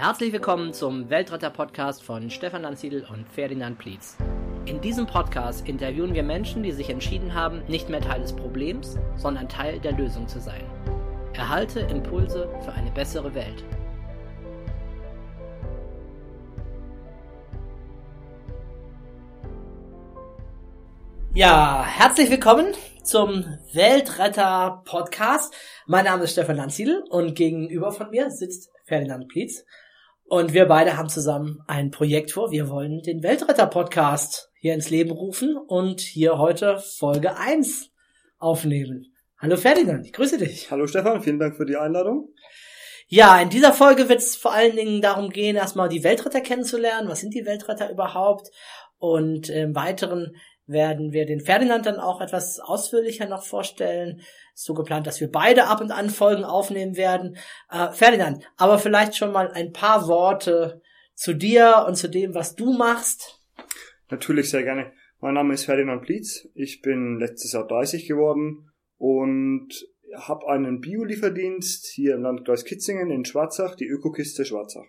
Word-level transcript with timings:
Herzlich 0.00 0.32
willkommen 0.32 0.72
zum 0.72 1.10
Weltretter-Podcast 1.10 2.04
von 2.04 2.30
Stefan 2.30 2.62
Lanziedl 2.62 3.04
und 3.12 3.28
Ferdinand 3.28 3.78
Plietz. 3.78 4.16
In 4.64 4.80
diesem 4.80 5.08
Podcast 5.08 5.68
interviewen 5.68 6.14
wir 6.14 6.22
Menschen, 6.22 6.62
die 6.62 6.70
sich 6.70 6.88
entschieden 6.88 7.34
haben, 7.34 7.64
nicht 7.66 7.88
mehr 7.88 8.00
Teil 8.00 8.20
des 8.20 8.32
Problems, 8.32 8.96
sondern 9.16 9.48
Teil 9.48 9.80
der 9.80 9.90
Lösung 9.90 10.28
zu 10.28 10.38
sein. 10.38 10.62
Erhalte 11.32 11.80
Impulse 11.80 12.48
für 12.64 12.70
eine 12.70 12.92
bessere 12.92 13.34
Welt. 13.34 13.64
Ja, 21.34 21.84
herzlich 21.84 22.30
willkommen 22.30 22.72
zum 23.02 23.44
Weltretter 23.72 24.80
Podcast. 24.84 25.52
Mein 25.86 26.04
Name 26.04 26.22
ist 26.22 26.34
Stefan 26.34 26.56
Lanziedl 26.56 27.02
und 27.10 27.34
gegenüber 27.34 27.90
von 27.90 28.10
mir 28.10 28.30
sitzt 28.30 28.70
Ferdinand 28.84 29.26
Plietz. 29.26 29.64
Und 30.30 30.52
wir 30.52 30.66
beide 30.66 30.98
haben 30.98 31.08
zusammen 31.08 31.62
ein 31.66 31.90
Projekt 31.90 32.32
vor. 32.32 32.50
Wir 32.50 32.68
wollen 32.68 33.00
den 33.00 33.22
Weltretter 33.22 33.66
Podcast 33.66 34.50
hier 34.60 34.74
ins 34.74 34.90
Leben 34.90 35.10
rufen 35.10 35.56
und 35.56 36.02
hier 36.02 36.36
heute 36.36 36.78
Folge 36.98 37.38
1 37.38 37.90
aufnehmen. 38.38 39.14
Hallo 39.38 39.56
Ferdinand, 39.56 40.04
ich 40.04 40.12
grüße 40.12 40.36
dich. 40.36 40.70
Hallo 40.70 40.86
Stefan, 40.86 41.22
vielen 41.22 41.38
Dank 41.38 41.56
für 41.56 41.64
die 41.64 41.78
Einladung. 41.78 42.28
Ja, 43.06 43.40
in 43.40 43.48
dieser 43.48 43.72
Folge 43.72 44.10
wird 44.10 44.18
es 44.18 44.36
vor 44.36 44.52
allen 44.52 44.76
Dingen 44.76 45.00
darum 45.00 45.30
gehen, 45.30 45.56
erstmal 45.56 45.88
die 45.88 46.04
Weltretter 46.04 46.42
kennenzulernen. 46.42 47.08
Was 47.08 47.20
sind 47.20 47.32
die 47.32 47.46
Weltretter 47.46 47.90
überhaupt? 47.90 48.50
Und 48.98 49.48
im 49.48 49.74
Weiteren 49.74 50.36
werden 50.66 51.12
wir 51.12 51.24
den 51.24 51.40
Ferdinand 51.40 51.86
dann 51.86 51.98
auch 51.98 52.20
etwas 52.20 52.60
ausführlicher 52.60 53.26
noch 53.26 53.44
vorstellen. 53.44 54.20
So 54.60 54.74
geplant, 54.74 55.06
dass 55.06 55.20
wir 55.20 55.30
beide 55.30 55.68
ab 55.68 55.80
und 55.80 55.92
an 55.92 56.10
Folgen 56.10 56.42
aufnehmen 56.42 56.96
werden. 56.96 57.36
Äh, 57.70 57.92
Ferdinand, 57.92 58.44
aber 58.56 58.80
vielleicht 58.80 59.14
schon 59.16 59.30
mal 59.30 59.52
ein 59.52 59.72
paar 59.72 60.08
Worte 60.08 60.82
zu 61.14 61.32
dir 61.32 61.84
und 61.86 61.94
zu 61.94 62.10
dem, 62.10 62.34
was 62.34 62.56
du 62.56 62.72
machst. 62.72 63.40
Natürlich 64.10 64.50
sehr 64.50 64.64
gerne. 64.64 64.90
Mein 65.20 65.34
Name 65.34 65.54
ist 65.54 65.66
Ferdinand 65.66 66.02
Plietz. 66.02 66.48
Ich 66.54 66.82
bin 66.82 67.20
letztes 67.20 67.52
Jahr 67.52 67.68
30 67.68 68.08
geworden 68.08 68.72
und 68.96 69.68
habe 70.16 70.48
einen 70.48 70.80
Biolieferdienst 70.80 71.86
hier 71.86 72.16
im 72.16 72.22
Landkreis 72.22 72.64
Kitzingen 72.64 73.12
in 73.12 73.24
Schwarzach, 73.24 73.76
die 73.76 73.86
Ökokiste 73.86 74.44
Schwarzach. 74.44 74.86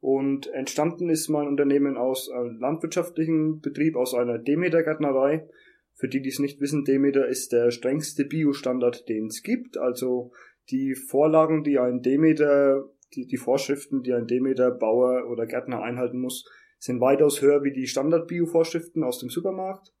Und 0.00 0.46
entstanden 0.46 1.10
ist 1.10 1.28
mein 1.28 1.46
Unternehmen 1.46 1.98
aus 1.98 2.30
einem 2.30 2.58
landwirtschaftlichen 2.58 3.60
Betrieb, 3.60 3.96
aus 3.96 4.14
einer 4.14 4.38
Demeter-Gärtnerei. 4.38 5.46
Für 5.94 6.08
die, 6.08 6.20
die 6.20 6.28
es 6.28 6.38
nicht 6.38 6.60
wissen, 6.60 6.84
Demeter 6.84 7.26
ist 7.26 7.52
der 7.52 7.70
strengste 7.70 8.24
Biostandard, 8.24 9.08
den 9.08 9.26
es 9.26 9.42
gibt. 9.42 9.78
Also 9.78 10.32
die 10.70 10.94
Vorlagen, 10.94 11.62
die 11.62 11.78
ein 11.78 12.02
Demeter, 12.02 12.88
die, 13.14 13.26
die 13.26 13.36
Vorschriften, 13.36 14.02
die 14.02 14.12
ein 14.12 14.26
Demeter-Bauer 14.26 15.28
oder 15.30 15.46
Gärtner 15.46 15.82
einhalten 15.82 16.18
muss, 16.18 16.44
sind 16.78 17.00
weitaus 17.00 17.40
höher 17.40 17.62
wie 17.62 17.72
die 17.72 17.86
Standard-Bio-Vorschriften 17.86 19.04
aus 19.04 19.18
dem 19.20 19.30
Supermarkt. 19.30 19.92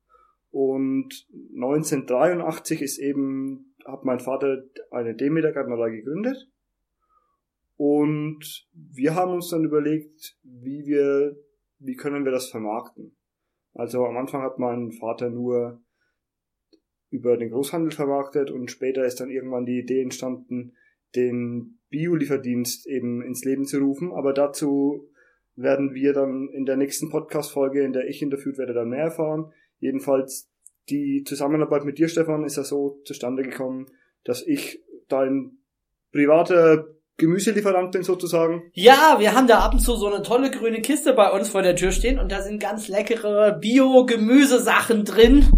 Und 0.50 1.26
1983 1.54 2.82
ist 2.82 2.98
eben, 2.98 3.74
hat 3.84 4.04
mein 4.04 4.20
Vater 4.20 4.64
eine 4.90 5.14
Demeter-Gärtnerei 5.14 5.90
gegründet 5.90 6.48
und 7.76 8.68
wir 8.72 9.14
haben 9.14 9.32
uns 9.32 9.50
dann 9.50 9.64
überlegt, 9.64 10.38
wie 10.42 10.86
wir, 10.86 11.36
wie 11.78 11.96
können 11.96 12.24
wir 12.24 12.32
das 12.32 12.50
vermarkten. 12.50 13.16
Also 13.72 14.04
am 14.06 14.16
Anfang 14.16 14.42
hat 14.42 14.58
mein 14.58 14.92
Vater 14.92 15.30
nur 15.30 15.82
über 17.14 17.36
den 17.36 17.50
Großhandel 17.50 17.92
vermarktet 17.92 18.50
und 18.50 18.72
später 18.72 19.04
ist 19.04 19.20
dann 19.20 19.30
irgendwann 19.30 19.66
die 19.66 19.78
Idee 19.78 20.02
entstanden, 20.02 20.72
den 21.14 21.78
Bio-Lieferdienst 21.88 22.88
eben 22.88 23.22
ins 23.22 23.44
Leben 23.44 23.66
zu 23.66 23.78
rufen. 23.78 24.12
Aber 24.12 24.32
dazu 24.32 25.08
werden 25.54 25.94
wir 25.94 26.12
dann 26.12 26.48
in 26.52 26.64
der 26.64 26.76
nächsten 26.76 27.10
Podcast-Folge, 27.10 27.84
in 27.84 27.92
der 27.92 28.08
ich 28.08 28.20
interviewt 28.20 28.58
werde, 28.58 28.74
dann 28.74 28.88
mehr 28.88 29.04
erfahren. 29.04 29.52
Jedenfalls 29.78 30.50
die 30.88 31.22
Zusammenarbeit 31.24 31.84
mit 31.84 31.98
dir, 31.98 32.08
Stefan, 32.08 32.42
ist 32.42 32.56
ja 32.56 32.64
so 32.64 33.00
zustande 33.04 33.44
gekommen, 33.44 33.86
dass 34.24 34.44
ich 34.44 34.82
dein 35.06 35.58
privater 36.10 36.88
Gemüselieferant 37.16 37.92
bin 37.92 38.02
sozusagen? 38.02 38.70
Ja, 38.72 39.16
wir 39.18 39.34
haben 39.34 39.46
da 39.46 39.60
ab 39.60 39.74
und 39.74 39.78
zu 39.78 39.94
so 39.94 40.06
eine 40.06 40.22
tolle 40.22 40.50
grüne 40.50 40.80
Kiste 40.80 41.12
bei 41.12 41.30
uns 41.30 41.48
vor 41.48 41.62
der 41.62 41.76
Tür 41.76 41.92
stehen 41.92 42.18
und 42.18 42.32
da 42.32 42.42
sind 42.42 42.60
ganz 42.60 42.88
leckere 42.88 43.52
Bio-Gemüsesachen 43.52 45.04
drin, 45.04 45.48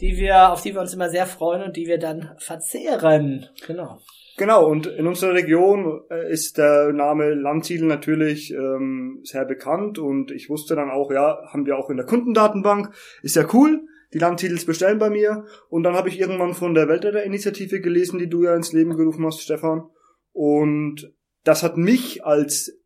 die 0.00 0.18
wir, 0.18 0.52
auf 0.52 0.60
die 0.62 0.74
wir 0.74 0.80
uns 0.82 0.92
immer 0.92 1.08
sehr 1.08 1.26
freuen 1.26 1.62
und 1.62 1.76
die 1.76 1.86
wir 1.86 1.98
dann 1.98 2.32
verzehren. 2.38 3.46
Genau. 3.66 3.98
Genau, 4.36 4.66
und 4.66 4.86
in 4.86 5.06
unserer 5.06 5.32
Region 5.32 6.02
äh, 6.10 6.30
ist 6.30 6.58
der 6.58 6.92
Name 6.92 7.32
Landziedel 7.32 7.88
natürlich 7.88 8.52
ähm, 8.52 9.20
sehr 9.22 9.46
bekannt 9.46 9.98
und 9.98 10.30
ich 10.30 10.50
wusste 10.50 10.76
dann 10.76 10.90
auch, 10.90 11.10
ja, 11.10 11.38
haben 11.50 11.64
wir 11.64 11.78
auch 11.78 11.88
in 11.88 11.96
der 11.96 12.04
Kundendatenbank, 12.04 12.94
ist 13.22 13.36
ja 13.36 13.46
cool, 13.54 13.86
die 14.12 14.18
Landtitels 14.18 14.66
bestellen 14.66 14.98
bei 14.98 15.08
mir 15.08 15.46
und 15.70 15.84
dann 15.84 15.94
habe 15.94 16.10
ich 16.10 16.20
irgendwann 16.20 16.52
von 16.52 16.74
der 16.74 16.86
Weltretter-Initiative 16.86 17.80
gelesen, 17.80 18.18
die 18.18 18.28
du 18.28 18.44
ja 18.44 18.54
ins 18.54 18.74
Leben 18.74 18.94
gerufen 18.94 19.24
hast, 19.24 19.40
Stefan 19.40 19.88
und 20.36 21.14
das 21.44 21.62
hat 21.62 21.78
mich 21.78 22.26
als 22.26 22.78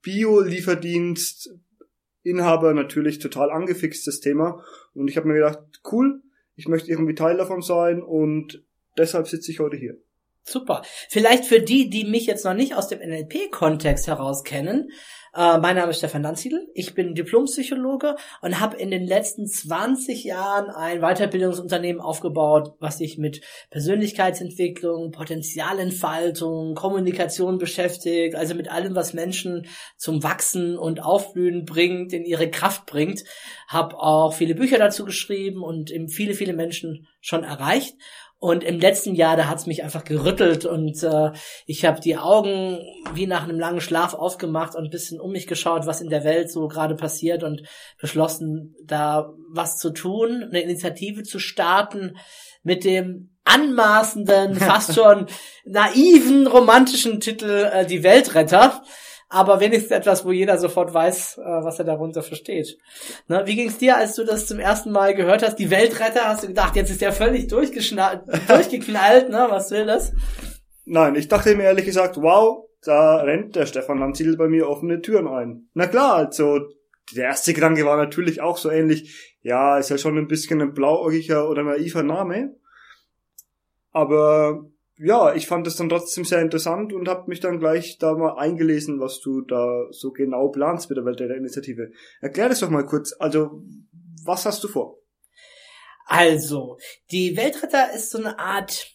Bio-Lieferdienst 0.00 1.54
Inhaber 2.22 2.72
natürlich 2.72 3.18
total 3.18 3.50
angefixt, 3.50 4.06
das 4.06 4.20
Thema. 4.20 4.64
Und 4.94 5.08
ich 5.08 5.18
habe 5.18 5.28
mir 5.28 5.34
gedacht, 5.34 5.58
cool, 5.92 6.22
ich 6.56 6.66
möchte 6.66 6.90
irgendwie 6.90 7.14
Teil 7.14 7.36
davon 7.36 7.60
sein 7.60 8.02
und 8.02 8.64
deshalb 8.96 9.28
sitze 9.28 9.50
ich 9.50 9.60
heute 9.60 9.76
hier. 9.76 9.98
Super. 10.46 10.82
Vielleicht 11.08 11.46
für 11.46 11.60
die, 11.60 11.88
die 11.88 12.04
mich 12.04 12.26
jetzt 12.26 12.44
noch 12.44 12.52
nicht 12.52 12.74
aus 12.74 12.88
dem 12.88 12.98
NLP-Kontext 13.00 14.06
heraus 14.06 14.44
kennen, 14.44 14.90
äh, 15.34 15.58
mein 15.58 15.74
Name 15.74 15.90
ist 15.90 15.98
Stefan 15.98 16.22
Lanziedl, 16.22 16.68
ich 16.74 16.94
bin 16.94 17.14
Diplompsychologe 17.14 18.14
und 18.40 18.60
habe 18.60 18.76
in 18.76 18.90
den 18.90 19.04
letzten 19.04 19.46
20 19.48 20.22
Jahren 20.22 20.70
ein 20.70 21.00
Weiterbildungsunternehmen 21.00 22.00
aufgebaut, 22.00 22.74
was 22.78 22.98
sich 22.98 23.18
mit 23.18 23.40
Persönlichkeitsentwicklung, 23.70 25.10
Potenzialentfaltung, 25.10 26.74
Kommunikation 26.74 27.58
beschäftigt, 27.58 28.36
also 28.36 28.54
mit 28.54 28.70
allem, 28.70 28.94
was 28.94 29.12
Menschen 29.12 29.66
zum 29.96 30.22
Wachsen 30.22 30.78
und 30.78 31.02
Aufblühen 31.02 31.64
bringt, 31.64 32.12
in 32.12 32.24
ihre 32.24 32.50
Kraft 32.50 32.86
bringt. 32.86 33.24
Habe 33.66 33.98
auch 33.98 34.34
viele 34.34 34.54
Bücher 34.54 34.78
dazu 34.78 35.04
geschrieben 35.04 35.64
und 35.64 35.90
eben 35.90 36.08
viele, 36.08 36.34
viele 36.34 36.52
Menschen 36.52 37.08
schon 37.20 37.42
erreicht. 37.42 37.94
Und 38.44 38.62
im 38.62 38.78
letzten 38.78 39.14
Jahr, 39.14 39.38
da 39.38 39.48
hat's 39.48 39.64
mich 39.64 39.82
einfach 39.82 40.04
gerüttelt 40.04 40.66
und 40.66 41.02
äh, 41.02 41.30
ich 41.64 41.86
habe 41.86 42.02
die 42.02 42.18
Augen 42.18 42.78
wie 43.14 43.26
nach 43.26 43.44
einem 43.44 43.58
langen 43.58 43.80
Schlaf 43.80 44.12
aufgemacht 44.12 44.74
und 44.74 44.84
ein 44.84 44.90
bisschen 44.90 45.18
um 45.18 45.32
mich 45.32 45.46
geschaut, 45.46 45.86
was 45.86 46.02
in 46.02 46.10
der 46.10 46.24
Welt 46.24 46.52
so 46.52 46.68
gerade 46.68 46.94
passiert 46.94 47.42
und 47.42 47.62
beschlossen, 47.98 48.74
da 48.84 49.32
was 49.50 49.78
zu 49.78 49.94
tun, 49.94 50.42
eine 50.42 50.60
Initiative 50.60 51.22
zu 51.22 51.38
starten 51.38 52.18
mit 52.62 52.84
dem 52.84 53.34
anmaßenden, 53.44 54.56
fast 54.56 54.94
schon 54.94 55.24
naiven, 55.64 56.46
romantischen 56.46 57.20
Titel 57.20 57.70
äh, 57.72 57.86
Die 57.86 58.02
Weltretter 58.02 58.82
aber 59.34 59.58
wenigstens 59.58 59.90
etwas, 59.90 60.24
wo 60.24 60.30
jeder 60.30 60.58
sofort 60.58 60.94
weiß, 60.94 61.38
äh, 61.38 61.42
was 61.42 61.80
er 61.80 61.84
darunter 61.84 62.22
versteht. 62.22 62.78
Ne? 63.26 63.42
Wie 63.46 63.56
ging's 63.56 63.78
dir, 63.78 63.96
als 63.96 64.14
du 64.14 64.24
das 64.24 64.46
zum 64.46 64.60
ersten 64.60 64.92
Mal 64.92 65.14
gehört 65.14 65.42
hast? 65.42 65.56
Die 65.56 65.70
Weltretter, 65.70 66.28
hast 66.28 66.44
du 66.44 66.46
gedacht, 66.48 66.76
jetzt 66.76 66.90
ist 66.90 67.00
der 67.00 67.12
völlig 67.12 67.48
durchgeknallt, 67.48 68.28
ne? 68.28 69.46
Was 69.50 69.72
will 69.72 69.86
das? 69.86 70.12
Nein, 70.84 71.16
ich 71.16 71.26
dachte 71.26 71.56
mir 71.56 71.64
ehrlich 71.64 71.84
gesagt, 71.84 72.16
wow, 72.16 72.68
da 72.84 73.16
rennt 73.16 73.56
der 73.56 73.66
Stefan 73.66 73.98
Lanzil 73.98 74.36
bei 74.36 74.46
mir 74.46 74.68
offene 74.68 75.00
Türen 75.00 75.26
ein. 75.26 75.68
Na 75.74 75.88
klar, 75.88 76.14
also 76.14 76.60
der 77.16 77.24
erste 77.24 77.54
Gedanke 77.54 77.84
war 77.84 77.96
natürlich 77.96 78.40
auch 78.40 78.56
so 78.56 78.70
ähnlich, 78.70 79.34
ja, 79.42 79.78
ist 79.78 79.90
ja 79.90 79.98
schon 79.98 80.16
ein 80.16 80.28
bisschen 80.28 80.62
ein 80.62 80.74
blauäugiger 80.74 81.48
oder 81.48 81.64
naiver 81.64 82.04
Name. 82.04 82.54
Aber 83.90 84.64
ja, 84.96 85.34
ich 85.34 85.46
fand 85.46 85.66
es 85.66 85.76
dann 85.76 85.88
trotzdem 85.88 86.24
sehr 86.24 86.40
interessant 86.40 86.92
und 86.92 87.08
habe 87.08 87.28
mich 87.28 87.40
dann 87.40 87.58
gleich 87.58 87.98
da 87.98 88.14
mal 88.14 88.36
eingelesen, 88.36 89.00
was 89.00 89.20
du 89.20 89.40
da 89.40 89.86
so 89.90 90.12
genau 90.12 90.48
planst 90.48 90.88
mit 90.88 90.96
der 90.96 91.04
Welt 91.04 91.18
der 91.18 91.36
Initiative. 91.36 91.90
Erklär 92.20 92.48
das 92.48 92.60
doch 92.60 92.70
mal 92.70 92.86
kurz. 92.86 93.14
Also, 93.18 93.62
was 94.24 94.46
hast 94.46 94.62
du 94.62 94.68
vor? 94.68 94.98
Also, 96.06 96.76
die 97.10 97.36
Weltretter 97.36 97.92
ist 97.92 98.10
so 98.10 98.18
eine 98.18 98.38
Art 98.38 98.94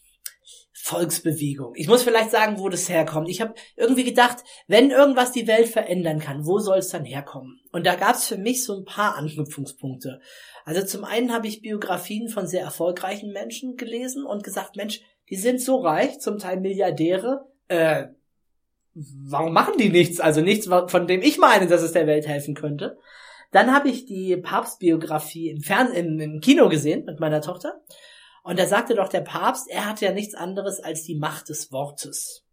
Volksbewegung. 0.82 1.74
Ich 1.76 1.88
muss 1.88 2.04
vielleicht 2.04 2.32
sagen, 2.32 2.58
wo 2.58 2.70
das 2.70 2.88
herkommt. 2.88 3.30
Ich 3.30 3.42
habe 3.42 3.54
irgendwie 3.76 4.06
gedacht, 4.06 4.38
wenn 4.68 4.92
irgendwas 4.92 5.32
die 5.32 5.46
Welt 5.46 5.68
verändern 5.68 6.20
kann, 6.20 6.46
wo 6.46 6.60
soll 6.60 6.78
es 6.78 6.90
dann 6.90 7.04
herkommen? 7.04 7.60
Und 7.72 7.86
da 7.86 7.96
gab 7.96 8.16
es 8.16 8.26
für 8.26 8.38
mich 8.38 8.64
so 8.64 8.78
ein 8.78 8.86
paar 8.86 9.16
Anknüpfungspunkte. 9.16 10.22
Also 10.64 10.86
zum 10.86 11.04
einen 11.04 11.34
habe 11.34 11.48
ich 11.48 11.62
Biografien 11.62 12.30
von 12.30 12.48
sehr 12.48 12.64
erfolgreichen 12.64 13.32
Menschen 13.32 13.76
gelesen 13.76 14.26
und 14.26 14.44
gesagt, 14.44 14.78
Mensch, 14.78 15.02
die 15.30 15.36
sind 15.36 15.62
so 15.62 15.78
reich, 15.78 16.20
zum 16.20 16.40
Teil 16.40 16.60
Milliardäre, 16.60 17.46
äh, 17.68 18.08
warum 18.94 19.54
machen 19.54 19.76
die 19.78 19.90
nichts? 19.90 20.20
Also 20.20 20.42
nichts, 20.42 20.68
von 20.68 21.08
dem 21.08 21.22
ich 21.22 21.38
meine, 21.38 21.68
dass 21.68 21.82
es 21.82 21.92
der 21.92 22.08
Welt 22.08 22.28
helfen 22.28 22.56
könnte. 22.56 22.98
Dann 23.52 23.74
habe 23.74 23.90
ich 23.90 24.06
die 24.06 24.38
Papstbiografie 24.38 25.50
im, 25.50 25.62
Fern 25.62 25.92
im, 25.94 26.20
im 26.20 26.40
Kino 26.40 26.70
gesehen 26.70 27.06
mit 27.06 27.20
meiner 27.20 27.42
Tochter. 27.42 27.82
Und 28.44 28.60
da 28.60 28.66
sagte 28.66 28.96
doch 28.96 29.10
der 29.10 29.22
Papst, 29.22 29.70
er 29.70 29.88
hatte 29.88 30.06
ja 30.06 30.12
nichts 30.12 30.36
anderes 30.36 30.80
als 30.80 31.04
die 31.04 31.16
Macht 31.16 31.50
des 31.50 31.72
Wortes. 31.72 32.46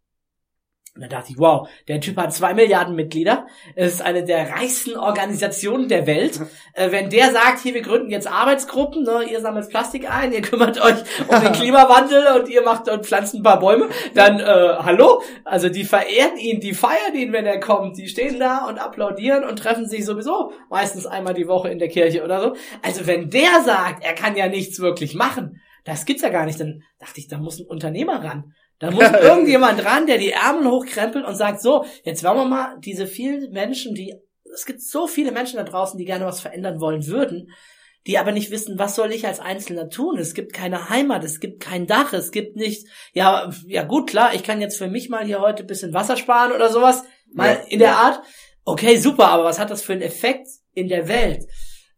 Und 0.97 1.03
da 1.03 1.17
dachte 1.17 1.31
ich, 1.31 1.37
wow, 1.37 1.69
der 1.87 2.01
Typ 2.01 2.17
hat 2.17 2.33
zwei 2.33 2.55
Milliarden 2.55 2.95
Mitglieder, 2.95 3.45
ist 3.75 4.01
eine 4.01 4.23
der 4.23 4.49
reichsten 4.49 4.97
Organisationen 4.97 5.87
der 5.87 6.07
Welt. 6.07 6.39
Äh, 6.73 6.91
wenn 6.91 7.09
der 7.09 7.31
sagt, 7.31 7.59
hier, 7.59 7.73
wir 7.73 7.81
gründen 7.81 8.11
jetzt 8.11 8.27
Arbeitsgruppen, 8.27 9.03
ne, 9.03 9.23
ihr 9.31 9.41
sammelt 9.41 9.69
Plastik 9.69 10.07
ein, 10.11 10.31
ihr 10.31 10.43
kümmert 10.43 10.79
euch 10.79 10.95
um 11.27 11.41
den 11.41 11.51
Klimawandel 11.53 12.39
und 12.39 12.49
ihr 12.49 12.61
macht 12.61 12.87
und 12.87 13.03
pflanzt 13.03 13.33
ein 13.33 13.41
paar 13.41 13.59
Bäume, 13.59 13.89
dann, 14.13 14.39
äh, 14.39 14.43
hallo? 14.43 15.23
Also 15.43 15.69
die 15.69 15.85
verehren 15.85 16.37
ihn, 16.37 16.59
die 16.59 16.75
feiern 16.75 17.15
ihn, 17.15 17.33
wenn 17.33 17.47
er 17.47 17.59
kommt. 17.59 17.97
Die 17.97 18.07
stehen 18.07 18.39
da 18.39 18.67
und 18.67 18.77
applaudieren 18.77 19.43
und 19.43 19.57
treffen 19.57 19.87
sich 19.87 20.05
sowieso 20.05 20.51
meistens 20.69 21.07
einmal 21.07 21.33
die 21.33 21.47
Woche 21.47 21.69
in 21.69 21.79
der 21.79 21.89
Kirche 21.89 22.23
oder 22.23 22.41
so. 22.41 22.55
Also 22.83 23.07
wenn 23.07 23.31
der 23.31 23.61
sagt, 23.65 24.03
er 24.03 24.13
kann 24.13 24.35
ja 24.35 24.47
nichts 24.47 24.79
wirklich 24.79 25.15
machen, 25.15 25.59
das 25.87 26.05
gibt's 26.05 26.21
ja 26.21 26.29
gar 26.29 26.45
nicht, 26.45 26.59
dann 26.59 26.83
dachte 26.99 27.19
ich, 27.19 27.27
da 27.27 27.37
muss 27.37 27.59
ein 27.59 27.65
Unternehmer 27.65 28.23
ran. 28.23 28.53
Da 28.79 28.91
muss 28.91 29.09
irgendjemand 29.21 29.83
ran, 29.83 30.07
der 30.07 30.17
die 30.17 30.31
Ärmel 30.31 30.69
hochkrempelt 30.69 31.25
und 31.25 31.35
sagt, 31.35 31.61
so, 31.61 31.85
jetzt 32.03 32.23
wollen 32.23 32.37
wir 32.37 32.45
mal 32.45 32.77
diese 32.79 33.07
vielen 33.07 33.51
Menschen, 33.51 33.95
die, 33.95 34.15
es 34.53 34.65
gibt 34.65 34.81
so 34.81 35.07
viele 35.07 35.31
Menschen 35.31 35.57
da 35.57 35.63
draußen, 35.63 35.97
die 35.97 36.05
gerne 36.05 36.25
was 36.25 36.41
verändern 36.41 36.79
wollen 36.79 37.07
würden, 37.07 37.51
die 38.05 38.17
aber 38.17 38.31
nicht 38.31 38.51
wissen, 38.51 38.79
was 38.79 38.95
soll 38.95 39.11
ich 39.11 39.27
als 39.27 39.39
Einzelner 39.39 39.89
tun? 39.89 40.17
Es 40.17 40.33
gibt 40.33 40.53
keine 40.53 40.89
Heimat, 40.89 41.23
es 41.23 41.39
gibt 41.39 41.59
kein 41.59 41.87
Dach, 41.87 42.13
es 42.13 42.31
gibt 42.31 42.55
nicht, 42.55 42.87
ja, 43.13 43.51
ja 43.65 43.83
gut, 43.83 44.09
klar, 44.09 44.33
ich 44.33 44.43
kann 44.43 44.61
jetzt 44.61 44.77
für 44.77 44.87
mich 44.87 45.09
mal 45.09 45.25
hier 45.25 45.41
heute 45.41 45.63
ein 45.63 45.67
bisschen 45.67 45.93
Wasser 45.93 46.15
sparen 46.15 46.53
oder 46.53 46.69
sowas, 46.69 47.03
mal 47.33 47.49
ja, 47.49 47.53
in 47.67 47.79
der 47.79 47.89
ja. 47.89 47.95
Art. 47.95 48.21
Okay, 48.63 48.97
super, 48.97 49.27
aber 49.27 49.43
was 49.43 49.59
hat 49.59 49.71
das 49.71 49.81
für 49.81 49.93
einen 49.93 50.01
Effekt 50.01 50.47
in 50.73 50.87
der 50.87 51.07
Welt? 51.07 51.47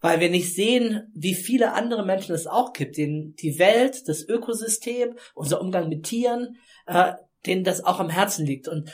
weil 0.01 0.19
wir 0.19 0.29
nicht 0.29 0.53
sehen, 0.53 1.11
wie 1.13 1.33
viele 1.35 1.73
andere 1.73 2.05
Menschen 2.05 2.33
es 2.33 2.47
auch 2.47 2.73
gibt, 2.73 2.97
denen 2.97 3.35
die 3.35 3.59
Welt, 3.59 4.07
das 4.07 4.27
Ökosystem, 4.27 5.15
unser 5.35 5.61
Umgang 5.61 5.89
mit 5.89 6.03
Tieren, 6.03 6.57
äh, 6.89 7.13
denen 7.45 7.63
das 7.63 7.83
auch 7.83 7.99
am 7.99 8.09
Herzen 8.09 8.45
liegt. 8.45 8.67
Und, 8.67 8.91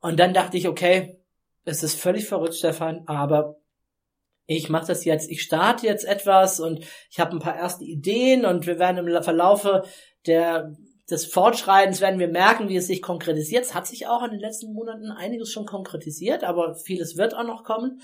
und 0.00 0.18
dann 0.18 0.34
dachte 0.34 0.56
ich, 0.56 0.68
okay, 0.68 1.18
es 1.64 1.82
ist 1.82 1.98
völlig 2.00 2.26
verrückt, 2.26 2.54
Stefan, 2.54 3.04
aber 3.06 3.56
ich 4.46 4.68
mache 4.68 4.86
das 4.86 5.04
jetzt, 5.04 5.30
ich 5.30 5.42
starte 5.42 5.86
jetzt 5.86 6.04
etwas 6.04 6.60
und 6.60 6.84
ich 7.10 7.18
habe 7.18 7.32
ein 7.32 7.38
paar 7.38 7.56
erste 7.56 7.84
Ideen 7.84 8.44
und 8.44 8.66
wir 8.66 8.78
werden 8.78 9.06
im 9.06 9.22
Verlaufe 9.22 9.84
der 10.26 10.74
des 11.10 11.26
Fortschreitens 11.26 12.00
werden 12.00 12.18
wir 12.18 12.28
merken, 12.28 12.70
wie 12.70 12.76
es 12.76 12.86
sich 12.86 13.02
konkretisiert. 13.02 13.62
Es 13.62 13.74
hat 13.74 13.86
sich 13.86 14.06
auch 14.06 14.22
in 14.24 14.30
den 14.30 14.40
letzten 14.40 14.72
Monaten 14.72 15.10
einiges 15.10 15.52
schon 15.52 15.66
konkretisiert, 15.66 16.44
aber 16.44 16.76
vieles 16.76 17.18
wird 17.18 17.34
auch 17.34 17.44
noch 17.44 17.62
kommen. 17.62 18.00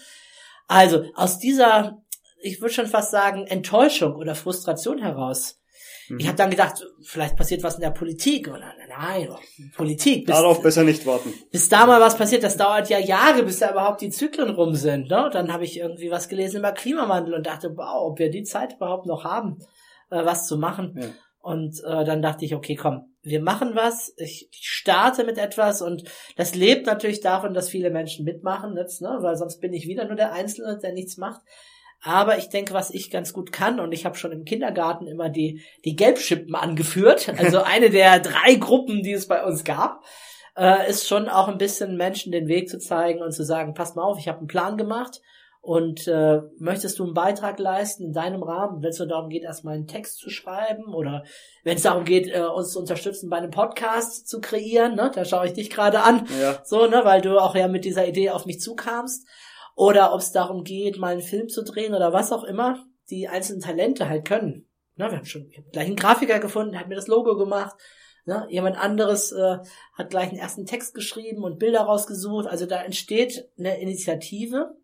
Also 0.69 1.07
aus 1.15 1.39
dieser 1.39 2.03
ich 2.41 2.61
würde 2.61 2.75
schon 2.75 2.87
fast 2.87 3.11
sagen, 3.11 3.47
Enttäuschung 3.47 4.17
oder 4.17 4.35
Frustration 4.35 4.99
heraus. 4.99 5.61
Mhm. 6.09 6.21
Ich 6.21 6.27
habe 6.27 6.37
dann 6.37 6.51
gedacht, 6.51 6.87
vielleicht 7.03 7.37
passiert 7.37 7.63
was 7.63 7.77
in 7.77 7.83
der 7.83 7.91
Politik 7.91 8.49
oder 8.49 8.75
nein, 9.01 9.29
Politik. 9.77 10.27
Bis, 10.27 10.35
Darauf 10.35 10.63
besser 10.63 10.85
nicht 10.85 11.07
warten. 11.07 11.33
Bis 11.51 11.69
da 11.69 11.87
mal 11.87 12.01
was 12.01 12.17
passiert, 12.17 12.43
das 12.43 12.57
dauert 12.57 12.89
ja 12.91 12.99
Jahre, 12.99 13.43
bis 13.43 13.59
da 13.59 13.71
überhaupt 13.71 14.01
die 14.01 14.11
Zyklen 14.11 14.51
rum 14.51 14.75
sind. 14.75 15.09
Ne? 15.09 15.31
Dann 15.33 15.53
habe 15.53 15.65
ich 15.65 15.79
irgendwie 15.79 16.11
was 16.11 16.29
gelesen 16.29 16.59
über 16.59 16.73
Klimawandel 16.73 17.35
und 17.35 17.47
dachte, 17.47 17.77
wow, 17.77 18.11
ob 18.11 18.19
wir 18.19 18.31
die 18.31 18.43
Zeit 18.43 18.75
überhaupt 18.75 19.07
noch 19.07 19.25
haben, 19.25 19.59
äh, 20.11 20.25
was 20.25 20.47
zu 20.47 20.59
machen. 20.59 20.99
Ja. 21.01 21.09
Und 21.43 21.83
äh, 21.85 22.05
dann 22.05 22.21
dachte 22.21 22.45
ich, 22.45 22.55
okay, 22.55 22.77
komm, 22.77 23.15
wir 23.23 23.43
machen 23.43 23.75
was, 23.75 24.13
ich 24.17 24.49
starte 24.53 25.25
mit 25.25 25.39
etwas 25.39 25.81
und 25.81 26.05
das 26.37 26.55
lebt 26.55 26.87
natürlich 26.87 27.21
davon, 27.21 27.55
dass 27.55 27.71
viele 27.71 27.91
Menschen 27.91 28.25
mitmachen 28.25 28.77
jetzt, 28.77 29.01
ne? 29.01 29.19
weil 29.21 29.37
sonst 29.37 29.61
bin 29.61 29.73
ich 29.73 29.87
wieder 29.87 30.05
nur 30.07 30.17
der 30.17 30.33
Einzelne, 30.33 30.79
der 30.79 30.93
nichts 30.93 31.17
macht. 31.17 31.41
Aber 32.03 32.39
ich 32.39 32.49
denke, 32.49 32.73
was 32.73 32.91
ich 32.91 33.11
ganz 33.11 33.33
gut 33.33 33.53
kann, 33.53 33.79
und 33.79 33.93
ich 33.93 34.07
habe 34.07 34.17
schon 34.17 34.33
im 34.33 34.45
Kindergarten 34.45 35.07
immer 35.07 35.29
die, 35.29 35.63
die 35.85 35.97
Gelbschippen 35.97 36.55
angeführt, 36.55 37.33
also 37.39 37.63
eine 37.63 37.91
der 37.91 38.21
drei 38.21 38.55
Gruppen, 38.55 39.03
die 39.03 39.13
es 39.13 39.29
bei 39.29 39.45
uns 39.45 39.65
gab, 39.65 40.03
äh, 40.57 40.89
ist 40.89 41.07
schon 41.07 41.29
auch 41.29 41.49
ein 41.49 41.59
bisschen 41.59 41.97
Menschen 41.97 42.33
den 42.33 42.49
Weg 42.49 42.69
zu 42.69 42.79
zeigen 42.79 43.23
und 43.23 43.33
zu 43.33 43.45
sagen, 43.45 43.75
passt 43.75 43.97
mal 43.97 44.03
auf, 44.03 44.19
ich 44.19 44.29
habe 44.29 44.39
einen 44.39 44.47
Plan 44.47 44.77
gemacht 44.77 45.21
und 45.63 46.09
äh, 46.09 46.41
möchtest 46.59 46.99
du 46.99 47.05
einen 47.05 47.13
Beitrag 47.13 47.59
leisten 47.59 48.05
in 48.05 48.13
deinem 48.15 48.43
Rahmen, 48.43 48.83
wenn 48.83 48.91
es 48.91 48.99
nur 48.99 49.09
darum 49.09 49.29
geht, 49.29 49.43
erstmal 49.43 49.75
einen 49.75 49.87
Text 49.87 50.19
zu 50.19 50.31
schreiben 50.31 50.95
oder 50.95 51.25
wenn 51.65 51.77
es 51.77 51.83
darum 51.83 52.05
geht, 52.05 52.29
äh, 52.29 52.41
uns 52.41 52.73
zu 52.73 52.79
unterstützen, 52.79 53.29
bei 53.29 53.37
einem 53.37 53.51
Podcast 53.51 54.27
zu 54.27 54.41
kreieren, 54.41 54.95
ne, 54.95 55.11
da 55.15 55.27
schaue 55.27 55.47
ich 55.47 55.53
dich 55.53 55.69
gerade 55.69 56.01
an, 56.01 56.27
ja. 56.41 56.63
so, 56.65 56.87
ne, 56.87 57.03
weil 57.05 57.21
du 57.21 57.39
auch 57.39 57.55
ja 57.55 57.69
mit 57.69 57.85
dieser 57.85 58.09
Idee 58.09 58.31
auf 58.31 58.47
mich 58.47 58.61
zukamst 58.61 59.29
oder 59.77 60.13
ob 60.13 60.21
es 60.21 60.33
darum 60.33 60.65
geht, 60.65 60.99
mal 60.99 61.13
einen 61.13 61.23
Film 61.23 61.49
zu 61.49 61.63
drehen 61.65 61.95
oder 61.95 62.13
was 62.13 62.33
auch 62.33 62.45
immer, 62.45 62.85
die 63.11 63.29
einzelnen 63.29 63.61
Talente 63.61 64.09
halt 64.09 64.27
können. 64.27 64.69
Na, 64.97 65.11
wir 65.11 65.19
haben 65.19 65.27
schon 65.27 65.51
hab 65.57 65.73
gleich 65.73 65.87
einen 65.87 65.97
Grafiker 65.97 66.39
gefunden, 66.39 66.79
hat 66.79 66.89
mir 66.89 66.95
das 66.95 67.09
Logo 67.09 67.37
gemacht. 67.37 67.77
Na, 68.27 68.49
jemand 68.51 68.77
anderes 68.77 69.33
äh, 69.33 69.59
hat 69.95 70.11
gleich 70.11 70.29
einen 70.29 70.39
ersten 70.39 70.67
Text 70.67 70.95
geschrieben 70.95 71.43
und 71.43 71.59
Bilder 71.59 71.81
rausgesucht. 71.81 72.47
Also 72.47 72.67
da 72.67 72.83
entsteht 72.83 73.49
eine 73.59 73.81
Initiative, 73.81 74.77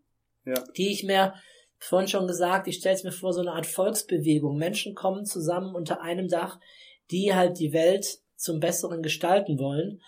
ja. 0.45 0.55
die 0.75 0.91
ich 0.91 1.03
mir 1.03 1.35
vorhin 1.77 2.07
schon 2.07 2.27
gesagt, 2.27 2.67
ich 2.67 2.77
stelle 2.77 2.95
es 2.95 3.03
mir 3.03 3.11
vor, 3.11 3.33
so 3.33 3.41
eine 3.41 3.53
Art 3.53 3.67
Volksbewegung. 3.67 4.57
Menschen 4.57 4.95
kommen 4.95 5.25
zusammen 5.25 5.75
unter 5.75 6.01
einem 6.01 6.27
Dach, 6.27 6.59
die 7.11 7.35
halt 7.35 7.59
die 7.59 7.73
Welt 7.73 8.19
zum 8.35 8.59
Besseren 8.59 9.03
gestalten 9.03 9.59
wollen. 9.59 10.01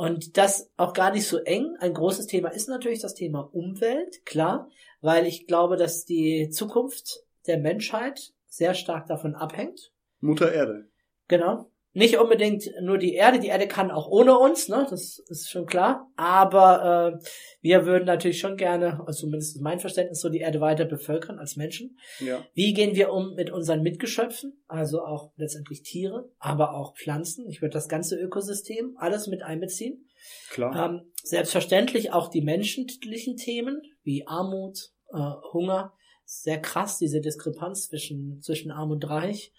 Und 0.00 0.38
das 0.38 0.70
auch 0.78 0.94
gar 0.94 1.12
nicht 1.12 1.28
so 1.28 1.36
eng. 1.40 1.76
Ein 1.78 1.92
großes 1.92 2.26
Thema 2.26 2.48
ist 2.48 2.70
natürlich 2.70 3.00
das 3.00 3.12
Thema 3.12 3.40
Umwelt, 3.52 4.24
klar, 4.24 4.70
weil 5.02 5.26
ich 5.26 5.46
glaube, 5.46 5.76
dass 5.76 6.06
die 6.06 6.48
Zukunft 6.48 7.22
der 7.46 7.58
Menschheit 7.58 8.32
sehr 8.46 8.72
stark 8.72 9.08
davon 9.08 9.34
abhängt. 9.34 9.92
Mutter 10.20 10.54
Erde. 10.54 10.88
Genau. 11.28 11.70
Nicht 11.92 12.18
unbedingt 12.18 12.70
nur 12.82 12.98
die 12.98 13.14
Erde, 13.14 13.40
die 13.40 13.48
Erde 13.48 13.66
kann 13.66 13.90
auch 13.90 14.06
ohne 14.06 14.38
uns, 14.38 14.68
ne? 14.68 14.86
Das 14.88 15.18
ist 15.26 15.50
schon 15.50 15.66
klar. 15.66 16.08
Aber 16.14 17.18
äh, 17.18 17.26
wir 17.62 17.84
würden 17.84 18.04
natürlich 18.04 18.38
schon 18.38 18.56
gerne, 18.56 19.00
also 19.06 19.22
zumindest 19.22 19.60
mein 19.60 19.80
Verständnis, 19.80 20.20
so 20.20 20.28
die 20.28 20.38
Erde 20.38 20.60
weiter 20.60 20.84
bevölkern 20.84 21.40
als 21.40 21.56
Menschen. 21.56 21.98
Ja. 22.20 22.46
Wie 22.54 22.74
gehen 22.74 22.94
wir 22.94 23.12
um 23.12 23.34
mit 23.34 23.50
unseren 23.50 23.82
Mitgeschöpfen, 23.82 24.62
also 24.68 25.02
auch 25.02 25.32
letztendlich 25.36 25.82
Tiere, 25.82 26.30
aber 26.38 26.74
auch 26.76 26.94
Pflanzen? 26.96 27.48
Ich 27.48 27.60
würde 27.60 27.72
das 27.72 27.88
ganze 27.88 28.16
Ökosystem 28.16 28.94
alles 28.96 29.26
mit 29.26 29.42
einbeziehen. 29.42 30.08
Klar. 30.50 30.90
Ähm, 30.90 31.12
selbstverständlich 31.24 32.12
auch 32.12 32.28
die 32.28 32.42
menschlichen 32.42 33.36
Themen 33.36 33.82
wie 34.04 34.28
Armut, 34.28 34.90
äh, 35.12 35.18
Hunger. 35.52 35.92
Sehr 36.24 36.60
krass, 36.60 36.98
diese 36.98 37.20
Diskrepanz 37.20 37.88
zwischen, 37.88 38.40
zwischen 38.40 38.70
Arm 38.70 38.92
und 38.92 39.10
Reich 39.10 39.52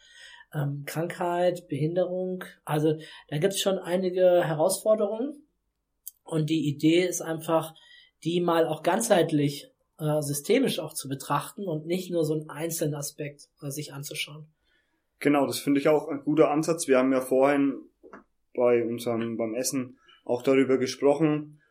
ähm, 0.53 0.83
Krankheit, 0.85 1.67
Behinderung. 1.67 2.43
Also 2.65 2.97
da 3.29 3.37
gibt 3.37 3.53
es 3.53 3.61
schon 3.61 3.77
einige 3.77 4.43
Herausforderungen. 4.43 5.47
Und 6.23 6.49
die 6.49 6.67
Idee 6.67 7.05
ist 7.05 7.21
einfach, 7.21 7.73
die 8.23 8.41
mal 8.41 8.67
auch 8.67 8.83
ganzheitlich, 8.83 9.71
äh, 9.99 10.21
systemisch 10.21 10.79
auch 10.79 10.93
zu 10.93 11.09
betrachten 11.09 11.67
und 11.67 11.85
nicht 11.85 12.11
nur 12.11 12.23
so 12.23 12.33
einen 12.33 12.49
einzelnen 12.49 12.95
Aspekt 12.95 13.49
äh, 13.61 13.69
sich 13.69 13.93
anzuschauen. 13.93 14.47
Genau, 15.19 15.45
das 15.45 15.59
finde 15.59 15.79
ich 15.79 15.87
auch 15.87 16.07
ein 16.07 16.23
guter 16.23 16.49
Ansatz. 16.49 16.87
Wir 16.87 16.97
haben 16.97 17.11
ja 17.11 17.21
vorhin 17.21 17.75
bei 18.55 18.83
unserem, 18.83 19.37
beim 19.37 19.53
Essen 19.53 19.99
auch 20.25 20.41
darüber 20.41 20.77
gesprochen, 20.77 21.61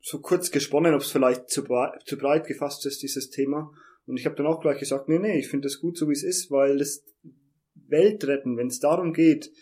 so 0.00 0.20
kurz 0.20 0.50
gesponnen, 0.50 0.94
ob 0.94 1.00
es 1.00 1.12
vielleicht 1.12 1.48
zu, 1.48 1.62
zu 2.04 2.18
breit 2.18 2.46
gefasst 2.46 2.84
ist, 2.86 3.02
dieses 3.02 3.30
Thema. 3.30 3.72
Und 4.06 4.18
ich 4.18 4.26
habe 4.26 4.34
dann 4.34 4.46
auch 4.46 4.60
gleich 4.60 4.78
gesagt, 4.78 5.08
nee, 5.08 5.18
nee, 5.18 5.38
ich 5.38 5.48
finde 5.48 5.68
es 5.68 5.80
gut, 5.80 5.96
so 5.96 6.08
wie 6.08 6.12
es 6.12 6.24
ist, 6.24 6.50
weil 6.50 6.78
das 6.78 7.04
Welt 7.92 8.26
retten, 8.26 8.56
wenn 8.56 8.66
es 8.66 8.80
darum 8.80 9.12
geht, 9.12 9.52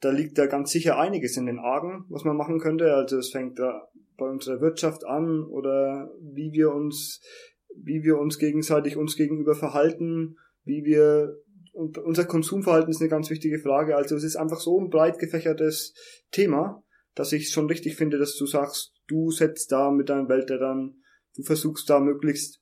da 0.00 0.10
liegt 0.10 0.38
da 0.38 0.46
ganz 0.46 0.70
sicher 0.70 0.98
einiges 0.98 1.36
in 1.36 1.46
den 1.46 1.58
Argen, 1.58 2.04
was 2.08 2.24
man 2.24 2.36
machen 2.36 2.58
könnte. 2.58 2.94
Also 2.94 3.18
es 3.18 3.30
fängt 3.30 3.58
da 3.58 3.88
bei 4.16 4.26
unserer 4.28 4.60
Wirtschaft 4.60 5.04
an 5.04 5.44
oder 5.44 6.10
wie 6.20 6.52
wir 6.52 6.72
uns, 6.72 7.20
wie 7.76 8.02
wir 8.02 8.18
uns 8.18 8.38
gegenseitig 8.38 8.96
uns 8.96 9.16
gegenüber 9.16 9.54
verhalten, 9.54 10.36
wie 10.64 10.84
wir 10.84 11.36
unser 11.72 12.24
Konsumverhalten 12.24 12.90
ist 12.90 13.00
eine 13.00 13.08
ganz 13.08 13.30
wichtige 13.30 13.60
Frage. 13.60 13.96
Also 13.96 14.16
es 14.16 14.24
ist 14.24 14.36
einfach 14.36 14.58
so 14.58 14.80
ein 14.80 14.90
breit 14.90 15.18
gefächertes 15.20 15.94
Thema, 16.32 16.82
dass 17.14 17.32
ich 17.32 17.50
schon 17.50 17.66
richtig 17.66 17.94
finde, 17.94 18.18
dass 18.18 18.36
du 18.36 18.46
sagst, 18.46 18.94
du 19.06 19.30
setzt 19.30 19.70
da 19.70 19.90
mit 19.92 20.08
deinem 20.08 20.28
Weltrettern, 20.28 20.96
du 21.36 21.42
versuchst 21.42 21.88
da 21.88 22.00
möglichst 22.00 22.60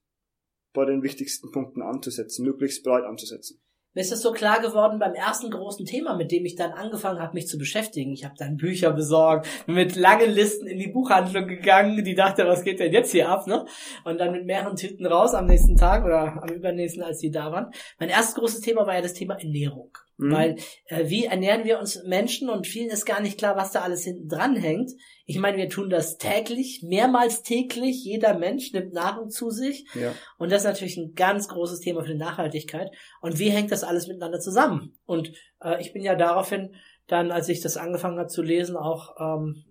bei 0.75 0.85
den 0.85 1.03
wichtigsten 1.03 1.51
Punkten 1.51 1.81
anzusetzen, 1.81 2.45
möglichst 2.45 2.85
breit 2.85 3.05
anzusetzen. 3.05 3.59
Mir 3.97 4.03
ist 4.03 4.13
das 4.13 4.21
so 4.21 4.33
klar 4.33 4.61
geworden 4.61 4.99
beim 4.99 5.15
ersten 5.15 5.51
großen 5.51 5.87
Thema, 5.87 6.15
mit 6.17 6.31
dem 6.31 6.45
ich 6.45 6.55
dann 6.55 6.73
angefangen 6.73 7.19
habe, 7.19 7.33
mich 7.33 7.49
zu 7.49 7.57
beschäftigen. 7.57 8.13
Ich 8.13 8.27
habe 8.27 8.35
dann 8.37 8.59
Bücher 8.59 8.93
besorgt, 8.93 9.49
mit 9.67 9.97
langen 9.97 10.31
Listen 10.33 10.67
in 10.67 10.79
die 10.79 10.89
Buchhandlung 10.89 11.47
gegangen, 11.47 12.05
die 12.05 12.15
dachte, 12.15 12.47
was 12.47 12.63
geht 12.63 12.79
denn 12.79 12.93
jetzt 12.93 13.13
hier 13.13 13.31
ab, 13.31 13.47
ne? 13.47 13.65
Und 14.05 14.21
dann 14.21 14.33
mit 14.33 14.45
mehreren 14.45 14.77
Tüten 14.77 15.07
raus 15.07 15.33
am 15.33 15.47
nächsten 15.47 15.79
Tag 15.79 16.05
oder 16.05 16.43
am 16.43 16.51
übernächsten, 16.51 17.03
als 17.03 17.21
die 17.21 17.31
da 17.31 17.51
waren. 17.51 17.73
Mein 17.99 18.11
erstes 18.11 18.35
großes 18.35 18.61
Thema 18.61 18.87
war 18.87 18.97
ja 18.97 19.01
das 19.01 19.15
Thema 19.15 19.41
Ernährung. 19.41 19.97
Mhm. 20.19 20.33
Weil 20.33 20.57
äh, 20.87 21.09
wie 21.09 21.27
ernähren 21.27 21.65
wir 21.65 21.79
uns 21.79 22.03
Menschen 22.05 22.49
und 22.49 22.67
vielen 22.67 22.91
ist 22.91 23.05
gar 23.05 23.21
nicht 23.21 23.39
klar, 23.39 23.57
was 23.57 23.73
da 23.73 23.83
alles 23.83 24.05
hinten 24.05 24.29
dran 24.29 24.57
hängt. 24.57 24.93
Ich 25.27 25.39
meine, 25.39 25.57
wir 25.59 25.69
tun 25.69 25.91
das 25.91 26.17
täglich, 26.17 26.83
mehrmals 26.83 27.43
täglich. 27.43 28.05
Jeder 28.05 28.39
Mensch 28.39 28.73
nimmt 28.73 28.93
Nahrung 28.93 29.29
zu 29.29 29.51
sich. 29.51 29.87
Ja. 29.95 30.13
Und 30.39 30.53
das 30.53 30.63
ist 30.63 30.69
natürlich 30.69 30.97
ein 30.97 31.15
ganz 31.15 31.49
großes 31.49 31.81
Thema 31.81 32.03
für 32.03 32.13
die 32.13 32.19
Nachhaltigkeit. 32.19 32.91
Und 33.21 33.39
wie 33.39 33.51
hängt 33.51 33.73
das 33.73 33.85
alles 33.85 34.07
miteinander 34.07 34.41
zusammen? 34.41 34.97
Und 35.05 35.33
äh, 35.63 35.81
ich 35.81 35.93
bin 35.93 36.03
ja 36.03 36.15
daraufhin 36.15 36.75
dann, 37.09 37.31
als 37.31 37.49
ich 37.49 37.61
das 37.61 37.77
angefangen 37.77 38.19
habe 38.19 38.29
zu 38.29 38.43
lesen, 38.43 38.77
auch 38.77 39.17
ähm, 39.21 39.65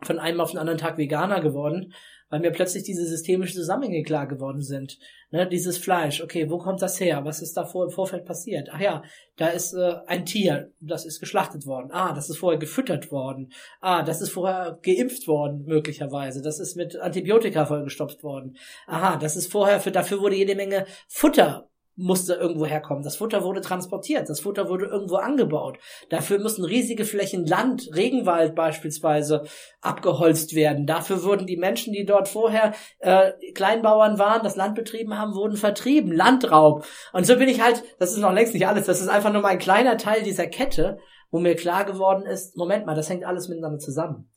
von 0.00 0.18
einem 0.18 0.40
auf 0.40 0.50
den 0.50 0.58
anderen 0.58 0.78
Tag 0.78 0.96
Veganer 0.96 1.40
geworden, 1.40 1.92
weil 2.30 2.40
mir 2.40 2.50
plötzlich 2.50 2.84
diese 2.84 3.06
systemischen 3.06 3.56
Zusammenhänge 3.56 4.02
klar 4.02 4.26
geworden 4.26 4.62
sind. 4.62 4.98
Ne, 5.30 5.46
dieses 5.46 5.78
Fleisch, 5.78 6.22
okay, 6.22 6.48
wo 6.50 6.58
kommt 6.58 6.80
das 6.80 7.00
her? 7.00 7.24
Was 7.24 7.42
ist 7.42 7.56
da 7.56 7.64
vor, 7.64 7.84
im 7.84 7.90
Vorfeld 7.90 8.24
passiert? 8.24 8.68
Ach 8.72 8.80
ja, 8.80 9.02
da 9.36 9.48
ist 9.48 9.74
äh, 9.74 9.96
ein 10.06 10.24
Tier, 10.24 10.72
das 10.80 11.04
ist 11.04 11.20
geschlachtet 11.20 11.66
worden. 11.66 11.90
Ah, 11.92 12.14
das 12.14 12.30
ist 12.30 12.38
vorher 12.38 12.58
gefüttert 12.58 13.10
worden. 13.10 13.52
Ah, 13.80 14.02
das 14.02 14.20
ist 14.20 14.30
vorher 14.30 14.78
geimpft 14.82 15.26
worden, 15.28 15.64
möglicherweise. 15.66 16.40
Das 16.40 16.58
ist 16.58 16.76
mit 16.76 16.96
Antibiotika 16.96 17.66
vollgestopft 17.66 18.22
worden. 18.22 18.56
Aha, 18.86 19.16
das 19.16 19.36
ist 19.36 19.52
vorher, 19.52 19.80
für, 19.80 19.90
dafür 19.90 20.20
wurde 20.20 20.36
jede 20.36 20.54
Menge 20.54 20.86
Futter 21.08 21.68
musste 21.98 22.34
irgendwo 22.34 22.64
herkommen. 22.64 23.02
Das 23.02 23.16
Futter 23.16 23.42
wurde 23.42 23.60
transportiert, 23.60 24.28
das 24.28 24.40
Futter 24.40 24.68
wurde 24.68 24.86
irgendwo 24.86 25.16
angebaut. 25.16 25.78
Dafür 26.08 26.38
müssen 26.38 26.64
riesige 26.64 27.04
Flächen 27.04 27.44
Land, 27.44 27.90
Regenwald 27.94 28.54
beispielsweise, 28.54 29.42
abgeholzt 29.80 30.54
werden. 30.54 30.86
Dafür 30.86 31.24
wurden 31.24 31.46
die 31.46 31.56
Menschen, 31.56 31.92
die 31.92 32.06
dort 32.06 32.28
vorher 32.28 32.72
äh, 33.00 33.32
Kleinbauern 33.54 34.18
waren, 34.18 34.42
das 34.44 34.56
Land 34.56 34.76
betrieben 34.76 35.18
haben, 35.18 35.34
wurden 35.34 35.56
vertrieben. 35.56 36.12
Landraub. 36.12 36.86
Und 37.12 37.26
so 37.26 37.36
bin 37.36 37.48
ich 37.48 37.60
halt, 37.60 37.82
das 37.98 38.12
ist 38.12 38.18
noch 38.18 38.32
längst 38.32 38.54
nicht 38.54 38.66
alles, 38.66 38.86
das 38.86 39.00
ist 39.00 39.08
einfach 39.08 39.32
nur 39.32 39.42
mal 39.42 39.48
ein 39.48 39.58
kleiner 39.58 39.96
Teil 39.96 40.22
dieser 40.22 40.46
Kette, 40.46 40.98
wo 41.30 41.40
mir 41.40 41.56
klar 41.56 41.84
geworden 41.84 42.24
ist, 42.24 42.56
Moment 42.56 42.86
mal, 42.86 42.94
das 42.94 43.10
hängt 43.10 43.24
alles 43.24 43.48
miteinander 43.48 43.78
zusammen. 43.78 44.30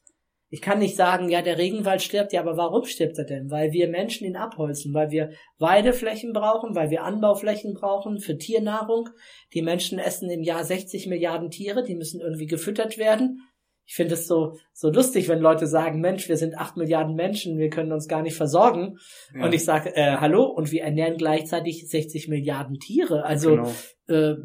Ich 0.54 0.62
kann 0.62 0.80
nicht 0.80 0.98
sagen, 0.98 1.30
ja, 1.30 1.42
der 1.42 1.58
Regenwald 1.58 2.02
stirbt, 2.02 2.34
ja, 2.34 2.42
aber 2.42 2.58
warum 2.58 2.84
stirbt 2.84 3.18
er 3.18 3.24
denn? 3.24 3.50
Weil 3.50 3.72
wir 3.72 3.88
Menschen 3.88 4.28
ihn 4.28 4.36
abholzen, 4.36 4.94
weil 4.94 5.10
wir 5.10 5.32
Weideflächen 5.60 6.34
brauchen, 6.34 6.76
weil 6.76 6.90
wir 6.90 7.04
Anbauflächen 7.04 7.74
brauchen 7.74 8.20
für 8.20 8.38
Tiernahrung. 8.38 9.10
Die 9.54 9.62
Menschen 9.62 9.98
essen 9.98 10.30
im 10.30 10.44
Jahr 10.44 10.66
60 10.66 11.08
Milliarden 11.08 11.52
Tiere, 11.52 11.84
die 11.84 11.96
müssen 11.96 12.20
irgendwie 12.20 12.48
gefüttert 12.48 12.98
werden. 12.98 13.40
Ich 13.86 13.96
finde 13.96 14.16
es 14.16 14.28
so, 14.28 14.58
so 14.74 14.90
lustig, 14.90 15.30
wenn 15.30 15.40
Leute 15.40 15.68
sagen, 15.68 16.02
Mensch, 16.02 16.28
wir 16.28 16.38
sind 16.38 16.58
8 16.58 16.76
Milliarden 16.76 17.16
Menschen, 17.16 17.58
wir 17.58 17.70
können 17.70 17.94
uns 17.94 18.10
gar 18.10 18.22
nicht 18.22 18.36
versorgen. 18.36 18.98
Ja. 19.34 19.46
Und 19.46 19.54
ich 19.54 19.64
sage, 19.64 19.96
äh, 19.96 20.18
hallo, 20.18 20.44
und 20.44 20.72
wir 20.74 20.84
ernähren 20.84 21.18
gleichzeitig 21.18 21.90
60 21.90 22.28
Milliarden 22.28 22.78
Tiere. 22.78 23.24
Also 23.24 23.52
genau. 23.52 23.72
äh, 24.08 24.36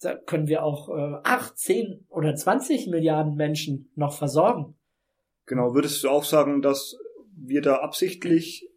da 0.00 0.14
können 0.14 0.46
wir 0.46 0.62
auch 0.62 0.90
äh, 0.90 1.20
8, 1.24 1.58
10 1.58 2.06
oder 2.10 2.34
20 2.34 2.88
Milliarden 2.88 3.34
Menschen 3.34 3.90
noch 3.94 4.12
versorgen. 4.12 4.75
Genau, 5.46 5.74
würdest 5.74 6.02
du 6.02 6.08
auch 6.08 6.24
sagen, 6.24 6.60
dass 6.60 6.96
wir 7.36 7.62
da 7.62 7.76
absichtlich 7.76 8.68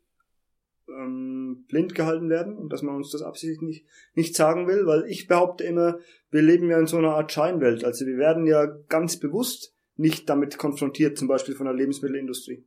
ähm, 0.87 1.65
blind 1.67 1.95
gehalten 1.95 2.29
werden 2.29 2.55
und 2.57 2.71
dass 2.71 2.81
man 2.81 2.95
uns 2.95 3.11
das 3.11 3.21
absichtlich 3.21 3.61
nicht, 3.61 3.85
nicht 4.13 4.35
sagen 4.35 4.67
will? 4.67 4.85
Weil 4.85 5.05
ich 5.09 5.27
behaupte 5.27 5.63
immer, 5.63 5.99
wir 6.29 6.41
leben 6.41 6.69
ja 6.69 6.79
in 6.79 6.87
so 6.87 6.97
einer 6.97 7.15
Art 7.15 7.31
Scheinwelt. 7.31 7.83
Also 7.83 8.05
wir 8.05 8.17
werden 8.17 8.45
ja 8.45 8.65
ganz 8.87 9.19
bewusst 9.19 9.75
nicht 9.95 10.29
damit 10.29 10.57
konfrontiert, 10.57 11.17
zum 11.17 11.27
Beispiel 11.27 11.55
von 11.55 11.65
der 11.65 11.75
Lebensmittelindustrie. 11.75 12.65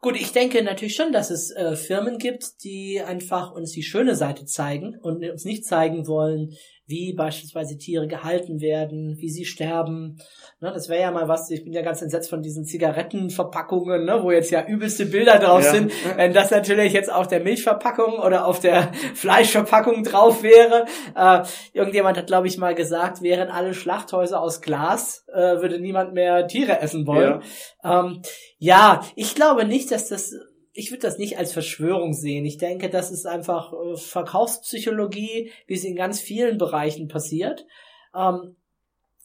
Gut, 0.00 0.16
ich 0.16 0.32
denke 0.32 0.62
natürlich 0.62 0.94
schon, 0.94 1.12
dass 1.12 1.30
es 1.30 1.50
äh, 1.50 1.74
Firmen 1.74 2.18
gibt, 2.18 2.62
die 2.62 3.00
einfach 3.00 3.52
uns 3.52 3.72
die 3.72 3.82
schöne 3.82 4.14
Seite 4.14 4.44
zeigen 4.44 4.96
und 5.00 5.24
uns 5.24 5.44
nicht 5.44 5.64
zeigen 5.64 6.06
wollen, 6.06 6.52
wie 6.86 7.14
beispielsweise 7.14 7.76
Tiere 7.76 8.06
gehalten 8.06 8.60
werden, 8.60 9.16
wie 9.18 9.28
sie 9.28 9.44
sterben. 9.44 10.18
Ne, 10.60 10.70
das 10.72 10.88
wäre 10.88 11.02
ja 11.02 11.10
mal 11.10 11.26
was, 11.26 11.50
ich 11.50 11.64
bin 11.64 11.72
ja 11.72 11.82
ganz 11.82 12.00
entsetzt 12.00 12.30
von 12.30 12.42
diesen 12.42 12.64
Zigarettenverpackungen, 12.64 14.04
ne, 14.04 14.22
wo 14.22 14.30
jetzt 14.30 14.50
ja 14.50 14.64
übelste 14.64 15.06
Bilder 15.06 15.38
drauf 15.38 15.64
ja. 15.64 15.72
sind. 15.72 15.92
Wenn 16.16 16.32
das 16.32 16.50
natürlich 16.50 16.92
jetzt 16.92 17.12
auf 17.12 17.26
der 17.26 17.40
Milchverpackung 17.40 18.20
oder 18.20 18.46
auf 18.46 18.60
der 18.60 18.92
Fleischverpackung 19.14 20.04
drauf 20.04 20.44
wäre. 20.44 20.86
Äh, 21.16 21.42
irgendjemand 21.72 22.18
hat, 22.18 22.28
glaube 22.28 22.46
ich, 22.46 22.56
mal 22.56 22.74
gesagt, 22.74 23.20
wären 23.20 23.48
alle 23.48 23.74
Schlachthäuser 23.74 24.40
aus 24.40 24.60
Glas, 24.60 25.24
äh, 25.32 25.60
würde 25.60 25.80
niemand 25.80 26.14
mehr 26.14 26.46
Tiere 26.46 26.80
essen 26.80 27.06
wollen. 27.06 27.42
Ja, 27.82 28.00
ähm, 28.00 28.22
ja 28.58 29.00
ich 29.16 29.34
glaube 29.34 29.64
nicht, 29.64 29.90
dass 29.90 30.08
das 30.08 30.34
ich 30.76 30.90
würde 30.90 31.02
das 31.02 31.16
nicht 31.16 31.38
als 31.38 31.52
Verschwörung 31.52 32.12
sehen. 32.12 32.44
Ich 32.44 32.58
denke, 32.58 32.90
das 32.90 33.10
ist 33.10 33.26
einfach 33.26 33.72
äh, 33.72 33.96
Verkaufspsychologie, 33.96 35.50
wie 35.66 35.74
es 35.74 35.84
in 35.84 35.96
ganz 35.96 36.20
vielen 36.20 36.58
Bereichen 36.58 37.08
passiert. 37.08 37.66
Ähm, 38.14 38.56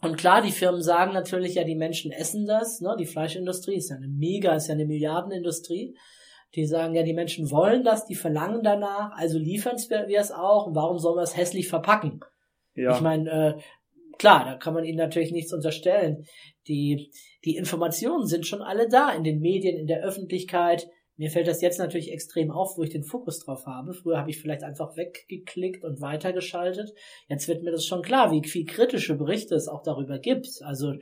und 0.02 0.18
klar, 0.18 0.42
die 0.42 0.52
Firmen 0.52 0.82
sagen 0.82 1.14
natürlich, 1.14 1.56
ja, 1.56 1.66
die 1.66 1.76
Menschen 1.76 2.12
essen 2.12 2.46
das. 2.46 2.80
Ne? 2.80 2.96
Die 2.98 3.06
Fleischindustrie 3.06 3.76
ist 3.76 3.90
ja 3.90 3.98
eine 3.98 4.08
mega, 4.08 4.56
ist 4.56 4.68
ja 4.68 4.76
eine 4.76 4.86
Milliardenindustrie. 4.86 5.96
Die 6.56 6.66
sagen, 6.66 6.96
ja, 6.96 7.04
die 7.04 7.14
Menschen 7.14 7.52
wollen 7.52 7.84
das, 7.84 8.06
die 8.06 8.16
verlangen 8.16 8.64
danach, 8.64 9.12
also 9.16 9.38
liefern 9.38 9.78
wir 9.78 10.20
es 10.20 10.32
auch. 10.32 10.68
Und 10.68 10.76
warum 10.76 11.00
sollen 11.00 11.18
wir 11.18 11.24
es 11.24 11.38
hässlich 11.38 11.68
verpacken? 11.68 12.22
Ja. 12.76 12.96
Ich 12.96 13.02
meine, 13.02 13.30
äh, 13.30 13.62
klar, 14.18 14.46
da 14.46 14.56
kann 14.56 14.74
man 14.74 14.86
ihnen 14.86 14.98
natürlich 14.98 15.32
nichts 15.32 15.54
unterstellen. 15.54 16.26
Die, 16.68 17.12
die 17.44 17.58
Informationen 17.58 18.26
sind 18.26 18.48
schon 18.48 18.62
alle 18.62 18.88
da 18.88 19.12
in 19.12 19.24
den 19.24 19.40
Medien, 19.40 19.78
in 19.78 19.88
der 19.88 20.02
Öffentlichkeit. 20.02 20.88
Mir 21.22 21.30
fällt 21.30 21.48
das 21.48 21.62
jetzt 21.62 21.78
natürlich 21.78 22.12
extrem 22.12 22.50
auf, 22.50 22.80
wo 22.80 22.82
ich 22.82 22.90
den 22.90 23.04
Fokus 23.04 23.38
drauf 23.38 23.68
habe. 23.68 23.94
Früher 23.94 24.18
habe 24.18 24.32
ich 24.32 24.42
vielleicht 24.42 24.64
einfach 24.64 24.98
weggeklickt 24.98 25.84
und 25.84 26.02
weitergeschaltet. 26.02 26.96
Jetzt 27.28 27.48
wird 27.48 27.62
mir 27.62 27.70
das 27.70 27.86
schon 27.86 28.02
klar, 28.02 28.32
wie 28.32 28.42
viel 28.44 28.66
kritische 28.66 29.14
Berichte 29.14 29.54
es 29.54 29.68
auch 29.68 29.84
darüber 29.84 30.18
gibt. 30.18 30.48
Also 30.64 30.96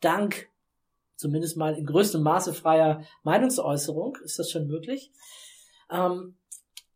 dank 0.00 0.48
zumindest 1.16 1.58
mal 1.58 1.76
in 1.76 1.84
größtem 1.84 2.22
Maße 2.22 2.54
freier 2.54 3.04
Meinungsäußerung 3.22 4.16
ist 4.24 4.38
das 4.38 4.50
schon 4.50 4.66
möglich. 4.66 5.12
Ähm, 5.90 6.38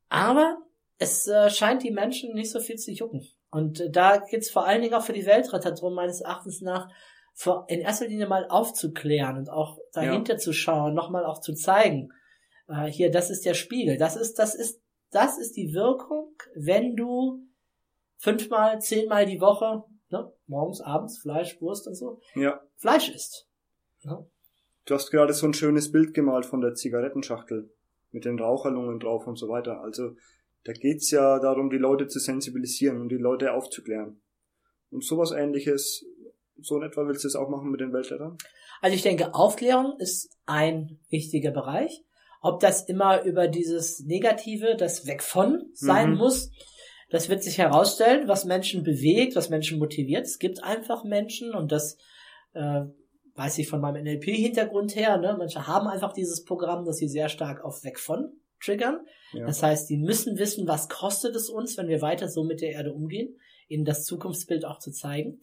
aber 0.08 0.56
es 0.96 1.26
äh, 1.26 1.50
scheint 1.50 1.82
die 1.82 1.90
Menschen 1.90 2.32
nicht 2.32 2.50
so 2.50 2.60
viel 2.60 2.76
zu 2.76 2.92
jucken. 2.92 3.28
Und 3.50 3.78
äh, 3.82 3.90
da 3.90 4.16
geht 4.16 4.40
es 4.40 4.50
vor 4.50 4.66
allen 4.66 4.80
Dingen 4.80 4.94
auch 4.94 5.04
für 5.04 5.12
die 5.12 5.26
Weltretter 5.26 5.72
darum, 5.72 5.92
meines 5.92 6.22
Erachtens 6.22 6.62
nach 6.62 6.88
vor, 7.34 7.66
in 7.68 7.80
erster 7.80 8.06
Linie 8.06 8.26
mal 8.26 8.48
aufzuklären 8.48 9.36
und 9.36 9.50
auch 9.50 9.76
dahinter 9.92 10.32
ja. 10.32 10.38
zu 10.38 10.54
schauen, 10.54 10.94
nochmal 10.94 11.26
auch 11.26 11.42
zu 11.42 11.52
zeigen, 11.52 12.10
äh, 12.70 12.90
hier, 12.90 13.10
das 13.10 13.30
ist 13.30 13.44
der 13.44 13.54
Spiegel. 13.54 13.96
Das 13.96 14.16
ist, 14.16 14.34
das 14.38 14.54
ist, 14.54 14.80
das 15.10 15.38
ist 15.38 15.56
die 15.56 15.74
Wirkung, 15.74 16.34
wenn 16.54 16.96
du 16.96 17.46
fünfmal, 18.18 18.80
zehnmal 18.80 19.26
die 19.26 19.40
Woche, 19.40 19.84
ne, 20.10 20.32
morgens, 20.46 20.80
abends 20.80 21.18
Fleisch, 21.18 21.60
Wurst 21.60 21.86
und 21.86 21.94
so, 21.94 22.20
ja. 22.34 22.60
Fleisch 22.76 23.08
isst. 23.08 23.48
Ja. 24.02 24.24
Du 24.86 24.94
hast 24.94 25.10
gerade 25.10 25.32
so 25.32 25.46
ein 25.46 25.54
schönes 25.54 25.92
Bild 25.92 26.14
gemalt 26.14 26.46
von 26.46 26.60
der 26.60 26.74
Zigarettenschachtel 26.74 27.70
mit 28.12 28.24
den 28.24 28.38
Raucherlungen 28.38 28.98
drauf 28.98 29.26
und 29.26 29.36
so 29.36 29.48
weiter. 29.48 29.80
Also 29.80 30.16
da 30.64 30.72
geht's 30.72 31.10
ja 31.10 31.38
darum, 31.38 31.70
die 31.70 31.78
Leute 31.78 32.06
zu 32.08 32.18
sensibilisieren 32.18 33.00
und 33.00 33.08
die 33.08 33.16
Leute 33.16 33.52
aufzuklären. 33.52 34.20
Und 34.90 35.04
sowas 35.04 35.32
ähnliches, 35.32 36.04
so 36.60 36.76
in 36.76 36.82
etwa 36.82 37.06
willst 37.06 37.24
du 37.24 37.28
es 37.28 37.36
auch 37.36 37.48
machen 37.48 37.70
mit 37.70 37.80
den 37.80 37.92
Weltlettern? 37.92 38.36
Also 38.80 38.96
ich 38.96 39.02
denke, 39.02 39.34
Aufklärung 39.34 39.94
ist 39.98 40.36
ein 40.46 40.98
wichtiger 41.08 41.52
Bereich. 41.52 42.04
Ob 42.40 42.60
das 42.60 42.82
immer 42.84 43.22
über 43.22 43.48
dieses 43.48 44.00
Negative, 44.00 44.76
das 44.76 45.06
weg 45.06 45.22
von 45.22 45.70
sein 45.74 46.12
mhm. 46.12 46.16
muss, 46.16 46.50
das 47.10 47.28
wird 47.28 47.42
sich 47.42 47.58
herausstellen, 47.58 48.28
was 48.28 48.44
Menschen 48.44 48.82
bewegt, 48.82 49.36
was 49.36 49.50
Menschen 49.50 49.78
motiviert. 49.78 50.26
Es 50.26 50.38
gibt 50.38 50.62
einfach 50.62 51.04
Menschen 51.04 51.54
und 51.54 51.72
das 51.72 51.98
äh, 52.54 52.82
weiß 53.34 53.58
ich 53.58 53.68
von 53.68 53.80
meinem 53.80 54.04
NLP-Hintergrund 54.04 54.94
her. 54.94 55.18
Ne? 55.18 55.34
Manche 55.36 55.66
haben 55.66 55.88
einfach 55.88 56.12
dieses 56.12 56.44
Programm, 56.44 56.84
dass 56.84 56.96
sie 56.96 57.08
sehr 57.08 57.28
stark 57.28 57.64
auf 57.64 57.84
weg 57.84 57.98
von 57.98 58.32
triggern. 58.62 59.00
Ja. 59.32 59.46
Das 59.46 59.62
heißt, 59.62 59.88
die 59.90 59.96
müssen 59.96 60.38
wissen, 60.38 60.68
was 60.68 60.88
kostet 60.88 61.34
es 61.34 61.48
uns, 61.48 61.76
wenn 61.76 61.88
wir 61.88 62.02
weiter 62.02 62.28
so 62.28 62.44
mit 62.44 62.60
der 62.60 62.72
Erde 62.72 62.92
umgehen, 62.92 63.38
ihnen 63.70 63.84
das 63.84 64.04
Zukunftsbild 64.04 64.64
auch 64.64 64.78
zu 64.78 64.90
zeigen. 64.90 65.40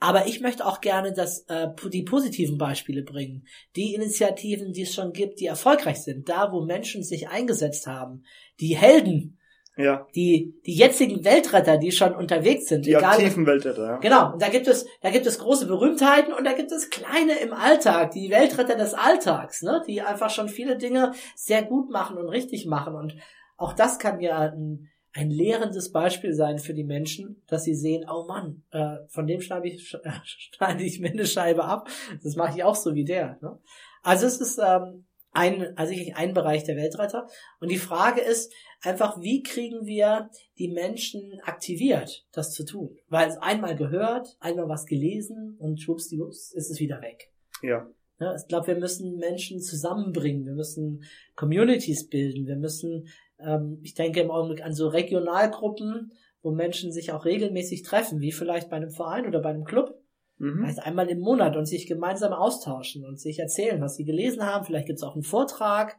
Aber 0.00 0.26
ich 0.26 0.40
möchte 0.40 0.66
auch 0.66 0.80
gerne 0.80 1.12
das, 1.12 1.44
äh, 1.48 1.68
die 1.92 2.02
positiven 2.02 2.58
Beispiele 2.58 3.02
bringen. 3.02 3.46
Die 3.76 3.94
Initiativen, 3.94 4.72
die 4.72 4.82
es 4.82 4.94
schon 4.94 5.12
gibt, 5.12 5.40
die 5.40 5.46
erfolgreich 5.46 6.02
sind. 6.02 6.28
Da, 6.28 6.52
wo 6.52 6.62
Menschen 6.62 7.02
sich 7.02 7.28
eingesetzt 7.28 7.86
haben. 7.86 8.24
Die 8.60 8.76
Helden. 8.76 9.38
Ja. 9.78 10.06
Die, 10.14 10.54
die 10.64 10.74
jetzigen 10.74 11.22
Weltretter, 11.24 11.76
die 11.76 11.92
schon 11.92 12.14
unterwegs 12.14 12.66
sind. 12.66 12.86
Die 12.86 12.94
egal, 12.94 13.12
aktiven 13.12 13.46
Weltretter, 13.46 13.84
ja. 13.84 13.96
Genau. 13.98 14.32
Und 14.32 14.40
da 14.40 14.48
gibt 14.48 14.66
es, 14.68 14.86
da 15.02 15.10
gibt 15.10 15.26
es 15.26 15.38
große 15.38 15.66
Berühmtheiten 15.66 16.32
und 16.32 16.44
da 16.44 16.54
gibt 16.54 16.72
es 16.72 16.88
kleine 16.88 17.38
im 17.40 17.52
Alltag. 17.52 18.12
Die 18.12 18.30
Weltretter 18.30 18.76
des 18.76 18.94
Alltags, 18.94 19.62
ne? 19.62 19.82
Die 19.86 20.00
einfach 20.00 20.30
schon 20.30 20.48
viele 20.48 20.78
Dinge 20.78 21.12
sehr 21.34 21.62
gut 21.62 21.90
machen 21.90 22.16
und 22.16 22.30
richtig 22.30 22.64
machen. 22.64 22.94
Und 22.94 23.16
auch 23.58 23.74
das 23.74 23.98
kann 23.98 24.20
ja 24.20 24.38
ein, 24.38 24.88
ein 25.16 25.30
lehrendes 25.30 25.92
Beispiel 25.92 26.34
sein 26.34 26.58
für 26.58 26.74
die 26.74 26.84
Menschen, 26.84 27.42
dass 27.46 27.64
sie 27.64 27.74
sehen, 27.74 28.04
oh 28.08 28.26
Mann, 28.26 28.62
äh, 28.70 28.98
von 29.08 29.26
dem 29.26 29.40
schneide 29.40 29.66
ich, 29.68 29.88
schneide 30.24 30.84
ich 30.84 31.00
mir 31.00 31.10
eine 31.10 31.26
Scheibe 31.26 31.64
ab. 31.64 31.88
Das 32.22 32.36
mache 32.36 32.58
ich 32.58 32.64
auch 32.64 32.74
so 32.74 32.94
wie 32.94 33.04
der. 33.04 33.38
Ne? 33.40 33.58
Also 34.02 34.26
es 34.26 34.40
ist 34.42 34.58
ähm, 34.58 35.06
ein, 35.32 35.76
also 35.76 35.94
ein 36.14 36.34
Bereich 36.34 36.64
der 36.64 36.76
Weltretter. 36.76 37.28
Und 37.60 37.70
die 37.70 37.78
Frage 37.78 38.20
ist 38.20 38.52
einfach, 38.82 39.18
wie 39.20 39.42
kriegen 39.42 39.86
wir 39.86 40.28
die 40.58 40.68
Menschen 40.68 41.40
aktiviert, 41.44 42.26
das 42.32 42.52
zu 42.52 42.64
tun? 42.64 42.98
Weil 43.08 43.30
es 43.30 43.38
einmal 43.38 43.74
gehört, 43.74 44.36
einmal 44.40 44.68
was 44.68 44.84
gelesen 44.84 45.56
und 45.58 45.80
schwuppsdiwupps 45.80 46.52
ist 46.52 46.70
es 46.70 46.78
wieder 46.78 47.00
weg. 47.00 47.30
Ja. 47.62 47.88
Ja, 48.18 48.34
ich 48.34 48.48
glaube, 48.48 48.68
wir 48.68 48.76
müssen 48.76 49.18
Menschen 49.18 49.60
zusammenbringen, 49.60 50.46
wir 50.46 50.54
müssen 50.54 51.04
Communities 51.34 52.08
bilden, 52.08 52.46
wir 52.46 52.56
müssen 52.56 53.08
ähm, 53.38 53.80
ich 53.82 53.94
denke 53.94 54.20
im 54.20 54.30
Augenblick 54.30 54.64
an 54.64 54.74
so 54.74 54.88
Regionalgruppen, 54.88 56.12
wo 56.42 56.50
Menschen 56.52 56.92
sich 56.92 57.12
auch 57.12 57.24
regelmäßig 57.24 57.82
treffen, 57.82 58.20
wie 58.20 58.32
vielleicht 58.32 58.70
bei 58.70 58.76
einem 58.76 58.90
Verein 58.90 59.26
oder 59.26 59.40
bei 59.40 59.50
einem 59.50 59.64
Club. 59.64 59.94
Mhm. 60.38 60.60
Vielleicht 60.62 60.80
einmal 60.80 61.08
im 61.08 61.20
Monat 61.20 61.56
und 61.56 61.66
sich 61.66 61.86
gemeinsam 61.86 62.32
austauschen 62.32 63.04
und 63.04 63.18
sich 63.18 63.38
erzählen, 63.38 63.80
was 63.80 63.96
sie 63.96 64.04
gelesen 64.04 64.44
haben. 64.44 64.64
Vielleicht 64.64 64.86
gibt 64.86 64.98
es 64.98 65.02
auch 65.02 65.14
einen 65.14 65.22
Vortrag 65.22 65.96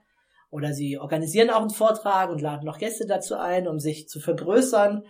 oder 0.49 0.73
sie 0.73 0.97
organisieren 0.97 1.49
auch 1.49 1.61
einen 1.61 1.69
Vortrag 1.69 2.29
und 2.29 2.41
laden 2.41 2.65
noch 2.65 2.77
Gäste 2.77 3.05
dazu 3.05 3.35
ein, 3.35 3.67
um 3.67 3.79
sich 3.79 4.07
zu 4.07 4.19
vergrößern. 4.19 5.03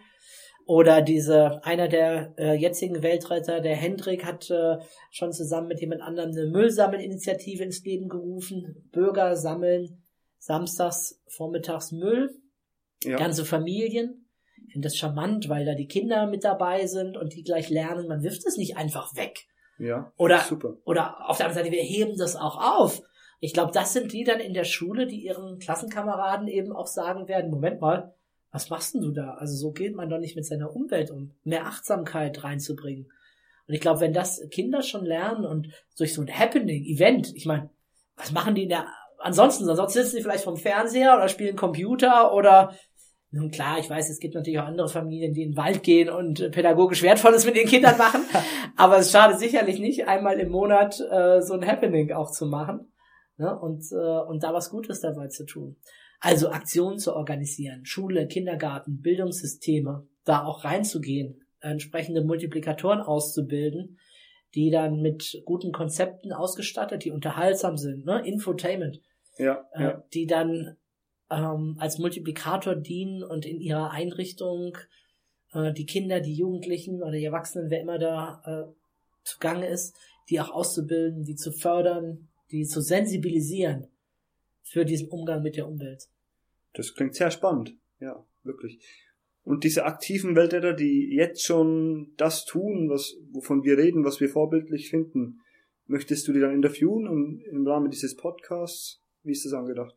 Oder 0.65 1.01
diese, 1.01 1.63
einer 1.63 1.87
der 1.87 2.33
äh, 2.37 2.53
jetzigen 2.53 3.01
Weltretter, 3.01 3.61
der 3.61 3.75
Hendrik, 3.75 4.25
hat 4.25 4.49
äh, 4.49 4.77
schon 5.11 5.31
zusammen 5.31 5.69
mit 5.69 5.79
jemand 5.79 6.01
anderem 6.01 6.31
eine 6.31 6.47
Müllsammelinitiative 6.47 7.63
ins 7.63 7.85
Leben 7.85 8.09
gerufen. 8.09 8.89
Bürger 8.91 9.37
sammeln 9.37 10.03
samstags, 10.39 11.21
vormittags 11.27 11.91
Müll. 11.91 12.35
Ja. 13.03 13.17
Ganze 13.17 13.45
Familien. 13.45 14.27
Ich 14.65 14.73
finde 14.73 14.87
das 14.87 14.97
charmant, 14.97 15.49
weil 15.49 15.65
da 15.65 15.75
die 15.75 15.87
Kinder 15.87 16.27
mit 16.27 16.43
dabei 16.43 16.87
sind 16.87 17.15
und 17.15 17.33
die 17.33 17.43
gleich 17.43 17.69
lernen, 17.69 18.07
man 18.07 18.23
wirft 18.23 18.45
es 18.45 18.57
nicht 18.57 18.75
einfach 18.75 19.15
weg. 19.15 19.47
Ja, 19.77 20.11
oder, 20.17 20.39
super. 20.39 20.77
Oder 20.85 21.29
auf 21.29 21.37
der 21.37 21.47
anderen 21.47 21.65
Seite, 21.65 21.75
wir 21.75 21.83
heben 21.83 22.17
das 22.17 22.35
auch 22.35 22.57
auf. 22.57 23.03
Ich 23.39 23.53
glaube, 23.53 23.71
das 23.71 23.93
sind 23.93 24.13
die 24.13 24.23
dann 24.23 24.39
in 24.39 24.53
der 24.53 24.63
Schule, 24.63 25.05
die 25.05 25.23
ihren 25.23 25.59
Klassenkameraden 25.59 26.47
eben 26.47 26.71
auch 26.71 26.87
sagen 26.87 27.27
werden, 27.27 27.51
Moment 27.51 27.79
mal, 27.81 28.15
was 28.51 28.69
machst 28.69 28.95
denn 28.95 29.01
du 29.01 29.11
da? 29.11 29.35
Also 29.35 29.55
so 29.55 29.71
geht 29.71 29.95
man 29.95 30.09
doch 30.09 30.17
nicht 30.17 30.35
mit 30.35 30.45
seiner 30.45 30.75
Umwelt 30.75 31.11
um. 31.11 31.35
Mehr 31.43 31.67
Achtsamkeit 31.67 32.43
reinzubringen. 32.43 33.11
Und 33.67 33.73
ich 33.73 33.81
glaube, 33.81 33.99
wenn 33.99 34.13
das 34.13 34.41
Kinder 34.49 34.81
schon 34.81 35.05
lernen 35.05 35.45
und 35.45 35.69
durch 35.97 36.13
so 36.13 36.21
ein 36.21 36.33
Happening, 36.33 36.85
Event, 36.85 37.35
ich 37.35 37.45
meine, 37.45 37.69
was 38.15 38.31
machen 38.31 38.55
die 38.55 38.63
in 38.63 38.69
der 38.69 38.87
ansonsten? 39.17 39.69
Ansonsten 39.69 39.99
sitzen 39.99 40.17
sie 40.17 40.21
vielleicht 40.21 40.43
vom 40.43 40.57
Fernseher 40.57 41.15
oder 41.15 41.27
spielen 41.27 41.55
Computer 41.55 42.33
oder 42.33 42.73
nun 43.29 43.51
klar, 43.51 43.77
ich 43.77 43.89
weiß, 43.89 44.09
es 44.09 44.19
gibt 44.19 44.35
natürlich 44.35 44.59
auch 44.59 44.67
andere 44.67 44.87
Familien, 44.87 45.33
die 45.33 45.43
in 45.43 45.51
den 45.51 45.57
Wald 45.57 45.83
gehen 45.83 46.09
und 46.09 46.49
pädagogisch 46.51 47.03
Wertvolles 47.03 47.45
mit 47.45 47.57
ihren 47.57 47.67
Kindern 47.67 47.97
machen. 47.97 48.21
aber 48.77 48.99
es 48.99 49.11
schadet 49.11 49.39
sicherlich 49.39 49.79
nicht, 49.79 50.07
einmal 50.07 50.39
im 50.39 50.49
Monat 50.49 50.99
äh, 51.11 51.41
so 51.41 51.53
ein 51.53 51.67
Happening 51.67 52.13
auch 52.13 52.31
zu 52.31 52.45
machen 52.45 52.91
ne? 53.37 53.57
und, 53.59 53.83
äh, 53.91 53.95
und 53.95 54.43
da 54.43 54.53
was 54.53 54.69
Gutes 54.69 55.01
dabei 55.01 55.27
zu 55.27 55.45
tun. 55.45 55.75
Also 56.19 56.49
Aktionen 56.49 56.99
zu 56.99 57.15
organisieren, 57.15 57.85
Schule, 57.85 58.27
Kindergarten, 58.27 59.01
Bildungssysteme, 59.01 60.07
da 60.23 60.45
auch 60.45 60.63
reinzugehen, 60.63 61.41
entsprechende 61.59 62.23
Multiplikatoren 62.23 63.01
auszubilden, 63.01 63.99
die 64.57 64.71
dann 64.71 65.03
mit 65.03 65.43
guten 65.45 65.71
Konzepten 65.71 66.33
ausgestattet, 66.33 67.05
die 67.05 67.11
unterhaltsam 67.11 67.77
sind, 67.77 68.07
ne? 68.07 68.25
Infotainment, 68.25 68.99
ja, 69.37 69.69
äh, 69.73 69.83
ja. 69.83 70.03
die 70.15 70.25
dann 70.25 70.77
ähm, 71.29 71.75
als 71.77 71.99
Multiplikator 71.99 72.75
dienen 72.75 73.21
und 73.21 73.45
in 73.45 73.61
ihrer 73.61 73.91
Einrichtung 73.91 74.75
äh, 75.53 75.71
die 75.73 75.85
Kinder, 75.85 76.21
die 76.21 76.33
Jugendlichen 76.33 77.03
oder 77.03 77.11
die 77.11 77.25
Erwachsenen, 77.25 77.69
wer 77.69 77.81
immer 77.81 77.99
da 77.99 78.41
äh, 78.45 78.73
zugange 79.23 79.67
ist, 79.67 79.95
die 80.29 80.41
auch 80.41 80.49
auszubilden, 80.49 81.23
die 81.23 81.35
zu 81.35 81.51
fördern, 81.51 82.27
die 82.49 82.65
zu 82.65 82.81
sensibilisieren 82.81 83.85
für 84.63 84.85
diesen 84.85 85.09
Umgang 85.09 85.43
mit 85.43 85.55
der 85.55 85.67
Umwelt. 85.67 86.09
Das 86.73 86.95
klingt 86.95 87.13
sehr 87.13 87.29
spannend, 87.29 87.75
ja, 87.99 88.25
wirklich. 88.41 88.79
Und 89.47 89.63
diese 89.63 89.85
aktiven 89.85 90.35
Weltäter, 90.35 90.73
die 90.73 91.15
jetzt 91.15 91.45
schon 91.45 92.11
das 92.17 92.43
tun, 92.43 92.89
was, 92.89 93.15
wovon 93.31 93.63
wir 93.63 93.77
reden, 93.77 94.03
was 94.03 94.19
wir 94.19 94.27
vorbildlich 94.27 94.89
finden, 94.89 95.39
möchtest 95.85 96.27
du 96.27 96.33
die 96.33 96.41
dann 96.41 96.53
interviewen 96.53 97.07
und 97.07 97.41
im 97.49 97.65
Rahmen 97.65 97.89
dieses 97.89 98.17
Podcasts? 98.17 99.01
Wie 99.23 99.31
ist 99.31 99.45
das 99.45 99.53
angedacht? 99.53 99.95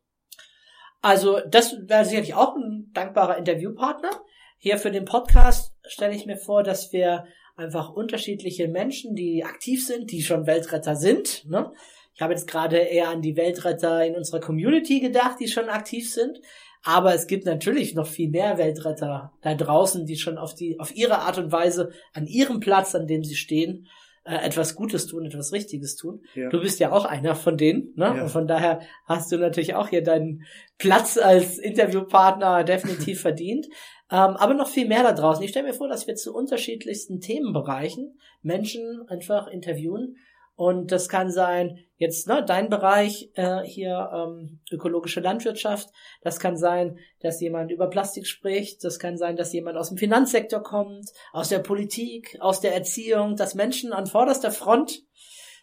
Also, 1.02 1.40
das 1.48 1.76
wäre 1.88 2.04
sicherlich 2.04 2.34
auch 2.34 2.54
ein 2.54 2.92
dankbarer 2.92 3.38
Interviewpartner. 3.38 4.22
Hier 4.58 4.78
für 4.78 4.92
den 4.92 5.04
Podcast 5.04 5.74
stelle 5.82 6.14
ich 6.14 6.26
mir 6.26 6.36
vor, 6.36 6.62
dass 6.62 6.92
wir 6.92 7.24
einfach 7.56 7.90
unterschiedliche 7.90 8.68
Menschen, 8.68 9.16
die 9.16 9.42
aktiv 9.42 9.84
sind, 9.84 10.12
die 10.12 10.22
schon 10.22 10.46
Weltretter 10.46 10.94
sind, 10.94 11.44
ne? 11.50 11.72
Ich 12.14 12.22
habe 12.22 12.34
jetzt 12.34 12.46
gerade 12.46 12.76
eher 12.76 13.08
an 13.08 13.22
die 13.22 13.34
Weltretter 13.34 14.04
in 14.04 14.14
unserer 14.14 14.40
Community 14.40 15.00
gedacht, 15.00 15.40
die 15.40 15.48
schon 15.48 15.70
aktiv 15.70 16.12
sind. 16.12 16.38
Aber 16.82 17.14
es 17.14 17.26
gibt 17.26 17.44
natürlich 17.44 17.94
noch 17.94 18.06
viel 18.06 18.30
mehr 18.30 18.56
Weltretter 18.56 19.32
da 19.42 19.54
draußen, 19.54 20.06
die 20.06 20.16
schon 20.16 20.38
auf 20.38 20.54
die, 20.54 20.80
auf 20.80 20.94
ihre 20.94 21.18
Art 21.18 21.38
und 21.38 21.52
Weise 21.52 21.90
an 22.14 22.26
ihrem 22.26 22.60
Platz, 22.60 22.94
an 22.94 23.06
dem 23.06 23.22
sie 23.22 23.36
stehen, 23.36 23.86
äh, 24.24 24.36
etwas 24.46 24.74
Gutes 24.74 25.06
tun, 25.06 25.26
etwas 25.26 25.52
Richtiges 25.52 25.96
tun. 25.96 26.22
Ja. 26.34 26.48
Du 26.48 26.60
bist 26.60 26.78
ja 26.78 26.92
auch 26.92 27.04
einer 27.04 27.34
von 27.34 27.56
denen, 27.56 27.92
ne? 27.96 28.04
Ja. 28.04 28.22
Und 28.22 28.28
von 28.30 28.46
daher 28.46 28.80
hast 29.06 29.32
du 29.32 29.36
natürlich 29.36 29.74
auch 29.74 29.88
hier 29.88 30.02
deinen 30.02 30.44
Platz 30.78 31.18
als 31.18 31.58
Interviewpartner 31.58 32.64
definitiv 32.64 33.20
verdient. 33.22 33.66
Ähm, 34.10 34.36
aber 34.36 34.54
noch 34.54 34.68
viel 34.68 34.88
mehr 34.88 35.02
da 35.02 35.12
draußen. 35.12 35.42
Ich 35.42 35.50
stelle 35.50 35.68
mir 35.68 35.74
vor, 35.74 35.88
dass 35.88 36.06
wir 36.06 36.16
zu 36.16 36.34
unterschiedlichsten 36.34 37.20
Themenbereichen 37.20 38.18
Menschen 38.42 39.06
einfach 39.08 39.46
interviewen 39.46 40.16
und 40.60 40.92
das 40.92 41.08
kann 41.08 41.30
sein, 41.30 41.78
jetzt 41.96 42.28
ne, 42.28 42.44
dein 42.46 42.68
Bereich 42.68 43.30
äh, 43.32 43.62
hier 43.62 44.10
ähm, 44.12 44.60
ökologische 44.70 45.20
Landwirtschaft. 45.20 45.88
Das 46.20 46.38
kann 46.38 46.58
sein, 46.58 46.98
dass 47.20 47.40
jemand 47.40 47.70
über 47.70 47.88
Plastik 47.88 48.26
spricht. 48.26 48.84
Das 48.84 48.98
kann 48.98 49.16
sein, 49.16 49.36
dass 49.36 49.54
jemand 49.54 49.78
aus 49.78 49.88
dem 49.88 49.96
Finanzsektor 49.96 50.62
kommt, 50.62 51.08
aus 51.32 51.48
der 51.48 51.60
Politik, 51.60 52.36
aus 52.40 52.60
der 52.60 52.74
Erziehung, 52.74 53.36
dass 53.36 53.54
Menschen 53.54 53.94
an 53.94 54.04
vorderster 54.06 54.50
Front 54.50 55.02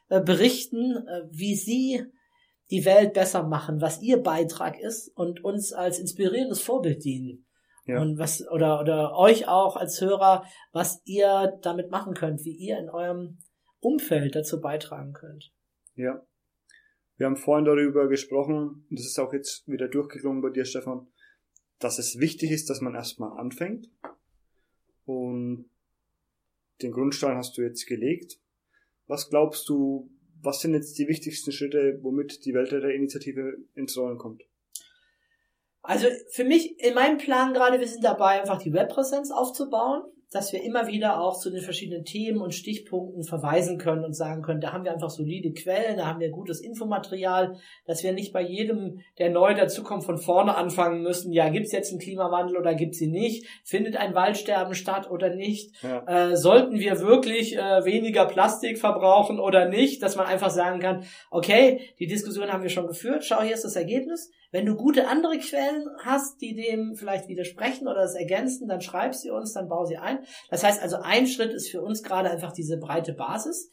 äh, 0.09 0.19
berichten, 0.19 1.05
äh, 1.07 1.27
wie 1.29 1.53
sie 1.53 2.03
die 2.71 2.85
Welt 2.85 3.13
besser 3.13 3.43
machen, 3.43 3.81
was 3.81 4.01
ihr 4.01 4.23
Beitrag 4.23 4.79
ist 4.79 5.15
und 5.15 5.43
uns 5.43 5.73
als 5.73 5.99
inspirierendes 5.99 6.59
Vorbild 6.59 7.03
dienen. 7.03 7.45
Ja. 7.85 8.01
Und 8.01 8.17
was, 8.17 8.43
oder, 8.49 8.81
oder 8.81 9.15
euch 9.15 9.47
auch 9.47 9.75
als 9.75 10.01
Hörer, 10.01 10.43
was 10.71 11.03
ihr 11.05 11.55
damit 11.61 11.91
machen 11.91 12.15
könnt, 12.15 12.43
wie 12.45 12.55
ihr 12.55 12.79
in 12.79 12.89
eurem 12.89 13.37
Umfeld 13.87 14.35
dazu 14.35 14.59
beitragen 14.59 15.13
könnt. 15.13 15.51
Ja. 15.95 16.25
Wir 17.15 17.25
haben 17.25 17.37
vorhin 17.37 17.65
darüber 17.65 18.07
gesprochen, 18.07 18.85
und 18.89 18.99
das 18.99 19.05
ist 19.05 19.17
auch 19.19 19.33
jetzt 19.33 19.67
wieder 19.67 19.87
durchgeklungen 19.87 20.41
bei 20.41 20.49
dir, 20.49 20.65
Stefan, 20.65 21.07
dass 21.79 21.97
es 21.97 22.19
wichtig 22.19 22.51
ist, 22.51 22.69
dass 22.69 22.81
man 22.81 22.95
erstmal 22.95 23.39
anfängt. 23.39 23.89
Und 25.05 25.69
den 26.81 26.91
Grundstein 26.91 27.37
hast 27.37 27.57
du 27.57 27.61
jetzt 27.61 27.87
gelegt. 27.87 28.39
Was 29.07 29.29
glaubst 29.29 29.67
du, 29.69 30.11
was 30.41 30.59
sind 30.59 30.73
jetzt 30.73 30.99
die 30.99 31.07
wichtigsten 31.07 31.51
Schritte, 31.51 31.99
womit 32.03 32.45
die 32.45 32.53
Welt 32.53 32.71
der 32.71 32.93
Initiative 32.93 33.57
ins 33.73 33.97
Rollen 33.97 34.17
kommt? 34.17 34.43
Also 35.81 36.07
für 36.31 36.43
mich 36.43 36.77
in 36.83 36.93
meinem 36.93 37.17
Plan 37.17 37.53
gerade, 37.53 37.79
wir 37.79 37.87
sind 37.87 38.03
dabei, 38.03 38.41
einfach 38.41 38.61
die 38.61 38.73
Webpräsenz 38.73 39.31
aufzubauen 39.31 40.03
dass 40.31 40.51
wir 40.51 40.63
immer 40.63 40.87
wieder 40.87 41.21
auch 41.21 41.39
zu 41.39 41.49
den 41.49 41.61
verschiedenen 41.61 42.03
Themen 42.03 42.41
und 42.41 42.53
Stichpunkten 42.53 43.23
verweisen 43.23 43.77
können 43.77 44.03
und 44.03 44.13
sagen 44.13 44.41
können, 44.41 44.59
da 44.59 44.73
haben 44.73 44.83
wir 44.83 44.91
einfach 44.91 45.09
solide 45.09 45.53
Quellen, 45.53 45.97
da 45.97 46.07
haben 46.07 46.19
wir 46.19 46.29
gutes 46.29 46.59
Infomaterial, 46.59 47.57
dass 47.85 48.03
wir 48.03 48.11
nicht 48.11 48.33
bei 48.33 48.41
jedem, 48.41 48.99
der 49.19 49.29
neu 49.29 49.53
dazukommt, 49.53 50.03
von 50.03 50.17
vorne 50.17 50.55
anfangen 50.55 51.01
müssen, 51.01 51.31
ja, 51.31 51.47
gibt's 51.49 51.71
jetzt 51.71 51.91
einen 51.91 52.01
Klimawandel 52.01 52.57
oder 52.57 52.75
gibt's 52.75 52.99
ihn 52.99 53.11
nicht? 53.11 53.45
Findet 53.63 53.95
ein 53.95 54.15
Waldsterben 54.15 54.75
statt 54.75 55.09
oder 55.09 55.33
nicht? 55.33 55.73
Ja. 55.81 56.31
Äh, 56.31 56.35
sollten 56.35 56.79
wir 56.79 56.99
wirklich 56.99 57.55
äh, 57.55 57.85
weniger 57.85 58.25
Plastik 58.25 58.79
verbrauchen 58.79 59.39
oder 59.39 59.69
nicht? 59.69 60.03
Dass 60.03 60.17
man 60.17 60.25
einfach 60.25 60.49
sagen 60.49 60.79
kann, 60.79 61.05
okay, 61.31 61.79
die 61.99 62.07
Diskussion 62.07 62.51
haben 62.51 62.63
wir 62.63 62.69
schon 62.69 62.87
geführt, 62.87 63.23
schau, 63.23 63.41
hier 63.41 63.53
ist 63.53 63.63
das 63.63 63.75
Ergebnis. 63.75 64.31
Wenn 64.51 64.65
du 64.65 64.75
gute 64.75 65.07
andere 65.07 65.37
Quellen 65.39 65.85
hast, 66.03 66.41
die 66.41 66.55
dem 66.55 66.95
vielleicht 66.95 67.27
widersprechen 67.27 67.87
oder 67.87 68.01
das 68.01 68.15
ergänzen, 68.15 68.67
dann 68.67 68.81
schreib 68.81 69.13
sie 69.13 69.29
uns, 69.29 69.53
dann 69.53 69.67
bau 69.67 69.85
sie 69.85 69.97
ein. 69.97 70.19
Das 70.49 70.63
heißt 70.63 70.81
also, 70.81 70.97
ein 71.01 71.27
Schritt 71.27 71.53
ist 71.53 71.69
für 71.69 71.81
uns 71.81 72.01
gerade 72.01 72.29
einfach 72.29 72.53
diese 72.53 72.77
breite 72.77 73.13
Basis. 73.13 73.71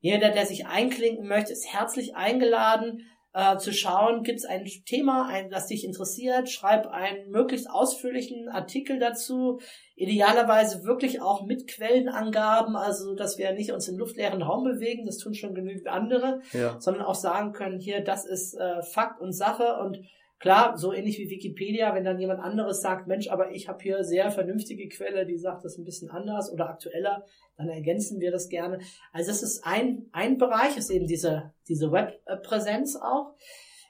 Jeder, 0.00 0.30
der 0.30 0.46
sich 0.46 0.66
einklinken 0.66 1.26
möchte, 1.26 1.52
ist 1.52 1.72
herzlich 1.72 2.16
eingeladen, 2.16 3.02
äh, 3.36 3.58
zu 3.58 3.74
schauen, 3.74 4.22
gibt 4.22 4.38
es 4.38 4.46
ein 4.46 4.64
Thema, 4.86 5.28
ein, 5.28 5.50
das 5.50 5.66
dich 5.66 5.84
interessiert, 5.84 6.48
schreib 6.48 6.86
einen 6.86 7.30
möglichst 7.30 7.68
ausführlichen 7.68 8.48
Artikel 8.48 8.98
dazu, 8.98 9.60
idealerweise 9.94 10.84
wirklich 10.84 11.20
auch 11.20 11.44
mit 11.44 11.68
Quellenangaben, 11.68 12.76
also 12.76 13.14
dass 13.14 13.36
wir 13.36 13.52
nicht 13.52 13.72
uns 13.72 13.88
im 13.88 13.98
luftleeren 13.98 14.40
Raum 14.40 14.64
bewegen, 14.64 15.04
das 15.04 15.18
tun 15.18 15.34
schon 15.34 15.54
genügend 15.54 15.86
andere, 15.86 16.40
ja. 16.54 16.80
sondern 16.80 17.04
auch 17.04 17.14
sagen 17.14 17.52
können, 17.52 17.78
hier, 17.78 18.00
das 18.00 18.24
ist 18.24 18.54
äh, 18.54 18.82
Fakt 18.82 19.20
und 19.20 19.34
Sache 19.34 19.80
und 19.82 20.00
Klar, 20.38 20.76
so 20.76 20.92
ähnlich 20.92 21.18
wie 21.18 21.30
Wikipedia, 21.30 21.94
wenn 21.94 22.04
dann 22.04 22.20
jemand 22.20 22.40
anderes 22.40 22.82
sagt, 22.82 23.06
Mensch, 23.06 23.28
aber 23.28 23.52
ich 23.52 23.68
habe 23.68 23.82
hier 23.82 24.04
sehr 24.04 24.30
vernünftige 24.30 24.86
Quelle, 24.88 25.24
die 25.24 25.38
sagt 25.38 25.64
das 25.64 25.78
ein 25.78 25.84
bisschen 25.84 26.10
anders 26.10 26.52
oder 26.52 26.68
aktueller, 26.68 27.24
dann 27.56 27.70
ergänzen 27.70 28.20
wir 28.20 28.30
das 28.30 28.48
gerne. 28.48 28.80
Also 29.12 29.30
das 29.30 29.42
ist 29.42 29.64
ein, 29.64 30.08
ein 30.12 30.36
Bereich, 30.36 30.76
ist 30.76 30.90
eben 30.90 31.06
diese, 31.06 31.54
diese 31.68 31.90
Webpräsenz 31.90 32.96
auch. 32.96 33.34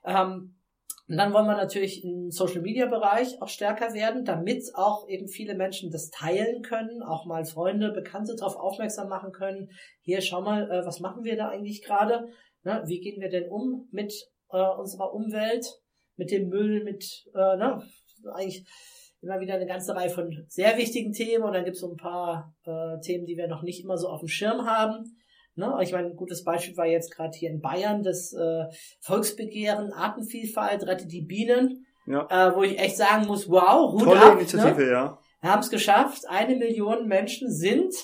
Ähm, 0.05 0.57
und 1.09 1.17
dann 1.19 1.33
wollen 1.33 1.47
wir 1.47 1.57
natürlich 1.57 2.05
im 2.05 2.31
Social 2.31 2.63
Media 2.63 2.87
Bereich 2.87 3.41
auch 3.41 3.49
stärker 3.49 3.95
werden, 3.95 4.25
damit 4.25 4.65
auch 4.75 5.09
eben 5.09 5.29
viele 5.29 5.55
Menschen 5.55 5.91
das 5.91 6.11
teilen 6.11 6.63
können, 6.63 7.03
auch 7.03 7.27
mal 7.27 7.45
Freunde, 7.45 7.93
Bekannte 7.93 8.35
darauf 8.37 8.57
aufmerksam 8.57 9.09
machen 9.09 9.33
können. 9.33 9.71
Hier, 10.01 10.21
schau 10.21 10.43
mal, 10.43 10.71
äh, 10.71 10.87
was 10.87 11.01
machen 11.01 11.25
wir 11.25 11.37
da 11.37 11.49
eigentlich 11.49 11.83
gerade? 11.83 12.29
Ne, 12.65 12.83
wie 12.87 13.01
gehen 13.01 13.21
wir 13.21 13.31
denn 13.31 13.49
um 13.49 13.89
mit 13.93 14.13
äh, 14.51 14.69
unserer 14.77 15.13
Umwelt? 15.13 15.81
Mit 16.17 16.31
dem 16.31 16.49
Müll, 16.49 16.83
mit, 16.85 17.25
äh, 17.35 17.57
ne, 17.57 17.83
eigentlich 18.35 18.65
immer 19.23 19.41
wieder 19.41 19.55
eine 19.55 19.67
ganze 19.67 19.95
Reihe 19.95 20.11
von 20.11 20.31
sehr 20.49 20.77
wichtigen 20.79 21.13
Themen 21.13 21.45
und 21.45 21.53
dann 21.53 21.65
gibt 21.65 21.77
es 21.77 21.81
so 21.81 21.91
ein 21.91 21.97
paar 21.97 22.55
äh, 22.65 23.01
Themen, 23.01 23.27
die 23.27 23.37
wir 23.37 23.49
noch 23.49 23.63
nicht 23.63 23.83
immer 23.83 23.97
so 23.99 24.09
auf 24.09 24.21
dem 24.21 24.29
Schirm 24.29 24.67
haben. 24.67 25.05
Ne? 25.55 25.75
Ich 25.83 25.93
meine, 25.93 26.09
ein 26.09 26.17
gutes 26.17 26.45
Beispiel 26.45 26.77
war 26.77 26.87
jetzt 26.87 27.15
gerade 27.15 27.37
hier 27.37 27.51
in 27.51 27.61
Bayern 27.61 28.03
das 28.03 28.33
äh, 28.35 28.65
Volksbegehren 29.01 29.93
Artenvielfalt, 29.93 30.87
rettet 30.87 31.11
die 31.11 31.23
Bienen, 31.23 31.87
Ja. 32.07 32.27
äh, 32.31 32.55
wo 32.55 32.63
ich 32.63 32.79
echt 32.79 32.97
sagen 32.97 33.27
muss, 33.27 33.49
wow, 33.49 33.93
Hut 33.93 34.05
Tolle 34.05 34.21
ab, 34.21 34.35
Initiative, 34.35 34.83
ne? 34.85 34.91
ja. 34.91 35.19
Wir 35.41 35.51
haben 35.51 35.61
es 35.61 35.71
geschafft, 35.71 36.23
eine 36.29 36.57
Million 36.57 37.07
Menschen 37.09 37.51
sind 37.51 37.95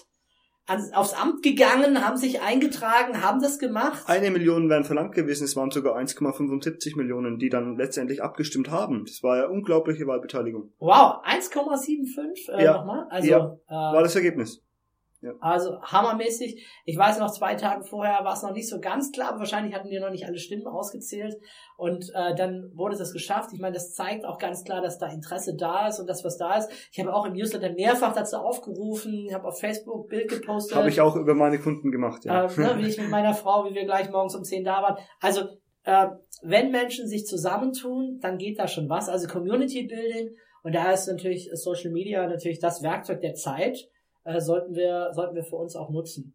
ans, 0.66 0.92
aufs 0.92 1.14
Amt 1.14 1.42
gegangen, 1.42 2.04
haben 2.06 2.16
sich 2.16 2.40
eingetragen, 2.40 3.22
haben 3.22 3.40
das 3.40 3.58
gemacht. 3.58 4.04
Eine 4.06 4.30
Million 4.30 4.68
wären 4.68 4.84
verlangt 4.84 5.14
gewesen, 5.14 5.44
es 5.44 5.56
waren 5.56 5.70
sogar 5.70 5.96
1,75 5.96 6.96
Millionen, 6.96 7.38
die 7.38 7.48
dann 7.48 7.76
letztendlich 7.76 8.22
abgestimmt 8.22 8.70
haben. 8.70 9.04
Das 9.06 9.22
war 9.22 9.36
ja 9.38 9.46
unglaubliche 9.46 10.06
Wahlbeteiligung. 10.06 10.72
Wow, 10.78 11.22
1,75 11.24 12.50
äh, 12.52 12.64
Ja. 12.64 12.72
nochmal. 12.78 13.06
Also, 13.10 13.28
Ja. 13.28 13.56
äh, 13.68 13.72
War 13.72 14.02
das 14.02 14.14
Ergebnis. 14.16 14.62
Also 15.40 15.80
hammermäßig. 15.82 16.66
Ich 16.84 16.98
weiß 16.98 17.18
noch, 17.18 17.30
zwei 17.30 17.54
Tage 17.54 17.84
vorher 17.84 18.24
war 18.24 18.34
es 18.34 18.42
noch 18.42 18.52
nicht 18.52 18.68
so 18.68 18.80
ganz 18.80 19.12
klar, 19.12 19.30
aber 19.30 19.40
wahrscheinlich 19.40 19.74
hatten 19.74 19.88
wir 19.88 20.00
noch 20.00 20.10
nicht 20.10 20.26
alle 20.26 20.38
Stimmen 20.38 20.66
ausgezählt. 20.66 21.36
Und 21.76 22.10
äh, 22.14 22.34
dann 22.34 22.72
wurde 22.74 22.96
das 22.96 23.12
geschafft. 23.12 23.50
Ich 23.52 23.60
meine, 23.60 23.74
das 23.74 23.92
zeigt 23.94 24.24
auch 24.24 24.38
ganz 24.38 24.64
klar, 24.64 24.80
dass 24.82 24.98
da 24.98 25.06
Interesse 25.06 25.54
da 25.56 25.88
ist 25.88 26.00
und 26.00 26.08
das, 26.08 26.24
was 26.24 26.38
da 26.38 26.56
ist. 26.56 26.70
Ich 26.90 26.98
habe 26.98 27.14
auch 27.14 27.24
im 27.24 27.34
Newsletter 27.34 27.72
mehrfach 27.72 28.14
dazu 28.14 28.36
aufgerufen, 28.36 29.26
ich 29.26 29.34
habe 29.34 29.46
auf 29.46 29.60
Facebook 29.60 30.08
Bild 30.08 30.28
gepostet. 30.28 30.76
Habe 30.76 30.88
ich 30.88 31.00
auch 31.00 31.16
über 31.16 31.34
meine 31.34 31.58
Kunden 31.58 31.92
gemacht, 31.92 32.24
ja. 32.24 32.46
äh, 32.46 32.60
ne, 32.60 32.74
wie 32.78 32.88
ich 32.88 32.98
mit 32.98 33.10
meiner 33.10 33.34
Frau, 33.34 33.64
wie 33.64 33.74
wir 33.74 33.84
gleich 33.84 34.10
morgens 34.10 34.34
um 34.34 34.42
10 34.42 34.64
da 34.64 34.82
waren. 34.82 34.96
Also, 35.20 35.42
äh, 35.84 36.08
wenn 36.42 36.70
Menschen 36.70 37.06
sich 37.06 37.26
zusammentun, 37.26 38.18
dann 38.20 38.38
geht 38.38 38.58
da 38.58 38.66
schon 38.66 38.88
was. 38.88 39.08
Also 39.08 39.28
Community 39.28 39.86
Building. 39.86 40.34
Und 40.64 40.74
da 40.74 40.92
ist 40.92 41.06
natürlich 41.08 41.50
Social 41.54 41.90
Media 41.90 42.26
natürlich 42.26 42.60
das 42.60 42.82
Werkzeug 42.82 43.20
der 43.20 43.34
Zeit 43.34 43.88
äh, 44.24 44.40
sollten 44.40 44.74
wir 44.74 45.10
sollten 45.12 45.34
wir 45.34 45.44
für 45.44 45.56
uns 45.56 45.76
auch 45.76 45.90
nutzen. 45.90 46.34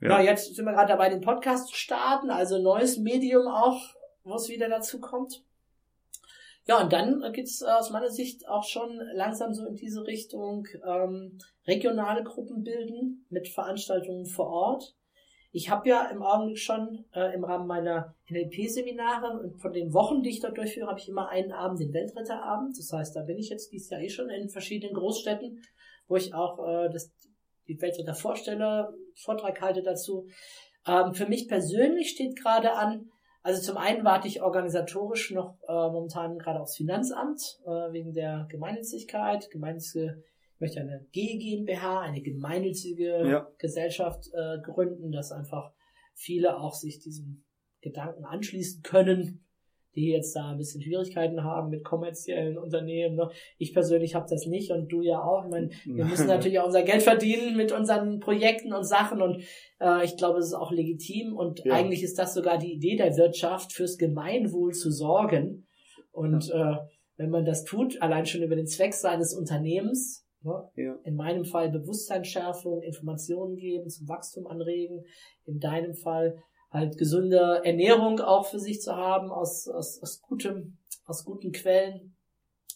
Ja, 0.00 0.20
Ja. 0.20 0.30
jetzt 0.30 0.54
sind 0.54 0.64
wir 0.64 0.72
gerade 0.72 0.88
dabei, 0.88 1.08
den 1.08 1.20
Podcast 1.20 1.68
zu 1.68 1.74
starten, 1.76 2.30
also 2.30 2.58
neues 2.58 2.98
Medium 2.98 3.46
auch, 3.46 3.80
wo 4.24 4.34
es 4.34 4.48
wieder 4.48 4.68
dazu 4.68 5.00
kommt. 5.00 5.42
Ja, 6.66 6.80
und 6.82 6.92
dann 6.92 7.22
geht's 7.32 7.60
äh, 7.60 7.66
aus 7.66 7.90
meiner 7.90 8.08
Sicht 8.10 8.48
auch 8.48 8.64
schon 8.64 8.98
langsam 9.12 9.52
so 9.52 9.66
in 9.66 9.74
diese 9.76 10.06
Richtung 10.06 10.66
ähm, 10.86 11.38
regionale 11.66 12.24
Gruppen 12.24 12.62
bilden 12.62 13.26
mit 13.28 13.48
Veranstaltungen 13.48 14.24
vor 14.24 14.48
Ort. 14.48 14.94
Ich 15.52 15.70
habe 15.70 15.88
ja 15.88 16.06
im 16.08 16.22
Augenblick 16.22 16.58
schon 16.58 17.04
äh, 17.14 17.32
im 17.34 17.44
Rahmen 17.44 17.66
meiner 17.68 18.14
NLP-Seminare 18.28 19.38
und 19.38 19.60
von 19.60 19.72
den 19.72 19.92
Wochen, 19.92 20.22
die 20.22 20.30
ich 20.30 20.40
dort 20.40 20.56
durchführe, 20.56 20.88
habe 20.88 20.98
ich 20.98 21.08
immer 21.08 21.28
einen 21.28 21.52
Abend, 21.52 21.80
den 21.80 21.92
Weltretterabend. 21.92 22.76
Das 22.78 22.90
heißt, 22.92 23.14
da 23.14 23.22
bin 23.22 23.38
ich 23.38 23.50
jetzt 23.50 23.70
dieses 23.70 23.90
Jahr 23.90 24.00
eh 24.00 24.08
schon 24.08 24.30
in 24.30 24.48
verschiedenen 24.48 24.94
Großstädten, 24.94 25.62
wo 26.06 26.16
ich 26.16 26.34
auch 26.34 26.58
äh, 26.58 26.90
das, 26.90 27.12
die 27.68 27.80
Weltretter 27.80 28.14
vorstelle, 28.14 28.92
Vortrag 29.14 29.60
halte 29.60 29.82
dazu. 29.82 30.26
Ähm, 30.86 31.14
für 31.14 31.26
mich 31.26 31.48
persönlich 31.48 32.10
steht 32.10 32.36
gerade 32.36 32.72
an, 32.74 33.10
also 33.42 33.60
zum 33.60 33.76
einen 33.76 34.04
warte 34.04 34.26
ich 34.26 34.42
organisatorisch 34.42 35.30
noch 35.32 35.58
äh, 35.68 35.72
momentan 35.72 36.38
gerade 36.38 36.60
aufs 36.60 36.76
Finanzamt 36.76 37.40
äh, 37.66 37.92
wegen 37.92 38.14
der 38.14 38.46
Gemeinnützigkeit. 38.50 39.50
Gemeinnützige, 39.50 40.22
ich 40.54 40.60
möchte 40.60 40.80
eine 40.80 41.06
G 41.12 41.36
GmbH, 41.36 42.00
eine 42.00 42.22
gemeinnützige 42.22 43.28
Ja. 43.28 43.48
Gesellschaft 43.58 44.28
äh, 44.32 44.62
gründen, 44.62 45.12
dass 45.12 45.30
einfach 45.30 45.72
viele 46.14 46.56
auch 46.56 46.72
sich 46.72 47.00
diesem 47.00 47.44
Gedanken 47.82 48.24
anschließen 48.24 48.82
können, 48.82 49.44
die 49.96 50.10
jetzt 50.10 50.34
da 50.34 50.50
ein 50.50 50.58
bisschen 50.58 50.82
Schwierigkeiten 50.82 51.42
haben 51.44 51.70
mit 51.70 51.84
kommerziellen 51.84 52.58
Unternehmen. 52.58 53.16
Ne? 53.16 53.30
Ich 53.58 53.72
persönlich 53.72 54.14
habe 54.14 54.26
das 54.28 54.46
nicht 54.46 54.70
und 54.70 54.88
du 54.88 55.02
ja 55.02 55.22
auch. 55.22 55.44
Ich 55.44 55.50
meine, 55.50 55.70
wir 55.84 56.04
müssen 56.04 56.26
natürlich 56.28 56.58
auch 56.58 56.66
unser 56.66 56.82
Geld 56.82 57.02
verdienen 57.02 57.56
mit 57.56 57.72
unseren 57.72 58.20
Projekten 58.20 58.72
und 58.72 58.84
Sachen 58.84 59.22
und 59.22 59.42
äh, 59.80 60.04
ich 60.04 60.16
glaube, 60.16 60.38
es 60.38 60.46
ist 60.46 60.54
auch 60.54 60.72
legitim 60.72 61.36
und 61.36 61.64
Ja. 61.64 61.74
eigentlich 61.74 62.02
ist 62.02 62.18
das 62.18 62.34
sogar 62.34 62.58
die 62.58 62.72
Idee 62.72 62.96
der 62.96 63.16
Wirtschaft, 63.16 63.72
fürs 63.72 63.98
Gemeinwohl 63.98 64.72
zu 64.72 64.90
sorgen. 64.90 65.66
Und 66.12 66.50
äh, 66.50 66.76
wenn 67.16 67.30
man 67.30 67.44
das 67.44 67.64
tut, 67.64 68.00
allein 68.02 68.26
schon 68.26 68.42
über 68.42 68.56
den 68.56 68.66
Zweck 68.66 68.94
seines 68.94 69.34
Unternehmens, 69.34 70.26
ne, 70.42 70.68
Ja. 70.76 70.96
in 71.04 71.14
meinem 71.16 71.44
Fall 71.44 71.70
Bewusstseinsschärfung, 71.70 72.82
Informationen 72.82 73.56
geben, 73.56 73.88
zum 73.88 74.08
Wachstum 74.08 74.46
anregen, 74.46 75.04
in 75.46 75.58
deinem 75.60 75.94
Fall 75.94 76.36
halt 76.74 76.98
gesunde 76.98 77.62
Ernährung 77.64 78.20
auch 78.20 78.46
für 78.46 78.58
sich 78.58 78.80
zu 78.80 78.94
haben 78.94 79.30
aus, 79.30 79.68
aus, 79.68 80.02
aus 80.02 80.20
gutem, 80.20 80.78
aus 81.06 81.24
guten 81.24 81.52
Quellen, 81.52 82.16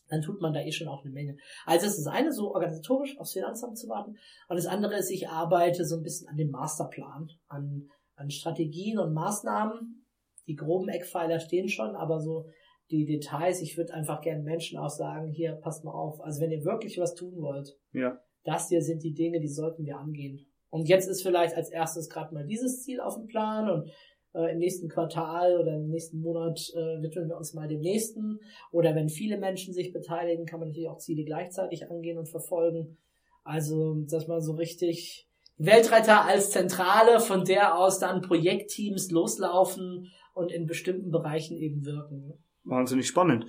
dann 0.08 0.22
tut 0.22 0.40
man 0.40 0.54
da 0.54 0.60
eh 0.60 0.72
schon 0.72 0.88
auch 0.88 1.04
eine 1.04 1.12
Menge. 1.12 1.36
Also 1.66 1.84
das 1.84 1.98
ist 1.98 2.06
das 2.06 2.14
eine, 2.14 2.32
so 2.32 2.54
organisatorisch 2.54 3.18
aufs 3.18 3.32
Finanzamt 3.32 3.76
zu 3.76 3.88
warten. 3.88 4.12
Und 4.48 4.56
das 4.56 4.66
andere 4.66 4.94
ist, 4.96 5.10
ich 5.10 5.28
arbeite 5.28 5.84
so 5.84 5.96
ein 5.96 6.02
bisschen 6.02 6.28
an 6.28 6.36
dem 6.36 6.50
Masterplan, 6.50 7.28
an, 7.48 7.88
an 8.14 8.30
Strategien 8.30 8.98
und 8.98 9.12
Maßnahmen. 9.12 10.06
Die 10.46 10.54
groben 10.56 10.88
Eckpfeiler 10.88 11.40
stehen 11.40 11.68
schon, 11.68 11.94
aber 11.94 12.20
so 12.20 12.46
die 12.90 13.04
Details, 13.04 13.60
ich 13.60 13.76
würde 13.76 13.92
einfach 13.92 14.22
gerne 14.22 14.42
Menschen 14.42 14.78
auch 14.78 14.88
sagen, 14.88 15.28
hier, 15.28 15.52
passt 15.56 15.84
mal 15.84 15.92
auf. 15.92 16.22
Also 16.22 16.40
wenn 16.40 16.50
ihr 16.50 16.64
wirklich 16.64 16.96
was 16.98 17.14
tun 17.14 17.34
wollt, 17.42 17.76
Ja. 17.92 18.18
das 18.44 18.70
hier 18.70 18.80
sind 18.80 19.02
die 19.02 19.12
Dinge, 19.12 19.40
die 19.40 19.48
sollten 19.48 19.84
wir 19.84 19.98
angehen. 19.98 20.47
Und 20.70 20.88
jetzt 20.88 21.08
ist 21.08 21.22
vielleicht 21.22 21.54
als 21.54 21.70
erstes 21.70 22.08
gerade 22.08 22.34
mal 22.34 22.46
dieses 22.46 22.82
Ziel 22.82 23.00
auf 23.00 23.14
dem 23.14 23.26
Plan 23.26 23.70
und 23.70 23.90
äh, 24.34 24.52
im 24.52 24.58
nächsten 24.58 24.88
Quartal 24.88 25.58
oder 25.58 25.74
im 25.74 25.88
nächsten 25.88 26.20
Monat 26.20 26.60
äh, 26.74 27.02
widmen 27.02 27.28
wir 27.28 27.36
uns 27.36 27.54
mal 27.54 27.68
dem 27.68 27.80
nächsten. 27.80 28.40
Oder 28.70 28.94
wenn 28.94 29.08
viele 29.08 29.38
Menschen 29.38 29.72
sich 29.72 29.92
beteiligen, 29.92 30.46
kann 30.46 30.60
man 30.60 30.68
natürlich 30.68 30.88
auch 30.88 30.98
Ziele 30.98 31.24
gleichzeitig 31.24 31.90
angehen 31.90 32.18
und 32.18 32.28
verfolgen. 32.28 32.98
Also, 33.44 33.94
dass 34.08 34.26
man 34.26 34.42
so 34.42 34.52
richtig 34.52 35.26
Weltretter 35.56 36.24
als 36.24 36.50
Zentrale, 36.50 37.20
von 37.20 37.44
der 37.44 37.76
aus 37.78 37.98
dann 37.98 38.20
Projektteams 38.20 39.10
loslaufen 39.10 40.10
und 40.34 40.52
in 40.52 40.66
bestimmten 40.66 41.10
Bereichen 41.10 41.56
eben 41.56 41.84
wirken. 41.84 42.34
Wahnsinnig 42.64 43.08
spannend. 43.08 43.46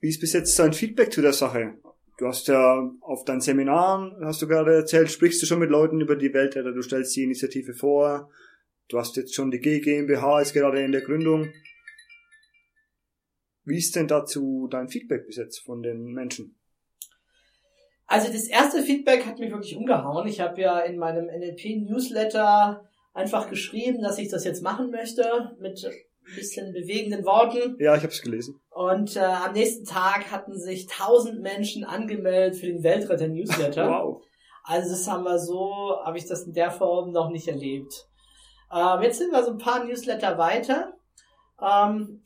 Wie 0.00 0.08
ist 0.08 0.20
bis 0.20 0.32
jetzt 0.32 0.58
dein 0.58 0.72
Feedback 0.72 1.12
zu 1.12 1.20
der 1.20 1.32
Sache? 1.32 1.74
Du 2.18 2.26
hast 2.26 2.48
ja 2.48 2.90
auf 3.00 3.24
deinen 3.24 3.40
Seminaren, 3.40 4.16
hast 4.24 4.42
du 4.42 4.48
gerade 4.48 4.74
erzählt, 4.74 5.08
sprichst 5.08 5.40
du 5.40 5.46
schon 5.46 5.60
mit 5.60 5.70
Leuten 5.70 6.00
über 6.00 6.16
die 6.16 6.34
Welt, 6.34 6.56
oder 6.56 6.72
du 6.72 6.82
stellst 6.82 7.14
die 7.14 7.22
Initiative 7.22 7.74
vor. 7.74 8.28
Du 8.88 8.98
hast 8.98 9.16
jetzt 9.16 9.36
schon 9.36 9.52
die 9.52 9.60
G 9.60 9.78
GmbH, 9.78 10.40
ist 10.40 10.52
gerade 10.52 10.82
in 10.82 10.90
der 10.90 11.02
Gründung. 11.02 11.52
Wie 13.64 13.78
ist 13.78 13.94
denn 13.94 14.08
dazu 14.08 14.66
dein 14.68 14.88
Feedback 14.88 15.26
bis 15.26 15.36
jetzt 15.36 15.60
von 15.60 15.80
den 15.80 16.12
Menschen? 16.12 16.58
Also 18.06 18.32
das 18.32 18.48
erste 18.48 18.82
Feedback 18.82 19.24
hat 19.24 19.38
mich 19.38 19.52
wirklich 19.52 19.76
umgehauen. 19.76 20.26
Ich 20.26 20.40
habe 20.40 20.60
ja 20.60 20.80
in 20.80 20.98
meinem 20.98 21.26
NLP-Newsletter 21.26 22.88
einfach 23.12 23.48
geschrieben, 23.48 24.02
dass 24.02 24.18
ich 24.18 24.28
das 24.28 24.44
jetzt 24.44 24.62
machen 24.62 24.90
möchte 24.90 25.56
mit 25.60 25.78
bisschen 26.34 26.72
bewegenden 26.72 27.24
Worten. 27.24 27.76
Ja, 27.78 27.94
ich 27.96 28.02
habe 28.02 28.12
es 28.12 28.22
gelesen. 28.22 28.60
Und 28.70 29.16
äh, 29.16 29.20
am 29.20 29.52
nächsten 29.52 29.84
Tag 29.84 30.30
hatten 30.30 30.58
sich 30.58 30.86
tausend 30.86 31.40
Menschen 31.40 31.84
angemeldet 31.84 32.58
für 32.58 32.66
den 32.66 32.82
Weltretter-Newsletter. 32.82 33.88
Wow. 33.88 34.22
Also 34.64 34.90
das 34.90 35.08
haben 35.08 35.24
wir 35.24 35.38
so, 35.38 35.96
habe 36.04 36.18
ich 36.18 36.26
das 36.26 36.42
in 36.42 36.52
der 36.52 36.70
Form 36.70 37.10
noch 37.10 37.30
nicht 37.30 37.48
erlebt. 37.48 38.06
Ähm, 38.70 39.00
jetzt 39.00 39.16
sind 39.18 39.32
wir 39.32 39.42
so 39.42 39.52
ein 39.52 39.58
paar 39.58 39.82
Newsletter 39.84 40.36
weiter. 40.36 40.92
Ähm, 41.62 42.22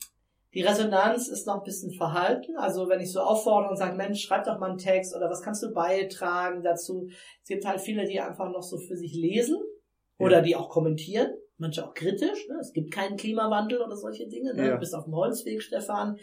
die 0.53 0.61
Resonanz 0.61 1.29
ist 1.29 1.47
noch 1.47 1.55
ein 1.59 1.63
bisschen 1.63 1.93
verhalten. 1.93 2.57
Also 2.57 2.89
wenn 2.89 2.99
ich 2.99 3.11
so 3.13 3.21
auffordere 3.21 3.71
und 3.71 3.77
sage, 3.77 3.95
Mensch, 3.95 4.21
schreib 4.21 4.43
doch 4.43 4.59
mal 4.59 4.69
einen 4.71 4.77
Text 4.77 5.15
oder 5.15 5.29
was 5.29 5.41
kannst 5.41 5.63
du 5.63 5.71
beitragen 5.73 6.61
dazu. 6.63 7.07
Es 7.41 7.47
gibt 7.47 7.65
halt 7.65 7.79
viele, 7.79 8.05
die 8.05 8.19
einfach 8.19 8.51
noch 8.51 8.61
so 8.61 8.77
für 8.77 8.97
sich 8.97 9.13
lesen 9.15 9.57
oder 10.19 10.37
Ja. 10.37 10.41
die 10.41 10.55
auch 10.57 10.69
kommentieren. 10.69 11.31
Manche 11.57 11.85
auch 11.85 11.93
kritisch. 11.93 12.47
Ne? 12.49 12.55
Es 12.59 12.73
gibt 12.73 12.91
keinen 12.91 13.15
Klimawandel 13.15 13.81
oder 13.81 13.95
solche 13.95 14.27
Dinge. 14.27 14.53
Ne? 14.55 14.65
Ja. 14.65 14.73
Du 14.73 14.79
bist 14.79 14.95
auf 14.95 15.05
dem 15.05 15.15
Holzweg, 15.15 15.61
Stefan. 15.61 16.17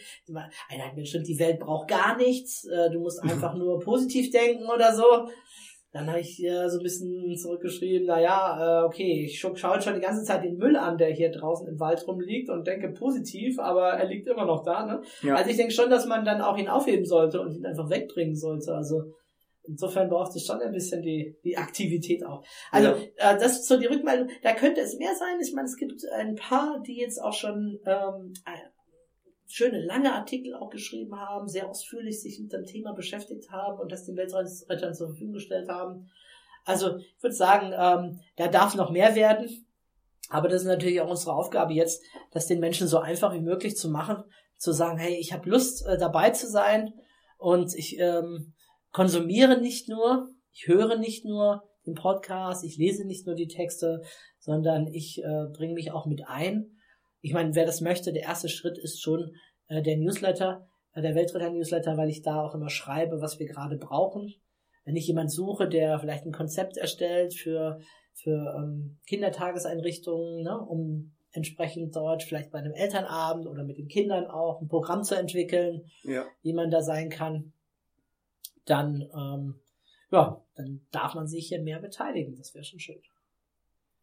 Einer 0.69 0.87
hat 0.87 0.95
mir 0.97 1.03
bestimmt, 1.03 1.29
die 1.29 1.39
Welt 1.39 1.61
braucht 1.61 1.89
gar 1.89 2.17
nichts. 2.17 2.67
Äh, 2.67 2.91
Du 2.91 3.01
musst 3.01 3.23
einfach 3.23 3.55
nur 3.55 3.79
positiv 3.79 4.31
denken 4.31 4.65
oder 4.65 4.95
so. 4.95 5.29
Dann 5.93 6.09
habe 6.09 6.21
ich 6.21 6.43
äh, 6.45 6.69
so 6.69 6.79
ein 6.79 6.85
bisschen 6.85 7.37
zurückgeschrieben, 7.37 8.07
na 8.07 8.21
ja, 8.21 8.83
äh, 8.83 8.85
okay, 8.85 9.25
ich 9.25 9.41
schaue 9.41 9.57
schaue 9.57 9.83
schon 9.83 9.95
die 9.95 10.01
ganze 10.01 10.23
Zeit 10.23 10.45
den 10.45 10.57
Müll 10.57 10.77
an, 10.77 10.97
der 10.99 11.11
hier 11.11 11.33
draußen 11.33 11.67
im 11.67 11.81
Wald 11.81 12.07
rumliegt 12.07 12.49
und 12.49 12.65
denke 12.65 12.93
positiv, 12.93 13.59
aber 13.59 13.89
er 13.89 14.07
liegt 14.07 14.29
immer 14.29 14.45
noch 14.45 14.63
da. 14.63 14.87
Ne? 14.87 15.03
Ja. 15.23 15.35
Also 15.35 15.51
ich 15.51 15.57
denke 15.57 15.73
schon, 15.73 15.91
dass 15.91 16.07
man 16.07 16.25
dann 16.25 16.43
auch 16.43 16.57
ihn 16.57 16.69
aufheben 16.69 17.05
sollte 17.05 17.41
und 17.41 17.57
ihn 17.57 17.67
einfach 17.67 17.91
wegbringen 17.91 18.37
sollte. 18.37 18.73
Also 18.73 19.03
insofern 19.67 20.09
braucht 20.09 20.35
es 20.37 20.47
schon 20.47 20.61
ein 20.61 20.73
bisschen 20.73 21.03
die, 21.03 21.37
die 21.45 21.57
Aktivität 21.57 22.25
auch. 22.25 22.45
Also 22.71 22.91
äh, 22.91 23.39
das 23.39 23.61
ist 23.61 23.69
so 23.69 23.79
die 23.79 23.87
Rückmeldung. 23.87 24.29
Da 24.43 24.55
könnte 24.55 24.81
es 24.81 24.99
mehr 24.99 25.15
sein. 25.15 25.39
Ich 25.41 25.53
meine, 25.55 25.69
es 25.69 25.77
gibt 25.77 26.03
ein 26.13 26.35
paar, 26.35 26.81
die 26.87 26.97
jetzt 26.97 27.19
auch 27.23 27.33
schon 27.33 27.79
ähm, 27.87 28.33
schöne 29.47 29.85
lange 29.85 30.13
Artikel 30.15 30.55
auch 30.55 30.71
geschrieben 30.71 31.19
haben, 31.19 31.49
sehr 31.49 31.69
ausführlich 31.69 32.23
sich 32.23 32.39
mit 32.41 32.53
dem 32.53 32.65
Thema 32.65 32.93
beschäftigt 32.93 33.51
haben 33.51 33.81
und 33.81 33.91
das 33.91 34.07
den 34.07 34.17
Weltrettern 34.17 34.95
zur 34.95 35.09
Verfügung 35.09 35.35
gestellt 35.35 35.69
haben. 35.69 36.11
Also 36.65 36.99
ich 36.99 37.23
würde 37.23 37.35
sagen, 37.35 37.73
ähm, 37.77 38.21
da 38.37 38.49
darf 38.49 38.75
noch 38.75 38.91
mehr 38.91 39.15
werden. 39.15 39.67
Aber 40.29 40.49
das 40.49 40.63
ist 40.63 40.69
natürlich 40.69 41.01
auch 41.01 41.11
unsere 41.11 41.35
Aufgabe 41.35 41.73
jetzt, 41.73 42.05
das 42.31 42.47
den 42.47 42.61
Menschen 42.61 42.87
so 42.87 42.99
einfach 42.99 43.35
wie 43.35 43.41
möglich 43.41 43.77
zu 43.77 43.91
machen, 43.91 44.23
zu 44.57 44.73
sagen, 44.73 44.99
hey, 44.99 45.17
ich 45.17 45.33
habe 45.33 45.51
Lust 45.51 45.85
äh, 45.87 45.99
dabei 45.99 46.31
zu 46.31 46.47
sein 46.47 46.95
und 47.37 47.75
ich 47.75 47.99
ähm, 47.99 48.53
konsumiere 48.93 49.61
nicht 49.61 49.89
nur, 49.89 50.31
ich 50.53 50.67
höre 50.67 50.97
nicht 50.97 51.25
nur 51.25 51.63
im 51.85 51.95
Podcast, 51.95 52.65
ich 52.65 52.77
lese 52.77 53.07
nicht 53.07 53.27
nur 53.27 53.35
die 53.35 53.49
Texte, 53.49 54.03
sondern 54.39 54.87
ich 54.87 55.23
äh, 55.23 55.47
bringe 55.53 55.75
mich 55.75 55.93
auch 55.93 56.07
mit 56.07 56.23
ein. 56.27 56.77
Ich 57.21 57.33
meine, 57.33 57.55
wer 57.55 57.67
das 57.67 57.81
möchte, 57.81 58.13
der 58.13 58.23
erste 58.23 58.49
Schritt 58.49 58.79
ist 58.79 59.01
schon 59.01 59.33
äh, 59.69 59.83
der 59.83 59.97
Newsletter, 59.97 60.67
äh, 60.93 61.03
der 61.03 61.15
Weltretter-Newsletter, 61.15 61.97
weil 61.97 62.11
ich 62.11 62.23
da 62.23 62.43
auch 62.43 62.55
immer 62.55 62.71
schreibe, 62.71 63.21
was 63.21 63.39
wir 63.39 63.47
gerade 63.47 63.77
brauchen. 63.77 64.33
Wenn 64.85 64.97
ich 64.97 65.07
jemand 65.07 65.31
suche, 65.31 65.69
der 65.69 65.99
vielleicht 65.99 66.25
ein 66.27 66.33
Konzept 66.33 66.77
erstellt 66.77 67.35
für, 67.35 67.79
für 68.15 68.55
ähm, 68.57 68.99
Kindertageseinrichtungen, 69.07 70.43
ne, 70.43 70.59
um 70.59 71.15
entsprechend 71.33 71.95
dort 71.95 72.23
vielleicht 72.23 72.51
bei 72.51 72.59
einem 72.59 72.73
Elternabend 72.73 73.47
oder 73.47 73.63
mit 73.63 73.79
den 73.79 73.89
Kindern 73.89 74.27
auch 74.27 74.61
ein 74.61 74.69
Programm 74.69 75.05
zu 75.05 75.15
entwickeln, 75.15 75.85
ja. 76.03 76.27
wie 76.43 76.53
man 76.53 76.71
da 76.71 76.83
sein 76.83 77.09
kann, 77.09 77.53
dann 78.65 79.09
ähm, 79.15 79.61
ja, 80.11 80.45
dann 80.57 80.87
darf 80.91 81.15
man 81.15 81.27
sich 81.27 81.49
hier 81.49 81.63
mehr 81.63 81.81
beteiligen. 81.81 82.37
Das 82.37 82.55
wäre 82.55 82.65
schon 82.65 82.81
schön. 82.81 83.01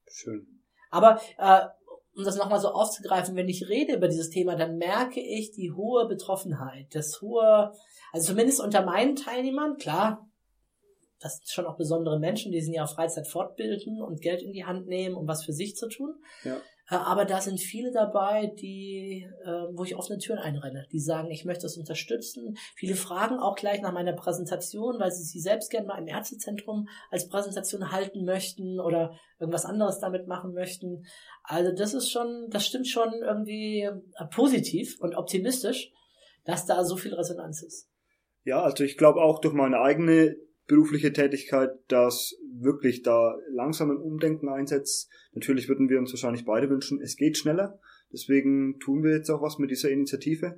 Schön. 0.08 0.48
Aber 0.90 1.20
äh, 1.38 1.68
um 2.16 2.24
das 2.24 2.38
nochmal 2.38 2.60
so 2.60 2.70
aufzugreifen, 2.70 3.36
wenn 3.36 3.50
ich 3.50 3.68
rede 3.68 3.96
über 3.96 4.08
dieses 4.08 4.30
Thema, 4.30 4.56
dann 4.56 4.78
merke 4.78 5.20
ich 5.20 5.52
die 5.52 5.72
hohe 5.72 6.08
Betroffenheit, 6.08 6.88
das 6.96 7.22
hohe, 7.22 7.74
also 8.12 8.28
zumindest 8.28 8.62
unter 8.62 8.84
meinen 8.86 9.16
Teilnehmern, 9.16 9.78
klar, 9.78 10.28
das 11.20 11.38
sind 11.38 11.50
schon 11.50 11.66
auch 11.66 11.78
besondere 11.78 12.20
Menschen, 12.20 12.52
die 12.52 12.62
sind 12.62 12.74
ja 12.74 12.84
auf 12.84 12.92
Freizeit 12.92 13.28
fortbilden 13.28 14.02
und 14.02 14.22
Geld 14.22 14.42
in 14.42 14.54
die 14.54 14.66
Hand 14.66 14.88
nehmen, 14.88 15.16
um 15.16 15.28
was 15.28 15.44
für 15.44 15.54
sich 15.54 15.76
zu 15.76 15.90
tun. 15.90 16.16
Ja. 16.44 16.58
Äh, 16.90 16.96
aber 16.96 17.26
da 17.26 17.42
sind 17.42 17.60
viele 17.60 17.92
dabei, 17.92 18.48
die, 18.48 19.28
äh, 19.44 19.50
wo 19.74 19.84
ich 19.84 19.96
offene 19.96 20.20
Türen 20.20 20.40
einrenne, 20.40 20.88
die 20.92 21.00
sagen, 21.00 21.30
ich 21.32 21.46
möchte 21.46 21.64
das 21.64 21.78
unterstützen. 21.78 22.58
Viele 22.76 22.96
fragen 22.96 23.40
auch 23.40 23.56
gleich 23.56 23.82
nach 23.82 23.94
meiner 23.94 24.14
Präsentation, 24.14 25.00
weil 25.00 25.12
sie 25.12 25.24
sie 25.24 25.40
selbst 25.40 25.70
gerne 25.70 25.88
mal 25.88 26.00
im 26.00 26.08
Ärztezentrum 26.08 26.88
als 27.10 27.28
Präsentation 27.28 27.92
halten 27.92 28.26
möchten 28.26 28.80
oder 28.80 29.18
irgendwas 29.40 29.66
anderes 29.66 30.00
damit 30.00 30.28
machen 30.28 30.54
möchten. 30.54 31.06
Also 31.44 31.72
das 31.72 31.94
ist 31.94 32.10
schon, 32.10 32.48
das 32.50 32.66
stimmt 32.66 32.88
schon 32.88 33.14
irgendwie 33.14 33.82
äh, 33.82 34.26
positiv 34.34 35.00
und 35.00 35.16
optimistisch, 35.16 35.92
dass 36.46 36.66
da 36.66 36.84
so 36.84 36.96
viel 36.96 37.14
Resonanz 37.14 37.62
ist. 37.62 37.90
Ja, 38.44 38.64
also 38.64 38.86
ich 38.86 38.98
glaube 38.98 39.22
auch 39.22 39.40
durch 39.40 39.54
meine 39.54 39.82
eigene 39.82 40.38
berufliche 40.68 41.14
Tätigkeit, 41.14 41.72
dass 41.88 42.36
wirklich 42.60 43.02
da 43.02 43.38
langsam 43.50 43.92
ein 43.92 43.98
Umdenken 43.98 44.50
einsetzt. 44.50 45.10
Natürlich 45.34 45.70
würden 45.70 45.90
wir 45.90 46.00
uns 46.00 46.12
wahrscheinlich 46.12 46.46
beide 46.46 46.70
wünschen, 46.70 47.02
es 47.02 47.16
geht 47.16 47.38
schneller. 47.38 47.80
Deswegen 48.12 48.80
tun 48.80 49.04
wir 49.04 49.12
jetzt 49.12 49.30
auch 49.30 49.42
was 49.42 49.58
mit 49.58 49.72
dieser 49.72 49.90
Initiative. 49.90 50.58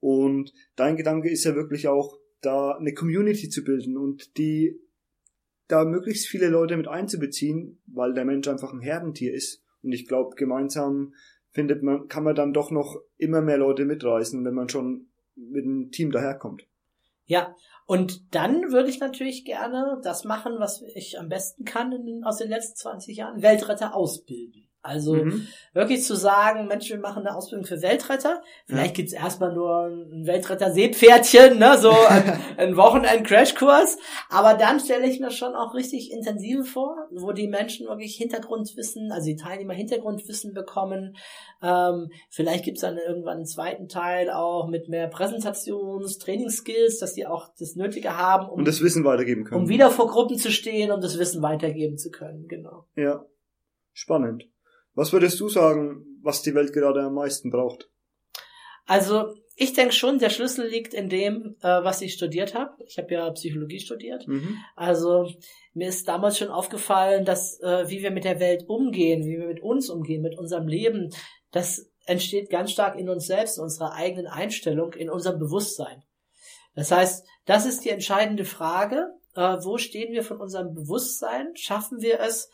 Und 0.00 0.52
dein 0.76 0.96
Gedanke 0.96 1.30
ist 1.30 1.44
ja 1.44 1.54
wirklich 1.54 1.88
auch, 1.88 2.18
da 2.42 2.72
eine 2.72 2.92
Community 2.92 3.48
zu 3.48 3.64
bilden 3.64 3.96
und 3.96 4.36
die 4.36 4.78
da 5.68 5.84
möglichst 5.84 6.28
viele 6.28 6.48
Leute 6.48 6.76
mit 6.76 6.86
einzubeziehen, 6.86 7.80
weil 7.86 8.14
der 8.14 8.24
Mensch 8.24 8.46
einfach 8.46 8.72
ein 8.72 8.80
Herdentier 8.80 9.34
ist. 9.34 9.64
Und 9.82 9.92
ich 9.92 10.06
glaube, 10.06 10.36
gemeinsam 10.36 11.14
findet 11.50 11.82
man, 11.82 12.08
kann 12.08 12.24
man 12.24 12.34
dann 12.34 12.52
doch 12.52 12.70
noch 12.70 13.00
immer 13.16 13.40
mehr 13.40 13.58
Leute 13.58 13.84
mitreißen, 13.84 14.44
wenn 14.44 14.54
man 14.54 14.68
schon 14.68 15.08
mit 15.34 15.64
einem 15.64 15.90
Team 15.90 16.12
daherkommt. 16.12 16.68
Ja, 17.24 17.56
und 17.86 18.34
dann 18.34 18.72
würde 18.72 18.90
ich 18.90 18.98
natürlich 18.98 19.44
gerne 19.44 20.00
das 20.02 20.24
machen, 20.24 20.56
was 20.58 20.82
ich 20.94 21.18
am 21.20 21.28
besten 21.28 21.64
kann 21.64 21.92
in, 21.92 22.24
aus 22.24 22.38
den 22.38 22.48
letzten 22.48 22.76
20 22.76 23.16
Jahren, 23.16 23.42
Weltretter 23.42 23.94
ausbilden. 23.94 24.68
Also 24.86 25.14
mhm. 25.14 25.46
wirklich 25.72 26.04
zu 26.04 26.14
sagen, 26.14 26.66
Mensch, 26.68 26.88
wir 26.88 26.98
machen 26.98 27.26
eine 27.26 27.36
Ausbildung 27.36 27.66
für 27.66 27.82
Weltretter. 27.82 28.42
Vielleicht 28.66 28.90
ja. 28.90 28.94
gibt's 28.94 29.12
erstmal 29.12 29.52
nur 29.52 29.86
ein 29.86 30.26
Weltretter-Seepferdchen, 30.26 31.58
ne, 31.58 31.76
so 31.78 31.90
ein, 32.08 32.40
ein 32.56 32.76
Wochenend-Crashkurs. 32.76 33.98
Aber 34.30 34.54
dann 34.54 34.80
stelle 34.80 35.06
ich 35.06 35.20
mir 35.20 35.30
schon 35.30 35.54
auch 35.54 35.74
richtig 35.74 36.12
intensive 36.12 36.64
vor, 36.64 37.08
wo 37.10 37.32
die 37.32 37.48
Menschen 37.48 37.86
wirklich 37.88 38.16
Hintergrundwissen, 38.16 39.12
also 39.12 39.26
die 39.26 39.36
Teilnehmer 39.36 39.74
Hintergrundwissen 39.74 40.54
bekommen. 40.54 41.16
Ähm, 41.62 42.10
vielleicht 42.30 42.64
gibt's 42.64 42.82
dann 42.82 42.98
irgendwann 42.98 43.38
einen 43.38 43.46
zweiten 43.46 43.88
Teil 43.88 44.30
auch 44.30 44.68
mit 44.68 44.88
mehr 44.88 45.10
Präsentations-, 45.10 46.18
Trainingsskills, 46.20 46.98
dass 46.98 47.14
die 47.14 47.26
auch 47.26 47.48
das 47.58 47.76
Nötige 47.76 48.16
haben, 48.16 48.48
um 48.48 48.60
und 48.60 48.68
das 48.68 48.82
Wissen 48.82 49.04
weitergeben 49.04 49.44
können. 49.44 49.62
Um 49.62 49.68
wieder 49.68 49.90
vor 49.90 50.08
Gruppen 50.08 50.38
zu 50.38 50.50
stehen, 50.50 50.90
um 50.90 51.00
das 51.00 51.18
Wissen 51.18 51.42
weitergeben 51.42 51.98
zu 51.98 52.10
können, 52.10 52.46
genau. 52.48 52.86
Ja. 52.94 53.24
Spannend. 53.92 54.46
Was 54.96 55.12
würdest 55.12 55.38
du 55.38 55.48
sagen, 55.48 56.04
was 56.22 56.42
die 56.42 56.54
Welt 56.54 56.72
gerade 56.72 57.02
am 57.02 57.14
meisten 57.14 57.50
braucht? 57.50 57.88
Also 58.86 59.34
ich 59.54 59.74
denke 59.74 59.92
schon, 59.92 60.18
der 60.18 60.30
Schlüssel 60.30 60.66
liegt 60.66 60.94
in 60.94 61.08
dem, 61.08 61.56
äh, 61.60 61.68
was 61.68 62.00
ich 62.00 62.14
studiert 62.14 62.54
habe. 62.54 62.72
Ich 62.86 62.96
habe 62.98 63.12
ja 63.12 63.30
Psychologie 63.30 63.78
studiert. 63.78 64.26
Mhm. 64.26 64.56
Also 64.74 65.30
mir 65.74 65.88
ist 65.88 66.08
damals 66.08 66.38
schon 66.38 66.48
aufgefallen, 66.48 67.24
dass 67.24 67.60
äh, 67.60 67.88
wie 67.88 68.02
wir 68.02 68.10
mit 68.10 68.24
der 68.24 68.40
Welt 68.40 68.68
umgehen, 68.68 69.24
wie 69.24 69.38
wir 69.38 69.46
mit 69.46 69.62
uns 69.62 69.90
umgehen, 69.90 70.22
mit 70.22 70.38
unserem 70.38 70.66
Leben, 70.66 71.10
das 71.52 71.90
entsteht 72.06 72.50
ganz 72.50 72.70
stark 72.70 72.98
in 72.98 73.08
uns 73.08 73.26
selbst, 73.26 73.58
in 73.58 73.64
unserer 73.64 73.92
eigenen 73.92 74.26
Einstellung, 74.26 74.94
in 74.94 75.10
unserem 75.10 75.38
Bewusstsein. 75.38 76.02
Das 76.74 76.90
heißt, 76.90 77.26
das 77.44 77.66
ist 77.66 77.84
die 77.84 77.90
entscheidende 77.90 78.44
Frage. 78.44 79.10
Äh, 79.34 79.58
wo 79.62 79.76
stehen 79.76 80.12
wir 80.12 80.22
von 80.22 80.40
unserem 80.40 80.74
Bewusstsein? 80.74 81.54
Schaffen 81.54 82.00
wir 82.00 82.20
es, 82.20 82.48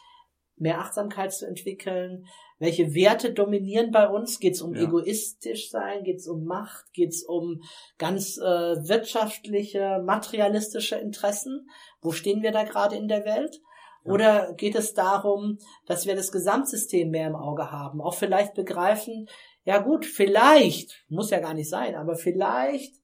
mehr 0.63 0.79
Achtsamkeit 0.79 1.33
zu 1.33 1.47
entwickeln? 1.47 2.27
Welche 2.59 2.95
Werte 2.95 3.33
dominieren 3.33 3.91
bei 3.91 4.09
uns? 4.09 4.39
Geht 4.39 4.55
es 4.55 4.63
um 4.63 4.75
ja. 4.75 4.83
egoistisch 4.83 5.71
sein? 5.71 6.05
Geht 6.05 6.19
es 6.19 6.29
um 6.29 6.45
Macht? 6.45 6.93
Geht 6.93 7.11
es 7.11 7.25
um 7.25 7.61
ganz 7.99 8.39
äh, 8.39 8.43
wirtschaftliche, 8.43 10.01
materialistische 10.05 10.97
Interessen? 10.97 11.69
Wo 12.01 12.13
stehen 12.13 12.43
wir 12.43 12.53
da 12.53 12.65
gerade 12.65 12.97
in 12.97 13.09
der 13.09 13.25
Welt? 13.25 13.61
Ja. 14.05 14.13
Oder 14.13 14.53
geht 14.55 14.77
es 14.77 14.95
darum, 14.95 15.59
dass 15.87 16.07
wir 16.07 16.15
das 16.15 16.33
Gesamtsystem 16.33 17.11
mehr 17.11 17.29
im 17.29 17.37
Auge 17.37 17.71
haben? 17.71 18.01
Auch 18.01 18.15
vielleicht 18.15 18.55
begreifen, 18.55 19.29
ja 19.65 19.79
gut, 19.79 20.07
vielleicht, 20.07 21.05
muss 21.09 21.31
ja 21.31 21.39
gar 21.39 21.55
nicht 21.55 21.69
sein, 21.69 21.95
aber 21.95 22.17
vielleicht 22.17 22.95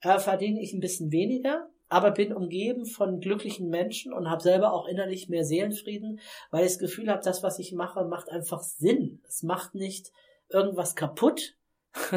äh, 0.00 0.18
verdiene 0.18 0.60
ich 0.60 0.72
ein 0.72 0.80
bisschen 0.80 1.10
weniger, 1.10 1.68
aber 1.88 2.10
bin 2.10 2.32
umgeben 2.32 2.86
von 2.86 3.20
glücklichen 3.20 3.68
Menschen 3.68 4.12
und 4.12 4.28
habe 4.28 4.42
selber 4.42 4.72
auch 4.72 4.86
innerlich 4.86 5.28
mehr 5.28 5.44
Seelenfrieden, 5.44 6.20
weil 6.50 6.64
ich 6.64 6.72
das 6.72 6.78
Gefühl 6.78 7.08
habe, 7.10 7.22
das, 7.22 7.42
was 7.42 7.58
ich 7.58 7.72
mache, 7.72 8.04
macht 8.04 8.28
einfach 8.30 8.62
Sinn. 8.62 9.22
Es 9.26 9.42
macht 9.42 9.74
nicht 9.74 10.12
irgendwas 10.48 10.94
kaputt, 10.96 11.56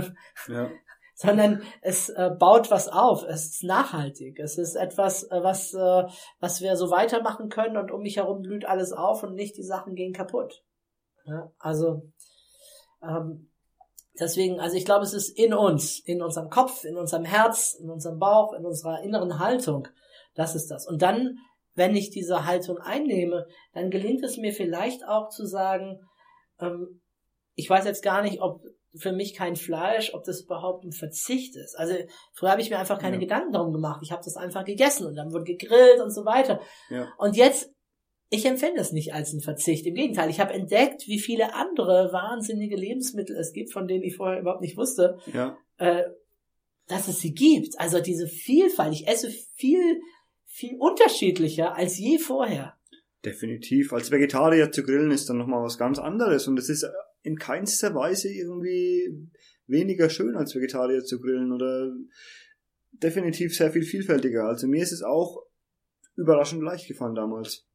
ja. 0.48 0.70
sondern 1.16 1.62
es 1.82 2.10
äh, 2.10 2.32
baut 2.38 2.72
was 2.72 2.88
auf. 2.88 3.24
Es 3.24 3.46
ist 3.46 3.64
nachhaltig. 3.64 4.40
Es 4.40 4.58
ist 4.58 4.76
etwas, 4.76 5.24
äh, 5.24 5.44
was, 5.44 5.74
äh, 5.74 6.04
was 6.40 6.62
wir 6.62 6.76
so 6.76 6.90
weitermachen 6.90 7.50
können 7.50 7.78
und 7.78 7.92
um 7.92 8.02
mich 8.02 8.18
herum 8.18 8.42
blüht 8.42 8.66
alles 8.66 8.92
auf 8.92 9.24
und 9.24 9.36
nicht 9.36 9.58
die 9.58 9.64
Sachen 9.64 9.96
gehen 9.96 10.14
kaputt. 10.14 10.64
Ja, 11.26 11.52
also 11.60 12.12
ähm, 13.04 13.49
Deswegen, 14.19 14.60
also 14.60 14.76
ich 14.76 14.86
glaube, 14.86 15.04
es 15.04 15.13
ist 15.13 15.38
in 15.38 15.54
uns, 15.54 16.00
in 16.00 16.22
unserem 16.22 16.50
Kopf, 16.50 16.84
in 16.84 16.98
unserem 16.98 17.26
Herz, 17.26 17.74
in 17.74 17.89
unserem 17.89 18.19
Bauch, 18.19 18.54
in 18.54 18.65
unserer 18.65 19.02
inneren 19.02 19.39
Haltung. 19.39 19.88
Das 20.36 20.56
ist 20.56 20.67
das. 20.67 20.88
Und 20.88 21.02
dann, 21.02 21.38
wenn 21.76 21.95
ich 21.95 22.10
diese 22.10 22.45
Haltung 22.45 22.78
einnehme, 22.80 23.45
dann 23.74 23.89
gelingt 23.89 24.24
es 24.24 24.38
mir 24.38 24.54
vielleicht 24.54 25.06
auch 25.06 25.30
zu 25.30 25.45
sagen, 25.45 26.00
ähm, 26.60 27.02
ich 27.56 27.69
weiß 27.69 27.86
jetzt 27.86 28.04
gar 28.04 28.22
nicht, 28.22 28.41
ob 28.41 28.62
für 28.95 29.12
mich 29.12 29.36
kein 29.36 29.56
Fleisch, 29.56 30.13
ob 30.13 30.24
das 30.24 30.41
überhaupt 30.41 30.84
ein 30.84 30.91
Verzicht 30.91 31.56
ist. 31.56 31.78
Also 31.78 31.93
früher 32.34 32.52
habe 32.52 32.62
ich 32.62 32.69
mir 32.69 32.80
einfach 32.80 33.00
keine 33.00 33.17
ja. 33.17 33.19
Gedanken 33.19 33.52
darum 33.52 33.72
gemacht. 33.72 34.02
Ich 34.04 34.12
habe 34.12 34.24
das 34.24 34.36
einfach 34.36 34.65
gegessen 34.65 35.06
und 35.06 35.15
dann 35.15 35.32
wurde 35.32 35.43
gegrillt 35.43 36.02
und 36.02 36.12
so 36.12 36.26
weiter. 36.26 36.60
Ja. 36.89 37.08
Und 37.17 37.36
jetzt 37.36 37.72
ich 38.30 38.46
empfinde 38.46 38.80
es 38.80 38.92
nicht 38.92 39.13
als 39.13 39.32
einen 39.32 39.42
Verzicht. 39.42 39.86
Im 39.86 39.96
Gegenteil, 39.96 40.30
ich 40.30 40.39
habe 40.39 40.54
entdeckt, 40.54 41.08
wie 41.08 41.20
viele 41.20 41.56
andere 41.56 42.10
wahnsinnige 42.13 42.76
Lebensmittel 42.76 43.36
es 43.36 43.54
gibt, 43.54 43.74
von 43.74 43.88
denen 43.88 44.04
ich 44.04 44.15
vorher 44.15 44.39
überhaupt 44.39 44.62
nicht 44.62 44.78
wusste, 44.78 45.18
ja. 45.34 45.58
äh, 45.78 46.04
dass 46.88 47.08
es 47.08 47.20
sie 47.20 47.34
gibt. 47.34 47.80
Also 47.80 48.00
diese 48.02 48.28
Vielfalt. 48.28 48.94
Ich 48.94 49.08
esse 49.08 49.32
viel, 49.56 50.00
viel 50.46 50.78
unterschiedlicher 50.78 51.76
als 51.76 51.98
je 51.98 52.20
vorher. 52.20 52.76
Definitiv. 53.26 53.94
Als 53.94 54.12
Vegetarier 54.12 54.72
zu 54.72 54.84
grillen 54.84 55.12
ist 55.12 55.28
dann 55.30 55.38
nochmal 55.38 55.63
was 55.63 55.78
ganz 55.78 55.98
anderes. 55.98 56.48
Und 56.48 56.58
es 56.60 56.70
ist 56.70 56.86
in 57.24 57.38
keinster 57.38 57.96
Weise 57.96 58.32
irgendwie 58.32 59.10
weniger 59.65 60.10
schön 60.10 60.36
als 60.36 60.56
Vegetarier 60.56 61.04
zu 61.04 61.20
grillen 61.20 61.52
oder 61.52 61.92
definitiv 62.92 63.56
sehr 63.56 63.72
viel 63.72 63.84
vielfältiger. 63.84 64.46
Also 64.46 64.68
mir 64.68 64.84
ist 64.84 64.92
es 64.92 65.02
auch 65.02 65.44
überraschend 66.15 66.62
leicht 66.63 66.88
gefallen 66.88 67.15
damals. 67.15 67.69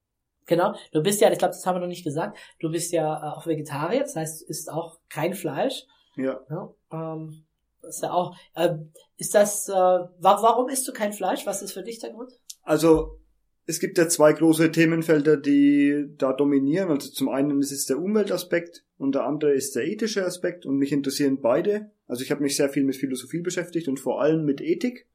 Genau. 0.46 0.74
Du 0.92 1.02
bist 1.02 1.20
ja, 1.20 1.30
ich 1.32 1.38
glaube, 1.38 1.52
das 1.52 1.64
haben 1.66 1.76
wir 1.76 1.80
noch 1.80 1.86
nicht 1.86 2.04
gesagt, 2.04 2.38
du 2.60 2.70
bist 2.70 2.92
ja 2.92 3.16
äh, 3.16 3.36
auch 3.36 3.46
Vegetarier, 3.46 4.00
das 4.00 4.16
heißt, 4.16 4.42
isst 4.42 4.70
auch 4.70 4.98
kein 5.08 5.34
Fleisch. 5.34 5.84
Ja. 6.16 6.40
ja 6.50 6.74
ähm, 6.92 7.44
ist 7.82 8.02
ja 8.02 8.12
auch, 8.12 8.36
äh, 8.54 8.74
ist 9.16 9.34
das, 9.34 9.68
äh, 9.68 9.72
warum 9.72 10.68
isst 10.68 10.86
du 10.88 10.92
kein 10.92 11.12
Fleisch? 11.12 11.46
Was 11.46 11.62
ist 11.62 11.72
für 11.72 11.82
dich 11.82 11.98
der 11.98 12.10
Grund? 12.10 12.32
Also, 12.62 13.18
es 13.66 13.80
gibt 13.80 13.96
ja 13.98 14.08
zwei 14.08 14.32
große 14.32 14.70
Themenfelder, 14.72 15.36
die 15.36 16.06
da 16.18 16.32
dominieren. 16.32 16.90
Also 16.90 17.10
zum 17.10 17.30
einen 17.30 17.60
ist 17.60 17.72
es 17.72 17.86
der 17.86 17.98
Umweltaspekt 17.98 18.84
und 18.98 19.14
der 19.14 19.24
andere 19.24 19.54
ist 19.54 19.74
der 19.74 19.86
ethische 19.86 20.24
Aspekt 20.24 20.66
und 20.66 20.76
mich 20.76 20.92
interessieren 20.92 21.40
beide. 21.40 21.90
Also 22.06 22.22
ich 22.22 22.30
habe 22.30 22.42
mich 22.42 22.56
sehr 22.56 22.68
viel 22.68 22.84
mit 22.84 22.96
Philosophie 22.96 23.40
beschäftigt 23.40 23.88
und 23.88 24.00
vor 24.00 24.20
allem 24.20 24.44
mit 24.44 24.60
Ethik. 24.60 25.06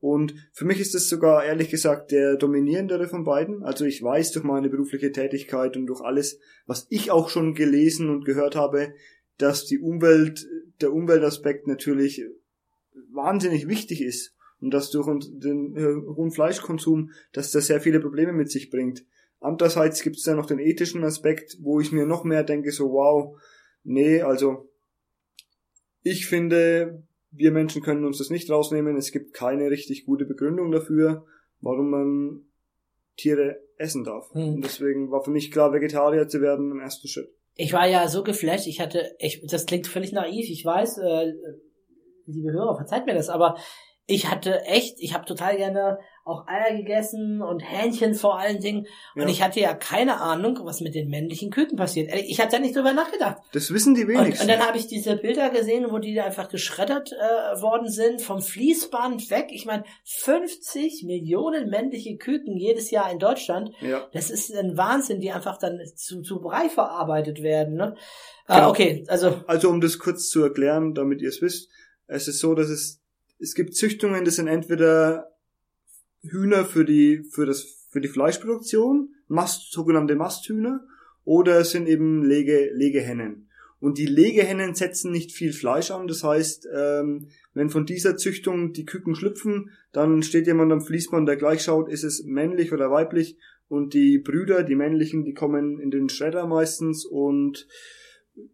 Und 0.00 0.34
für 0.52 0.64
mich 0.64 0.80
ist 0.80 0.94
es 0.94 1.10
sogar 1.10 1.44
ehrlich 1.44 1.68
gesagt 1.68 2.10
der 2.10 2.36
dominierendere 2.36 3.06
von 3.06 3.22
beiden. 3.22 3.62
Also 3.62 3.84
ich 3.84 4.02
weiß 4.02 4.32
durch 4.32 4.44
meine 4.44 4.70
berufliche 4.70 5.12
Tätigkeit 5.12 5.76
und 5.76 5.86
durch 5.86 6.00
alles, 6.00 6.38
was 6.66 6.86
ich 6.88 7.10
auch 7.10 7.28
schon 7.28 7.54
gelesen 7.54 8.08
und 8.08 8.24
gehört 8.24 8.56
habe, 8.56 8.94
dass 9.36 9.66
die 9.66 9.78
Umwelt, 9.78 10.46
der 10.80 10.92
Umweltaspekt 10.92 11.66
natürlich 11.66 12.24
wahnsinnig 13.12 13.68
wichtig 13.68 14.02
ist 14.02 14.34
und 14.60 14.72
dass 14.72 14.90
durch 14.90 15.06
den 15.30 15.76
hohen 16.16 16.30
Fleischkonsum, 16.30 17.10
dass 17.32 17.50
das 17.50 17.66
sehr 17.66 17.80
viele 17.80 18.00
Probleme 18.00 18.32
mit 18.32 18.50
sich 18.50 18.70
bringt. 18.70 19.04
Andererseits 19.40 20.02
gibt 20.02 20.16
es 20.16 20.22
da 20.22 20.34
noch 20.34 20.46
den 20.46 20.58
ethischen 20.58 21.04
Aspekt, 21.04 21.58
wo 21.60 21.80
ich 21.80 21.92
mir 21.92 22.06
noch 22.06 22.24
mehr 22.24 22.44
denke, 22.44 22.72
so 22.72 22.92
wow, 22.92 23.38
nee, 23.84 24.22
also 24.22 24.70
ich 26.02 26.26
finde, 26.26 27.02
wir 27.30 27.52
Menschen 27.52 27.82
können 27.82 28.04
uns 28.04 28.18
das 28.18 28.30
nicht 28.30 28.50
rausnehmen. 28.50 28.96
Es 28.96 29.12
gibt 29.12 29.34
keine 29.34 29.70
richtig 29.70 30.04
gute 30.04 30.24
Begründung 30.24 30.70
dafür, 30.70 31.24
warum 31.60 31.90
man 31.90 32.44
Tiere 33.16 33.56
essen 33.76 34.04
darf. 34.04 34.32
Hm. 34.32 34.54
Und 34.54 34.64
deswegen 34.64 35.10
war 35.10 35.22
für 35.22 35.30
mich 35.30 35.50
klar, 35.50 35.72
Vegetarier 35.72 36.28
zu 36.28 36.40
werden 36.40 36.70
im 36.70 36.80
ersten 36.80 37.08
Schritt. 37.08 37.28
Ich 37.54 37.72
war 37.72 37.86
ja 37.86 38.08
so 38.08 38.22
geflasht, 38.22 38.66
ich 38.66 38.80
hatte, 38.80 39.14
ich, 39.18 39.42
das 39.46 39.66
klingt 39.66 39.86
völlig 39.86 40.12
naiv, 40.12 40.48
ich 40.48 40.64
weiß, 40.64 40.98
äh, 40.98 41.32
liebe 42.26 42.52
Hörer, 42.52 42.76
verzeiht 42.76 43.06
mir 43.06 43.14
das, 43.14 43.28
aber 43.28 43.56
ich 44.06 44.30
hatte 44.30 44.62
echt, 44.62 44.96
ich 44.98 45.14
habe 45.14 45.26
total 45.26 45.56
gerne 45.56 45.98
auch 46.24 46.46
Eier 46.46 46.76
gegessen 46.76 47.42
und 47.42 47.60
Hähnchen 47.60 48.14
vor 48.14 48.38
allen 48.38 48.60
Dingen. 48.60 48.86
Und 49.14 49.22
ja. 49.22 49.28
ich 49.28 49.42
hatte 49.42 49.60
ja 49.60 49.74
keine 49.74 50.20
Ahnung, 50.20 50.58
was 50.62 50.80
mit 50.80 50.94
den 50.94 51.08
männlichen 51.08 51.50
Küken 51.50 51.76
passiert. 51.76 52.12
Ich 52.14 52.40
hatte 52.40 52.56
da 52.56 52.58
nicht 52.58 52.76
drüber 52.76 52.92
nachgedacht. 52.92 53.38
Das 53.52 53.72
wissen 53.72 53.94
die 53.94 54.06
wenigsten. 54.06 54.32
Und, 54.32 54.40
und 54.40 54.48
dann 54.48 54.66
habe 54.66 54.78
ich 54.78 54.86
diese 54.86 55.16
Bilder 55.16 55.50
gesehen, 55.50 55.86
wo 55.90 55.98
die 55.98 56.20
einfach 56.20 56.48
geschreddert 56.48 57.12
äh, 57.12 57.60
worden 57.60 57.88
sind, 57.88 58.22
vom 58.22 58.42
Fließband 58.42 59.30
weg. 59.30 59.48
Ich 59.50 59.66
meine, 59.66 59.84
50 60.04 61.04
Millionen 61.04 61.68
männliche 61.70 62.16
Küken 62.16 62.56
jedes 62.56 62.90
Jahr 62.90 63.10
in 63.10 63.18
Deutschland. 63.18 63.70
Ja. 63.80 64.08
Das 64.12 64.30
ist 64.30 64.54
ein 64.54 64.76
Wahnsinn, 64.76 65.20
die 65.20 65.32
einfach 65.32 65.58
dann 65.58 65.80
zu, 65.94 66.22
zu 66.22 66.40
Brei 66.40 66.68
verarbeitet 66.68 67.42
werden. 67.42 67.76
Ne? 67.76 67.96
Ah, 68.46 68.56
genau. 68.56 68.70
okay, 68.70 69.04
also. 69.08 69.40
Also 69.46 69.68
um 69.68 69.80
das 69.80 69.98
kurz 69.98 70.28
zu 70.28 70.42
erklären, 70.42 70.94
damit 70.94 71.22
ihr 71.22 71.28
es 71.28 71.42
wisst. 71.42 71.70
Es 72.06 72.26
ist 72.26 72.40
so, 72.40 72.54
dass 72.54 72.68
es 72.68 73.00
es 73.40 73.54
gibt 73.54 73.74
Züchtungen, 73.74 74.24
das 74.24 74.36
sind 74.36 74.48
entweder 74.48 75.32
Hühner 76.22 76.64
für 76.64 76.84
die, 76.84 77.24
für 77.30 77.46
das, 77.46 77.86
für 77.90 78.00
die 78.00 78.08
Fleischproduktion, 78.08 79.14
Mast, 79.28 79.72
sogenannte 79.72 80.16
Masthühner, 80.16 80.84
oder 81.24 81.60
es 81.60 81.70
sind 81.70 81.88
eben 81.88 82.22
Lege, 82.24 82.70
Legehennen. 82.72 83.48
Und 83.78 83.96
die 83.96 84.06
Legehennen 84.06 84.74
setzen 84.74 85.10
nicht 85.10 85.32
viel 85.32 85.52
Fleisch 85.52 85.90
an, 85.90 86.06
das 86.06 86.22
heißt, 86.22 86.68
ähm, 86.74 87.28
wenn 87.54 87.70
von 87.70 87.86
dieser 87.86 88.16
Züchtung 88.16 88.72
die 88.72 88.84
Küken 88.84 89.14
schlüpfen, 89.14 89.70
dann 89.92 90.22
steht 90.22 90.46
jemand 90.46 90.70
am 90.72 90.82
Fließband, 90.82 91.26
der 91.26 91.36
gleich 91.36 91.62
schaut, 91.62 91.90
ist 91.90 92.04
es 92.04 92.24
männlich 92.24 92.72
oder 92.72 92.90
weiblich, 92.90 93.38
und 93.68 93.94
die 93.94 94.18
Brüder, 94.18 94.64
die 94.64 94.74
männlichen, 94.74 95.24
die 95.24 95.32
kommen 95.32 95.78
in 95.78 95.90
den 95.90 96.08
Schredder 96.08 96.46
meistens 96.46 97.06
und 97.06 97.68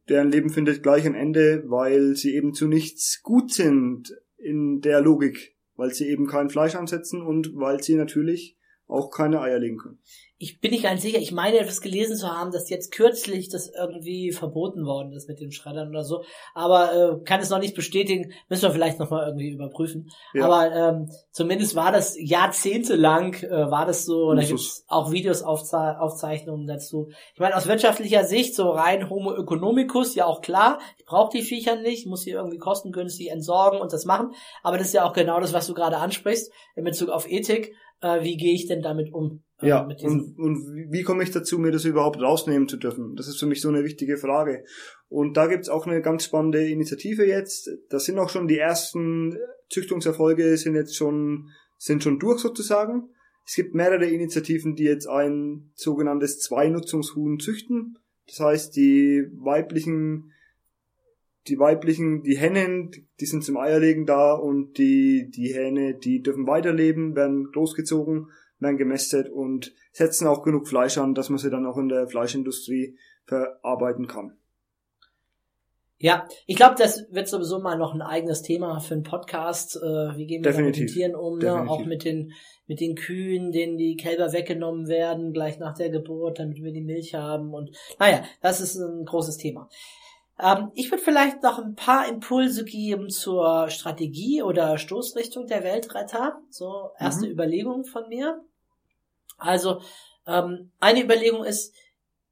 deren 0.08 0.30
Leben 0.30 0.50
findet 0.50 0.82
gleich 0.82 1.06
ein 1.06 1.14
Ende, 1.14 1.64
weil 1.66 2.14
sie 2.16 2.34
eben 2.34 2.52
zu 2.52 2.68
nichts 2.68 3.22
gut 3.22 3.52
sind 3.52 4.14
in 4.36 4.82
der 4.82 5.00
Logik, 5.00 5.55
weil 5.76 5.92
sie 5.92 6.08
eben 6.08 6.26
kein 6.26 6.50
Fleisch 6.50 6.74
ansetzen 6.74 7.22
und 7.22 7.54
weil 7.54 7.82
sie 7.82 7.94
natürlich 7.94 8.56
auch 8.86 9.10
keine 9.10 9.40
Eier 9.40 9.58
legen 9.58 9.78
können 9.78 9.98
ich 10.38 10.60
bin 10.60 10.72
nicht 10.72 10.82
ganz 10.82 11.00
sicher, 11.00 11.18
ich 11.18 11.32
meine 11.32 11.58
etwas 11.58 11.80
gelesen 11.80 12.16
zu 12.16 12.28
haben, 12.28 12.52
dass 12.52 12.68
jetzt 12.68 12.92
kürzlich 12.92 13.48
das 13.48 13.70
irgendwie 13.70 14.32
verboten 14.32 14.84
worden 14.84 15.12
ist 15.12 15.28
mit 15.28 15.40
den 15.40 15.50
Schreddern 15.50 15.88
oder 15.88 16.04
so, 16.04 16.24
aber 16.54 16.92
äh, 16.92 17.24
kann 17.24 17.40
es 17.40 17.48
noch 17.48 17.58
nicht 17.58 17.74
bestätigen, 17.74 18.32
müssen 18.50 18.64
wir 18.64 18.70
vielleicht 18.70 18.98
nochmal 18.98 19.26
irgendwie 19.26 19.48
überprüfen. 19.48 20.10
Ja. 20.34 20.44
Aber 20.44 20.74
ähm, 20.74 21.10
zumindest 21.30 21.74
war 21.74 21.90
das 21.90 22.16
jahrzehntelang, 22.18 23.32
äh, 23.34 23.70
war 23.70 23.86
das 23.86 24.04
so, 24.04 24.34
da 24.34 24.42
gibt 24.42 24.60
es 24.60 24.84
auch 24.88 25.10
Videos, 25.10 25.42
Aufze 25.42 25.98
Aufzeichnungen 26.00 26.66
dazu. 26.66 27.08
Ich 27.32 27.40
meine, 27.40 27.56
aus 27.56 27.66
wirtschaftlicher 27.66 28.24
Sicht, 28.24 28.54
so 28.54 28.70
rein 28.70 29.08
Homo 29.08 29.34
economicus, 29.34 30.14
ja 30.14 30.26
auch 30.26 30.42
klar, 30.42 30.80
ich 30.98 31.06
brauche 31.06 31.34
die 31.34 31.42
Viecher 31.42 31.76
nicht, 31.76 32.06
muss 32.06 32.22
sie 32.22 32.32
irgendwie 32.32 32.58
kostengünstig 32.58 33.30
entsorgen 33.30 33.80
und 33.80 33.92
das 33.92 34.04
machen, 34.04 34.34
aber 34.62 34.76
das 34.76 34.88
ist 34.88 34.92
ja 34.92 35.04
auch 35.08 35.14
genau 35.14 35.40
das, 35.40 35.54
was 35.54 35.66
du 35.66 35.72
gerade 35.72 35.96
ansprichst, 35.96 36.52
in 36.74 36.84
Bezug 36.84 37.08
auf 37.08 37.30
Ethik, 37.30 37.74
äh, 38.00 38.22
wie 38.22 38.36
gehe 38.36 38.54
ich 38.54 38.66
denn 38.66 38.82
damit 38.82 39.12
um? 39.12 39.42
Äh, 39.60 39.68
ja, 39.68 39.82
und, 39.82 40.38
und 40.38 40.90
wie 40.90 41.02
komme 41.02 41.22
ich 41.22 41.30
dazu, 41.30 41.58
mir 41.58 41.72
das 41.72 41.84
überhaupt 41.84 42.20
rausnehmen 42.20 42.68
zu 42.68 42.76
dürfen? 42.76 43.16
Das 43.16 43.28
ist 43.28 43.38
für 43.38 43.46
mich 43.46 43.60
so 43.60 43.68
eine 43.68 43.84
wichtige 43.84 44.16
Frage. 44.16 44.64
Und 45.08 45.36
da 45.36 45.46
gibt's 45.46 45.68
auch 45.68 45.86
eine 45.86 46.02
ganz 46.02 46.24
spannende 46.24 46.66
Initiative 46.66 47.26
jetzt. 47.26 47.70
Da 47.88 47.98
sind 47.98 48.18
auch 48.18 48.28
schon 48.28 48.48
die 48.48 48.58
ersten 48.58 49.38
Züchtungserfolge 49.68 50.56
sind 50.56 50.74
jetzt 50.74 50.96
schon, 50.96 51.50
sind 51.78 52.02
schon 52.02 52.18
durch 52.18 52.40
sozusagen. 52.40 53.10
Es 53.44 53.54
gibt 53.54 53.74
mehrere 53.74 54.06
Initiativen, 54.06 54.74
die 54.74 54.84
jetzt 54.84 55.08
ein 55.08 55.70
sogenanntes 55.74 56.40
Zweinutzungshuhn 56.40 57.38
züchten. 57.38 57.98
Das 58.26 58.40
heißt, 58.40 58.76
die 58.76 59.24
weiblichen, 59.38 60.32
die 61.48 61.58
weiblichen, 61.58 62.22
die 62.22 62.36
Hennen, 62.36 62.90
die 63.20 63.26
sind 63.26 63.44
zum 63.44 63.56
Eierlegen 63.56 64.06
da 64.06 64.34
und 64.34 64.78
die, 64.78 65.30
die 65.30 65.54
Hähne, 65.54 65.94
die 65.94 66.22
dürfen 66.22 66.46
weiterleben, 66.46 67.14
werden 67.16 67.50
großgezogen 67.52 68.28
werden 68.58 68.78
gemästet 68.78 69.28
und 69.28 69.74
setzen 69.92 70.26
auch 70.26 70.42
genug 70.42 70.66
Fleisch 70.66 70.98
an, 70.98 71.14
dass 71.14 71.28
man 71.28 71.38
sie 71.38 71.50
dann 71.50 71.66
auch 71.66 71.76
in 71.76 71.88
der 71.88 72.08
Fleischindustrie 72.08 72.96
verarbeiten 73.26 74.06
kann. 74.06 74.32
Ja, 75.98 76.28
ich 76.46 76.56
glaube, 76.56 76.74
das 76.78 77.06
wird 77.10 77.26
sowieso 77.26 77.58
mal 77.58 77.78
noch 77.78 77.94
ein 77.94 78.02
eigenes 78.02 78.42
Thema 78.42 78.80
für 78.80 78.94
einen 78.94 79.02
Podcast. 79.02 79.76
Äh, 79.76 80.16
wie 80.16 80.26
gehen 80.26 80.44
wir 80.44 80.50
Definitiv. 80.50 80.82
mit 80.82 80.90
den 80.90 80.94
Tieren 80.94 81.14
um? 81.14 81.38
Ne? 81.38 81.68
Auch 81.68 81.86
mit 81.86 82.04
den 82.04 82.32
mit 82.66 82.80
den 82.80 82.96
Kühen, 82.96 83.52
denen 83.52 83.78
die 83.78 83.96
Kälber 83.96 84.32
weggenommen 84.32 84.88
werden 84.88 85.32
gleich 85.32 85.58
nach 85.58 85.74
der 85.74 85.88
Geburt, 85.88 86.38
damit 86.38 86.62
wir 86.62 86.72
die 86.72 86.82
Milch 86.82 87.14
haben. 87.14 87.54
Und 87.54 87.70
naja, 87.98 88.24
das 88.42 88.60
ist 88.60 88.76
ein 88.76 89.06
großes 89.06 89.38
Thema. 89.38 89.70
Ähm, 90.38 90.70
ich 90.74 90.90
würde 90.90 91.02
vielleicht 91.02 91.42
noch 91.42 91.58
ein 91.58 91.74
paar 91.74 92.08
Impulse 92.08 92.64
geben 92.64 93.10
zur 93.10 93.70
Strategie 93.70 94.42
oder 94.42 94.78
Stoßrichtung 94.78 95.46
der 95.46 95.64
Weltretter. 95.64 96.40
So, 96.50 96.90
erste 96.98 97.26
mhm. 97.26 97.32
Überlegung 97.32 97.84
von 97.84 98.08
mir. 98.08 98.44
Also, 99.38 99.80
ähm, 100.26 100.72
eine 100.80 101.02
Überlegung 101.02 101.44
ist, 101.44 101.74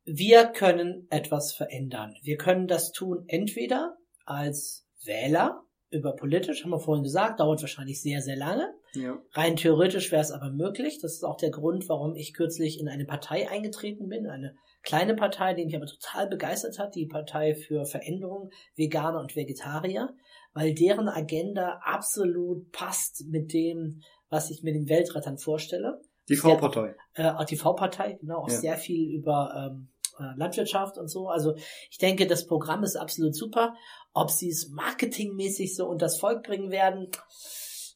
wir 0.04 0.46
können 0.46 1.06
etwas 1.10 1.52
verändern. 1.52 2.14
Wir 2.22 2.36
können 2.36 2.66
das 2.66 2.92
tun 2.92 3.24
entweder 3.26 3.96
als 4.26 4.86
Wähler 5.04 5.64
über 5.94 6.14
politisch, 6.14 6.64
haben 6.64 6.70
wir 6.70 6.78
vorhin 6.78 7.04
gesagt, 7.04 7.40
dauert 7.40 7.60
wahrscheinlich 7.60 8.00
sehr, 8.02 8.20
sehr 8.20 8.36
lange. 8.36 8.74
Ja. 8.94 9.18
Rein 9.32 9.56
theoretisch 9.56 10.12
wäre 10.12 10.22
es 10.22 10.30
aber 10.30 10.50
möglich. 10.50 10.98
Das 11.00 11.14
ist 11.14 11.24
auch 11.24 11.36
der 11.36 11.50
Grund, 11.50 11.88
warum 11.88 12.14
ich 12.14 12.34
kürzlich 12.34 12.80
in 12.80 12.88
eine 12.88 13.04
Partei 13.04 13.48
eingetreten 13.48 14.08
bin, 14.08 14.26
eine 14.26 14.54
kleine 14.82 15.14
Partei, 15.14 15.54
die 15.54 15.64
mich 15.64 15.76
aber 15.76 15.86
total 15.86 16.28
begeistert 16.28 16.78
hat, 16.78 16.94
die 16.94 17.06
Partei 17.06 17.54
für 17.54 17.84
Veränderung, 17.86 18.50
Veganer 18.76 19.20
und 19.20 19.34
Vegetarier, 19.34 20.14
weil 20.52 20.74
deren 20.74 21.08
Agenda 21.08 21.80
absolut 21.82 22.70
passt 22.70 23.24
mit 23.28 23.52
dem, 23.52 24.02
was 24.28 24.50
ich 24.50 24.62
mir 24.62 24.72
den 24.72 24.88
Weltrettern 24.88 25.38
vorstelle. 25.38 26.00
Die 26.28 26.36
V-Partei. 26.36 26.94
Äh, 27.14 27.32
die 27.46 27.56
V-Partei, 27.56 28.18
genau, 28.20 28.38
auch 28.38 28.48
ja. 28.48 28.54
sehr 28.54 28.76
viel 28.76 29.10
über 29.14 29.70
ähm, 29.72 29.88
äh, 29.88 29.93
Landwirtschaft 30.36 30.98
und 30.98 31.08
so. 31.08 31.28
Also 31.28 31.54
ich 31.90 31.98
denke, 31.98 32.26
das 32.26 32.46
Programm 32.46 32.84
ist 32.84 32.96
absolut 32.96 33.34
super. 33.34 33.74
Ob 34.12 34.30
sie 34.30 34.48
es 34.48 34.68
marketingmäßig 34.68 35.74
so 35.74 35.86
unter 35.86 36.06
das 36.06 36.18
Volk 36.18 36.42
bringen 36.42 36.70
werden, 36.70 37.10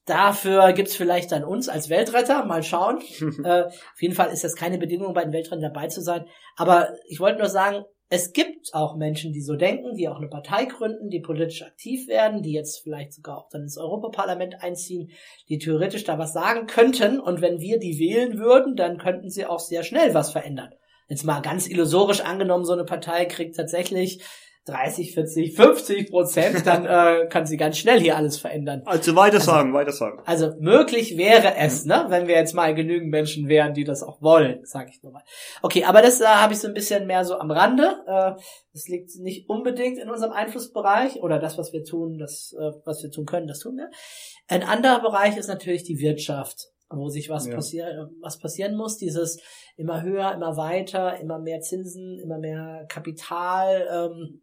Dafür 0.09 0.73
gibt's 0.73 0.97
vielleicht 0.97 1.33
dann 1.33 1.45
uns 1.45 1.69
als 1.69 1.91
Weltretter, 1.91 2.47
mal 2.47 2.63
schauen. 2.63 3.03
äh, 3.45 3.65
auf 3.65 4.01
jeden 4.01 4.15
Fall 4.15 4.31
ist 4.33 4.43
das 4.43 4.57
keine 4.57 4.79
Bedingung, 4.79 5.13
bei 5.13 5.23
den 5.23 5.35
Weltrettern 5.35 5.61
dabei 5.61 5.89
zu 5.89 6.01
sein. 6.01 6.25
Aber 6.57 6.95
ich 7.09 7.21
wollte 7.21 7.41
nur 7.41 7.51
sagen, 7.51 7.85
es 8.09 8.33
gibt 8.33 8.73
auch 8.73 8.97
Menschen, 8.97 9.35
die 9.35 9.43
so 9.43 9.55
denken, 9.55 9.97
die 9.97 10.09
auch 10.09 10.17
eine 10.17 10.29
Partei 10.29 10.65
gründen, 10.65 11.11
die 11.11 11.21
politisch 11.21 11.63
aktiv 11.63 12.09
werden, 12.09 12.43
die 12.43 12.53
jetzt 12.53 12.83
vielleicht 12.83 13.13
sogar 13.13 13.37
auch 13.37 13.51
dann 13.51 13.63
ins 13.63 13.77
Europaparlament 13.77 14.63
einziehen, 14.63 15.11
die 15.51 15.59
theoretisch 15.59 16.05
da 16.05 16.19
was 16.19 16.33
sagen 16.33 16.67
könnten. 16.67 17.21
Und 17.21 17.43
wenn 17.43 17.61
wir 17.61 17.79
die 17.79 17.99
wählen 17.99 18.39
würden, 18.39 18.77
dann 18.77 18.97
könnten 18.97 19.29
sie 19.29 19.45
auch 19.45 19.61
sehr 19.61 19.83
schnell 19.83 20.15
was 20.15 20.33
verändern. 20.33 20.73
Jetzt 21.09 21.25
mal 21.25 21.41
ganz 21.41 21.67
illusorisch 21.69 22.21
angenommen, 22.21 22.65
so 22.65 22.73
eine 22.73 22.85
Partei 22.85 23.25
kriegt 23.25 23.57
tatsächlich 23.57 24.23
30, 24.69 25.15
40, 25.15 25.57
50 25.57 26.11
Prozent, 26.11 26.67
dann 26.67 26.85
äh, 27.25 27.27
kann 27.29 27.47
sie 27.47 27.57
ganz 27.57 27.79
schnell 27.79 28.01
hier 28.01 28.17
alles 28.17 28.39
verändern. 28.39 28.83
Also 28.85 29.17
weiter 29.17 29.41
sagen, 29.41 29.69
also, 29.69 29.79
weiter 29.79 29.93
sagen. 29.93 30.23
Also 30.27 30.53
möglich 30.61 31.17
wäre 31.17 31.57
es, 31.57 31.85
ne, 31.87 32.07
wenn 32.09 32.29
wir 32.29 32.35
jetzt 32.35 32.55
mal 32.55 32.75
genügend 32.75 33.11
Menschen 33.11 33.49
wären, 33.49 33.73
die 33.75 33.85
das 33.85 34.03
auch 34.03 34.21
wollen, 34.21 34.61
sage 34.65 34.91
ich 34.93 35.03
nur 35.03 35.13
mal. 35.13 35.23
Okay, 35.63 35.85
aber 35.85 36.03
das 36.03 36.21
äh, 36.21 36.27
habe 36.27 36.53
ich 36.53 36.61
so 36.61 36.69
ein 36.69 36.75
bisschen 36.75 37.07
mehr 37.07 37.25
so 37.25 37.39
am 37.39 37.51
Rande. 37.51 37.97
Äh, 38.07 38.33
das 38.73 38.89
liegt 38.89 39.17
nicht 39.17 39.49
unbedingt 39.49 39.99
in 39.99 40.11
unserem 40.11 40.33
Einflussbereich 40.33 41.23
oder 41.23 41.39
das, 41.39 41.57
was 41.57 41.73
wir 41.73 41.85
tun, 41.85 42.19
das, 42.19 42.55
äh, 42.59 42.73
was 42.85 43.03
wir 43.03 43.11
tun 43.11 43.25
können, 43.25 43.47
das 43.47 43.61
tun 43.61 43.77
wir. 43.77 43.91
Ein 44.49 44.63
anderer 44.63 45.01
Bereich 45.01 45.37
ist 45.37 45.49
natürlich 45.49 45.85
die 45.85 45.99
Wirtschaft 45.99 46.69
wo 46.91 47.09
sich 47.09 47.29
was, 47.29 47.47
ja. 47.47 47.55
passier 47.55 48.11
was 48.21 48.39
passieren 48.39 48.77
muss. 48.77 48.97
Dieses 48.97 49.41
immer 49.77 50.03
höher, 50.03 50.33
immer 50.33 50.57
weiter, 50.57 51.19
immer 51.21 51.39
mehr 51.39 51.61
Zinsen, 51.61 52.19
immer 52.19 52.39
mehr 52.39 52.87
Kapital. 52.89 53.87
Ähm, 53.91 54.43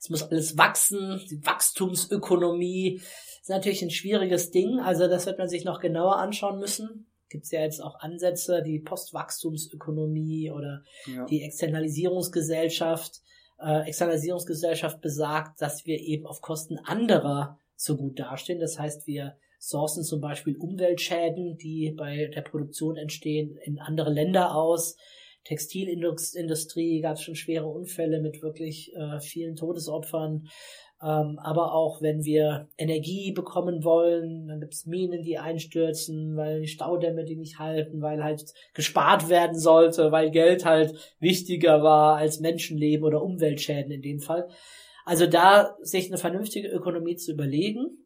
es 0.00 0.10
muss 0.10 0.22
alles 0.24 0.58
wachsen, 0.58 1.20
die 1.30 1.44
Wachstumsökonomie 1.46 3.00
ist 3.42 3.48
natürlich 3.48 3.82
ein 3.82 3.90
schwieriges 3.90 4.50
Ding. 4.50 4.80
Also 4.80 5.08
das 5.08 5.26
wird 5.26 5.38
man 5.38 5.48
sich 5.48 5.64
noch 5.64 5.80
genauer 5.80 6.16
anschauen 6.18 6.58
müssen. 6.58 7.06
Gibt 7.28 7.44
es 7.44 7.50
ja 7.50 7.60
jetzt 7.60 7.82
auch 7.82 7.98
Ansätze, 7.98 8.62
die 8.62 8.78
Postwachstumsökonomie 8.78 10.50
oder 10.50 10.82
ja. 11.06 11.24
die 11.26 11.42
Externalisierungsgesellschaft. 11.42 13.20
Äh, 13.58 13.88
Externalisierungsgesellschaft 13.88 15.00
besagt, 15.00 15.60
dass 15.60 15.86
wir 15.86 15.98
eben 15.98 16.26
auf 16.26 16.40
Kosten 16.40 16.78
anderer 16.78 17.58
so 17.74 17.96
gut 17.96 18.18
dastehen. 18.18 18.60
Das 18.60 18.78
heißt, 18.78 19.06
wir 19.06 19.36
sourcen 19.62 20.02
zum 20.02 20.20
Beispiel 20.20 20.56
Umweltschäden, 20.56 21.56
die 21.56 21.94
bei 21.96 22.26
der 22.26 22.42
Produktion 22.42 22.96
entstehen, 22.96 23.56
in 23.62 23.78
andere 23.78 24.12
Länder 24.12 24.56
aus. 24.56 24.96
Textilindustrie 25.44 27.00
gab 27.00 27.14
es 27.14 27.22
schon 27.22 27.36
schwere 27.36 27.66
Unfälle 27.66 28.20
mit 28.20 28.42
wirklich 28.42 28.92
äh, 28.94 29.20
vielen 29.20 29.54
Todesopfern. 29.54 30.48
Ähm, 31.00 31.38
aber 31.40 31.74
auch 31.74 32.02
wenn 32.02 32.24
wir 32.24 32.70
Energie 32.76 33.30
bekommen 33.30 33.84
wollen, 33.84 34.48
dann 34.48 34.60
gibt 34.60 34.74
es 34.74 34.86
Minen, 34.86 35.22
die 35.22 35.38
einstürzen, 35.38 36.36
weil 36.36 36.62
die 36.62 36.68
Staudämme 36.68 37.24
die 37.24 37.36
nicht 37.36 37.60
halten, 37.60 38.02
weil 38.02 38.22
halt 38.22 38.44
gespart 38.74 39.28
werden 39.28 39.58
sollte, 39.58 40.10
weil 40.10 40.32
Geld 40.32 40.64
halt 40.64 40.94
wichtiger 41.20 41.84
war 41.84 42.16
als 42.16 42.40
Menschenleben 42.40 43.04
oder 43.04 43.22
Umweltschäden 43.22 43.92
in 43.92 44.02
dem 44.02 44.18
Fall. 44.18 44.48
Also 45.04 45.26
da 45.26 45.76
sich 45.82 46.08
eine 46.08 46.18
vernünftige 46.18 46.68
Ökonomie 46.68 47.16
zu 47.16 47.32
überlegen, 47.32 48.01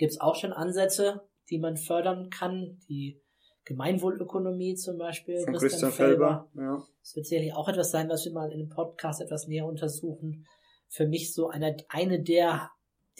gibt 0.00 0.12
es 0.12 0.20
auch 0.20 0.34
schon 0.34 0.54
Ansätze, 0.54 1.20
die 1.50 1.58
man 1.58 1.76
fördern 1.76 2.30
kann, 2.30 2.80
die 2.88 3.20
Gemeinwohlökonomie 3.66 4.74
zum 4.74 4.96
Beispiel. 4.96 5.36
Von 5.44 5.52
Christian, 5.52 5.90
Christian 5.90 5.92
Felber. 5.92 6.48
Felber. 6.54 6.72
Ja. 6.72 6.86
Das 7.02 7.16
wird 7.16 7.26
sicherlich 7.26 7.54
auch 7.54 7.68
etwas 7.68 7.90
sein, 7.90 8.08
was 8.08 8.24
wir 8.24 8.32
mal 8.32 8.50
in 8.50 8.60
einem 8.60 8.70
Podcast 8.70 9.20
etwas 9.20 9.46
näher 9.46 9.66
untersuchen. 9.66 10.46
Für 10.88 11.06
mich 11.06 11.34
so 11.34 11.50
eine, 11.50 11.76
eine 11.90 12.22
der, 12.22 12.70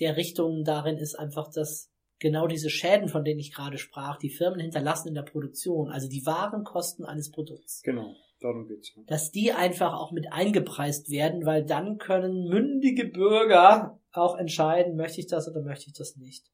der 0.01 0.16
Richtungen 0.16 0.64
darin 0.64 0.97
ist 0.97 1.16
einfach, 1.16 1.51
dass 1.53 1.91
genau 2.18 2.47
diese 2.47 2.70
Schäden, 2.70 3.09
von 3.09 3.24
denen 3.24 3.41
ich 3.41 3.53
gerade 3.53 3.76
sprach, 3.76 4.16
die 4.16 4.31
Firmen 4.31 4.61
hinterlassen 4.61 5.09
in 5.09 5.14
der 5.14 5.22
Produktion, 5.22 5.91
also 5.91 6.09
die 6.09 6.24
Warenkosten 6.24 7.05
eines 7.05 7.31
Produkts. 7.31 7.83
Genau. 7.83 8.14
Darum 8.41 8.66
geht's. 8.66 8.91
Dass 9.07 9.31
die 9.31 9.53
einfach 9.53 9.93
auch 9.93 10.12
mit 10.12 10.33
eingepreist 10.33 11.11
werden, 11.11 11.45
weil 11.45 11.62
dann 11.62 11.99
können 11.99 12.49
mündige 12.49 13.05
Bürger 13.05 14.01
auch 14.12 14.39
entscheiden, 14.39 14.97
möchte 14.97 15.20
ich 15.20 15.26
das 15.26 15.47
oder 15.47 15.61
möchte 15.61 15.89
ich 15.89 15.93
das 15.93 16.16
nicht 16.16 16.51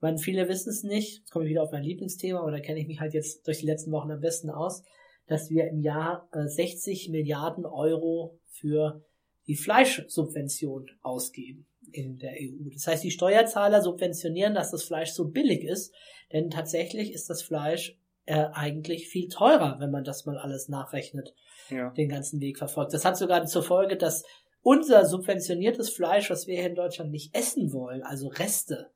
meine, 0.00 0.18
viele 0.18 0.48
wissen 0.48 0.70
es 0.70 0.82
nicht. 0.82 1.20
Jetzt 1.20 1.30
komme 1.30 1.44
ich 1.44 1.50
wieder 1.50 1.62
auf 1.62 1.72
mein 1.72 1.82
Lieblingsthema, 1.82 2.40
aber 2.40 2.50
da 2.50 2.60
kenne 2.60 2.80
ich 2.80 2.86
mich 2.86 3.00
halt 3.00 3.14
jetzt 3.14 3.46
durch 3.46 3.60
die 3.60 3.66
letzten 3.66 3.92
Wochen 3.92 4.10
am 4.10 4.20
besten 4.20 4.50
aus, 4.50 4.82
dass 5.26 5.50
wir 5.50 5.68
im 5.68 5.80
Jahr 5.80 6.28
äh, 6.32 6.46
60 6.46 7.08
Milliarden 7.10 7.64
Euro 7.64 8.38
für 8.46 9.02
die 9.46 9.56
Fleischsubvention 9.56 10.90
ausgeben 11.02 11.66
in 11.92 12.18
der 12.18 12.32
EU. 12.32 12.70
Das 12.72 12.86
heißt, 12.86 13.04
die 13.04 13.10
Steuerzahler 13.10 13.82
subventionieren, 13.82 14.54
dass 14.54 14.70
das 14.70 14.84
Fleisch 14.84 15.12
so 15.12 15.28
billig 15.28 15.64
ist, 15.64 15.94
denn 16.32 16.50
tatsächlich 16.50 17.12
ist 17.12 17.30
das 17.30 17.42
Fleisch 17.42 17.96
äh, 18.26 18.46
eigentlich 18.52 19.08
viel 19.08 19.28
teurer, 19.28 19.76
wenn 19.80 19.90
man 19.90 20.04
das 20.04 20.24
mal 20.24 20.38
alles 20.38 20.68
nachrechnet, 20.68 21.34
ja. 21.70 21.90
den 21.90 22.08
ganzen 22.08 22.40
Weg 22.40 22.58
verfolgt. 22.58 22.94
Das 22.94 23.04
hat 23.04 23.16
sogar 23.16 23.44
zur 23.46 23.62
Folge, 23.62 23.96
dass 23.96 24.24
unser 24.62 25.04
subventioniertes 25.04 25.90
Fleisch, 25.90 26.30
was 26.30 26.46
wir 26.46 26.56
hier 26.56 26.66
in 26.66 26.74
Deutschland 26.74 27.10
nicht 27.10 27.34
essen 27.36 27.72
wollen, 27.72 28.02
also 28.02 28.28
Reste, 28.28 28.90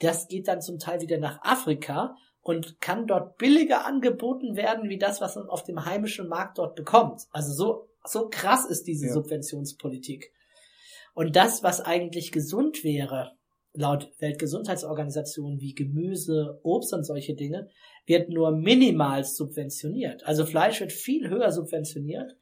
das 0.00 0.28
geht 0.28 0.48
dann 0.48 0.60
zum 0.60 0.78
Teil 0.78 1.00
wieder 1.00 1.18
nach 1.18 1.40
Afrika 1.42 2.16
und 2.42 2.80
kann 2.80 3.06
dort 3.06 3.36
billiger 3.38 3.86
angeboten 3.86 4.56
werden, 4.56 4.88
wie 4.88 4.98
das, 4.98 5.20
was 5.20 5.36
man 5.36 5.48
auf 5.48 5.62
dem 5.62 5.84
heimischen 5.84 6.28
Markt 6.28 6.58
dort 6.58 6.74
bekommt. 6.74 7.22
Also 7.30 7.52
so, 7.52 7.88
so 8.04 8.28
krass 8.28 8.64
ist 8.64 8.86
diese 8.86 9.06
ja. 9.06 9.12
Subventionspolitik. 9.12 10.32
Und 11.14 11.36
das, 11.36 11.62
was 11.62 11.80
eigentlich 11.80 12.32
gesund 12.32 12.82
wäre, 12.82 13.32
laut 13.72 14.10
Weltgesundheitsorganisationen 14.18 15.60
wie 15.60 15.74
Gemüse, 15.74 16.58
Obst 16.62 16.92
und 16.94 17.04
solche 17.04 17.34
Dinge, 17.34 17.68
wird 18.06 18.30
nur 18.30 18.52
minimal 18.52 19.24
subventioniert. 19.24 20.24
Also 20.24 20.46
Fleisch 20.46 20.80
wird 20.80 20.92
viel 20.92 21.28
höher 21.28 21.52
subventioniert 21.52 22.36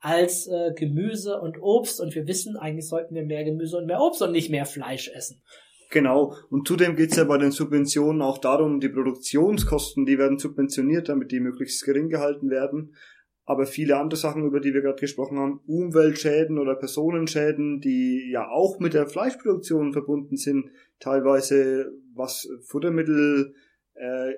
als 0.00 0.46
äh, 0.48 0.72
Gemüse 0.74 1.40
und 1.40 1.62
Obst 1.62 2.00
und 2.00 2.14
wir 2.14 2.26
wissen, 2.26 2.58
eigentlich 2.58 2.88
sollten 2.88 3.14
wir 3.14 3.24
mehr 3.24 3.44
Gemüse 3.44 3.78
und 3.78 3.86
mehr 3.86 4.00
Obst 4.00 4.20
und 4.20 4.32
nicht 4.32 4.50
mehr 4.50 4.66
Fleisch 4.66 5.08
essen. 5.08 5.42
Genau. 5.90 6.34
Und 6.50 6.66
zudem 6.66 6.96
geht 6.96 7.12
es 7.12 7.16
ja 7.16 7.24
bei 7.24 7.38
den 7.38 7.50
Subventionen 7.50 8.22
auch 8.22 8.38
darum, 8.38 8.80
die 8.80 8.88
Produktionskosten, 8.88 10.06
die 10.06 10.18
werden 10.18 10.38
subventioniert, 10.38 11.08
damit 11.08 11.30
die 11.30 11.40
möglichst 11.40 11.84
gering 11.84 12.08
gehalten 12.08 12.50
werden. 12.50 12.94
Aber 13.46 13.66
viele 13.66 13.98
andere 13.98 14.18
Sachen, 14.18 14.46
über 14.46 14.60
die 14.60 14.72
wir 14.72 14.80
gerade 14.80 15.00
gesprochen 15.00 15.38
haben, 15.38 15.60
Umweltschäden 15.66 16.58
oder 16.58 16.74
Personenschäden, 16.76 17.80
die 17.80 18.30
ja 18.30 18.48
auch 18.48 18.80
mit 18.80 18.94
der 18.94 19.06
Fleischproduktion 19.06 19.92
verbunden 19.92 20.36
sind, 20.36 20.70
teilweise 20.98 21.92
was 22.14 22.48
Futtermittel, 22.62 23.54
äh, 23.94 24.32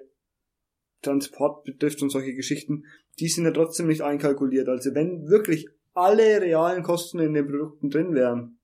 Transport 1.03 1.65
betrifft 1.65 2.03
und 2.03 2.11
solche 2.11 2.35
Geschichten, 2.35 2.85
die 3.21 3.29
sind 3.29 3.45
ja 3.45 3.53
trotzdem 3.53 3.87
nicht 3.87 4.03
einkalkuliert. 4.03 4.69
Also 4.69 4.95
wenn 4.95 5.29
wirklich 5.29 5.69
alle 5.95 6.41
realen 6.41 6.83
Kosten 6.83 7.21
in 7.21 7.35
den 7.35 7.47
Produkten 7.47 7.91
drin 7.91 8.15
wären, 8.15 8.59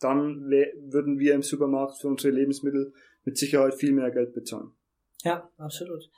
dann 0.00 0.40
würden 0.40 1.18
wir 1.18 1.34
im 1.34 1.42
Supermarkt 1.42 1.98
für 1.98 2.08
unsere 2.08 2.34
Lebensmittel 2.34 2.92
mit 3.24 3.36
Sicherheit 3.36 3.74
viel 3.74 3.92
mehr 3.92 4.10
Geld 4.10 4.32
bezahlen. 4.32 4.72
Ja, 5.22 5.50
absolut. 5.56 6.10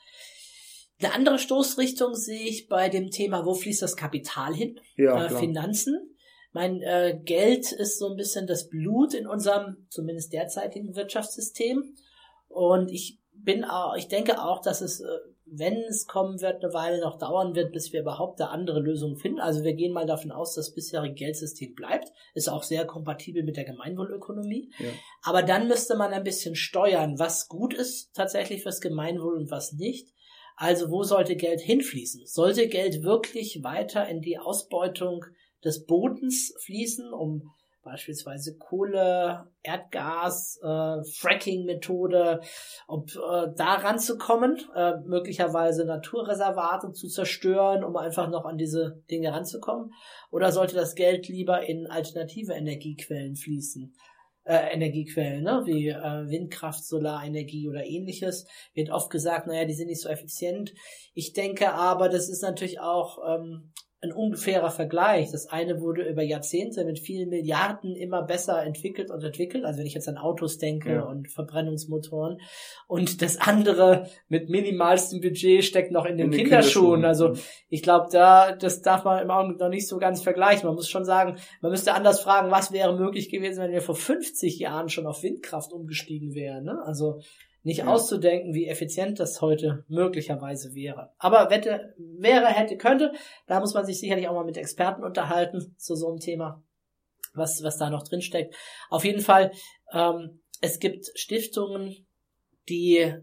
Eine 0.98 1.14
andere 1.14 1.38
Stoßrichtung 1.38 2.14
sehe 2.14 2.46
ich 2.46 2.68
bei 2.68 2.88
dem 2.88 3.10
Thema, 3.10 3.46
wo 3.46 3.54
fließt 3.54 3.80
das 3.80 3.96
Kapital 3.96 4.54
hin? 4.54 4.78
Ja, 4.96 5.26
äh, 5.26 5.30
Finanzen. 5.30 6.16
Mein 6.52 6.82
äh, 6.82 7.18
Geld 7.24 7.72
ist 7.72 7.98
so 7.98 8.10
ein 8.10 8.16
bisschen 8.16 8.46
das 8.46 8.68
Blut 8.68 9.14
in 9.14 9.26
unserem, 9.26 9.86
zumindest 9.88 10.32
derzeitigen 10.32 10.94
Wirtschaftssystem. 10.94 11.94
Und 12.48 12.90
ich 12.90 13.18
bin 13.32 13.64
auch, 13.64 13.96
ich 13.96 14.08
denke 14.08 14.42
auch, 14.42 14.60
dass 14.60 14.82
es 14.82 15.00
äh, 15.00 15.06
wenn 15.50 15.76
es 15.88 16.06
kommen 16.06 16.40
wird, 16.40 16.62
eine 16.62 16.72
Weile 16.72 17.00
noch 17.00 17.18
dauern 17.18 17.54
wird, 17.54 17.72
bis 17.72 17.92
wir 17.92 18.00
überhaupt 18.00 18.40
eine 18.40 18.50
andere 18.50 18.80
Lösung 18.80 19.16
finden. 19.16 19.40
Also 19.40 19.64
wir 19.64 19.74
gehen 19.74 19.92
mal 19.92 20.06
davon 20.06 20.30
aus, 20.30 20.54
das 20.54 20.72
bisherige 20.72 21.14
Geldsystem 21.14 21.74
bleibt. 21.74 22.09
Ist 22.34 22.48
auch 22.48 22.62
sehr 22.62 22.86
kompatibel 22.86 23.42
mit 23.42 23.56
der 23.56 23.64
Gemeinwohlökonomie. 23.64 24.72
Ja. 24.78 24.88
Aber 25.22 25.42
dann 25.42 25.68
müsste 25.68 25.96
man 25.96 26.12
ein 26.12 26.24
bisschen 26.24 26.54
steuern, 26.54 27.18
was 27.18 27.48
gut 27.48 27.74
ist 27.74 28.14
tatsächlich 28.14 28.62
fürs 28.62 28.80
Gemeinwohl 28.80 29.36
und 29.36 29.50
was 29.50 29.72
nicht. 29.72 30.08
Also 30.56 30.90
wo 30.90 31.02
sollte 31.02 31.36
Geld 31.36 31.60
hinfließen? 31.60 32.26
Sollte 32.26 32.68
Geld 32.68 33.02
wirklich 33.02 33.62
weiter 33.62 34.06
in 34.08 34.20
die 34.20 34.38
Ausbeutung 34.38 35.24
des 35.64 35.86
Bodens 35.86 36.54
fließen, 36.64 37.12
um 37.12 37.50
beispielsweise 37.82 38.56
Kohle, 38.58 39.46
Erdgas, 39.62 40.58
äh, 40.62 41.02
Fracking-Methode, 41.18 42.40
ob 42.86 43.10
äh, 43.10 43.48
da 43.56 43.74
ranzukommen, 43.74 44.58
äh, 44.74 44.94
möglicherweise 45.06 45.84
Naturreservate 45.84 46.92
zu 46.92 47.08
zerstören, 47.08 47.84
um 47.84 47.96
einfach 47.96 48.28
noch 48.28 48.44
an 48.44 48.58
diese 48.58 49.02
Dinge 49.10 49.32
ranzukommen, 49.32 49.92
oder 50.30 50.52
sollte 50.52 50.74
das 50.74 50.94
Geld 50.94 51.28
lieber 51.28 51.66
in 51.66 51.86
alternative 51.86 52.52
Energiequellen 52.52 53.36
fließen? 53.36 53.94
Äh, 54.44 54.72
Energiequellen, 54.74 55.44
ne? 55.44 55.62
wie 55.66 55.88
äh, 55.88 56.28
Windkraft, 56.28 56.84
Solarenergie 56.84 57.68
oder 57.68 57.84
ähnliches, 57.84 58.46
wird 58.74 58.90
oft 58.90 59.10
gesagt, 59.10 59.46
naja, 59.46 59.66
die 59.66 59.74
sind 59.74 59.88
nicht 59.88 60.00
so 60.00 60.08
effizient. 60.08 60.72
Ich 61.12 61.34
denke 61.34 61.72
aber, 61.74 62.08
das 62.08 62.28
ist 62.30 62.42
natürlich 62.42 62.80
auch 62.80 63.18
ähm, 63.28 63.72
ein 64.02 64.12
ungefährer 64.12 64.70
Vergleich. 64.70 65.30
Das 65.30 65.46
eine 65.46 65.80
wurde 65.82 66.08
über 66.08 66.22
Jahrzehnte 66.22 66.86
mit 66.86 66.98
vielen 66.98 67.28
Milliarden 67.28 67.94
immer 67.94 68.22
besser 68.22 68.62
entwickelt 68.62 69.10
und 69.10 69.22
entwickelt. 69.22 69.64
Also 69.64 69.78
wenn 69.78 69.86
ich 69.86 69.92
jetzt 69.92 70.08
an 70.08 70.16
Autos 70.16 70.56
denke 70.56 70.94
ja. 70.94 71.02
und 71.02 71.30
Verbrennungsmotoren. 71.30 72.40
Und 72.88 73.20
das 73.20 73.38
andere 73.38 74.08
mit 74.28 74.48
minimalstem 74.48 75.20
Budget 75.20 75.64
steckt 75.64 75.92
noch 75.92 76.06
in 76.06 76.16
den, 76.16 76.26
in 76.26 76.32
den 76.32 76.40
Kinderschuhen. 76.40 77.04
Also 77.04 77.34
ich 77.68 77.82
glaube, 77.82 78.08
da, 78.10 78.52
das 78.52 78.80
darf 78.80 79.04
man 79.04 79.22
im 79.22 79.30
Augenblick 79.30 79.60
noch 79.60 79.68
nicht 79.68 79.86
so 79.86 79.98
ganz 79.98 80.22
vergleichen. 80.22 80.66
Man 80.66 80.76
muss 80.76 80.88
schon 80.88 81.04
sagen, 81.04 81.36
man 81.60 81.70
müsste 81.70 81.92
anders 81.92 82.20
fragen, 82.20 82.50
was 82.50 82.72
wäre 82.72 82.96
möglich 82.96 83.28
gewesen, 83.28 83.62
wenn 83.62 83.72
wir 83.72 83.82
vor 83.82 83.96
50 83.96 84.58
Jahren 84.58 84.88
schon 84.88 85.06
auf 85.06 85.22
Windkraft 85.22 85.74
umgestiegen 85.74 86.34
wären. 86.34 86.64
Ne? 86.64 86.82
Also 86.86 87.20
nicht 87.62 87.78
ja. 87.78 87.86
auszudenken, 87.86 88.54
wie 88.54 88.68
effizient 88.68 89.20
das 89.20 89.40
heute 89.40 89.84
möglicherweise 89.88 90.74
wäre. 90.74 91.12
Aber 91.18 91.50
wette, 91.50 91.94
wäre, 91.98 92.46
hätte, 92.46 92.76
könnte, 92.76 93.12
da 93.46 93.60
muss 93.60 93.74
man 93.74 93.84
sich 93.84 94.00
sicherlich 94.00 94.28
auch 94.28 94.34
mal 94.34 94.44
mit 94.44 94.56
Experten 94.56 95.04
unterhalten 95.04 95.74
zu 95.76 95.94
so 95.94 96.08
einem 96.08 96.20
Thema, 96.20 96.62
was, 97.34 97.62
was 97.62 97.76
da 97.76 97.90
noch 97.90 98.02
drin 98.02 98.22
steckt. 98.22 98.54
Auf 98.88 99.04
jeden 99.04 99.20
Fall, 99.20 99.52
ähm, 99.92 100.40
es 100.60 100.78
gibt 100.78 101.06
Stiftungen, 101.14 102.06
die 102.68 103.14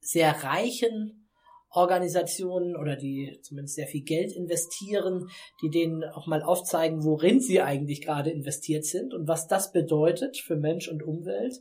sehr 0.00 0.42
reichen 0.42 1.28
Organisationen 1.72 2.76
oder 2.76 2.96
die 2.96 3.38
zumindest 3.42 3.76
sehr 3.76 3.86
viel 3.86 4.02
Geld 4.02 4.32
investieren, 4.32 5.28
die 5.62 5.70
denen 5.70 6.02
auch 6.02 6.26
mal 6.26 6.42
aufzeigen, 6.42 7.04
worin 7.04 7.40
sie 7.40 7.60
eigentlich 7.60 8.02
gerade 8.02 8.30
investiert 8.30 8.84
sind 8.84 9.14
und 9.14 9.28
was 9.28 9.46
das 9.46 9.70
bedeutet 9.70 10.36
für 10.36 10.56
Mensch 10.56 10.88
und 10.88 11.04
Umwelt 11.04 11.60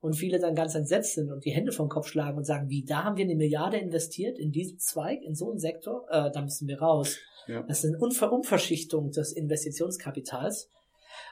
und 0.00 0.14
viele 0.14 0.38
dann 0.38 0.54
ganz 0.54 0.74
entsetzt 0.74 1.14
sind 1.14 1.30
und 1.30 1.44
die 1.44 1.50
Hände 1.50 1.72
vom 1.72 1.88
Kopf 1.88 2.08
schlagen 2.08 2.38
und 2.38 2.44
sagen, 2.44 2.70
wie, 2.70 2.84
da 2.84 3.04
haben 3.04 3.16
wir 3.16 3.24
eine 3.24 3.34
Milliarde 3.34 3.76
investiert 3.76 4.38
in 4.38 4.50
diesen 4.50 4.78
Zweig, 4.78 5.22
in 5.22 5.34
so 5.34 5.50
einen 5.50 5.58
Sektor, 5.58 6.06
äh, 6.10 6.30
da 6.30 6.40
müssen 6.40 6.68
wir 6.68 6.80
raus. 6.80 7.18
Ja. 7.46 7.62
Das 7.62 7.84
ist 7.84 7.90
eine 7.90 7.98
Unver 7.98 8.32
Umverschichtung 8.32 9.10
des 9.10 9.32
Investitionskapitals. 9.32 10.70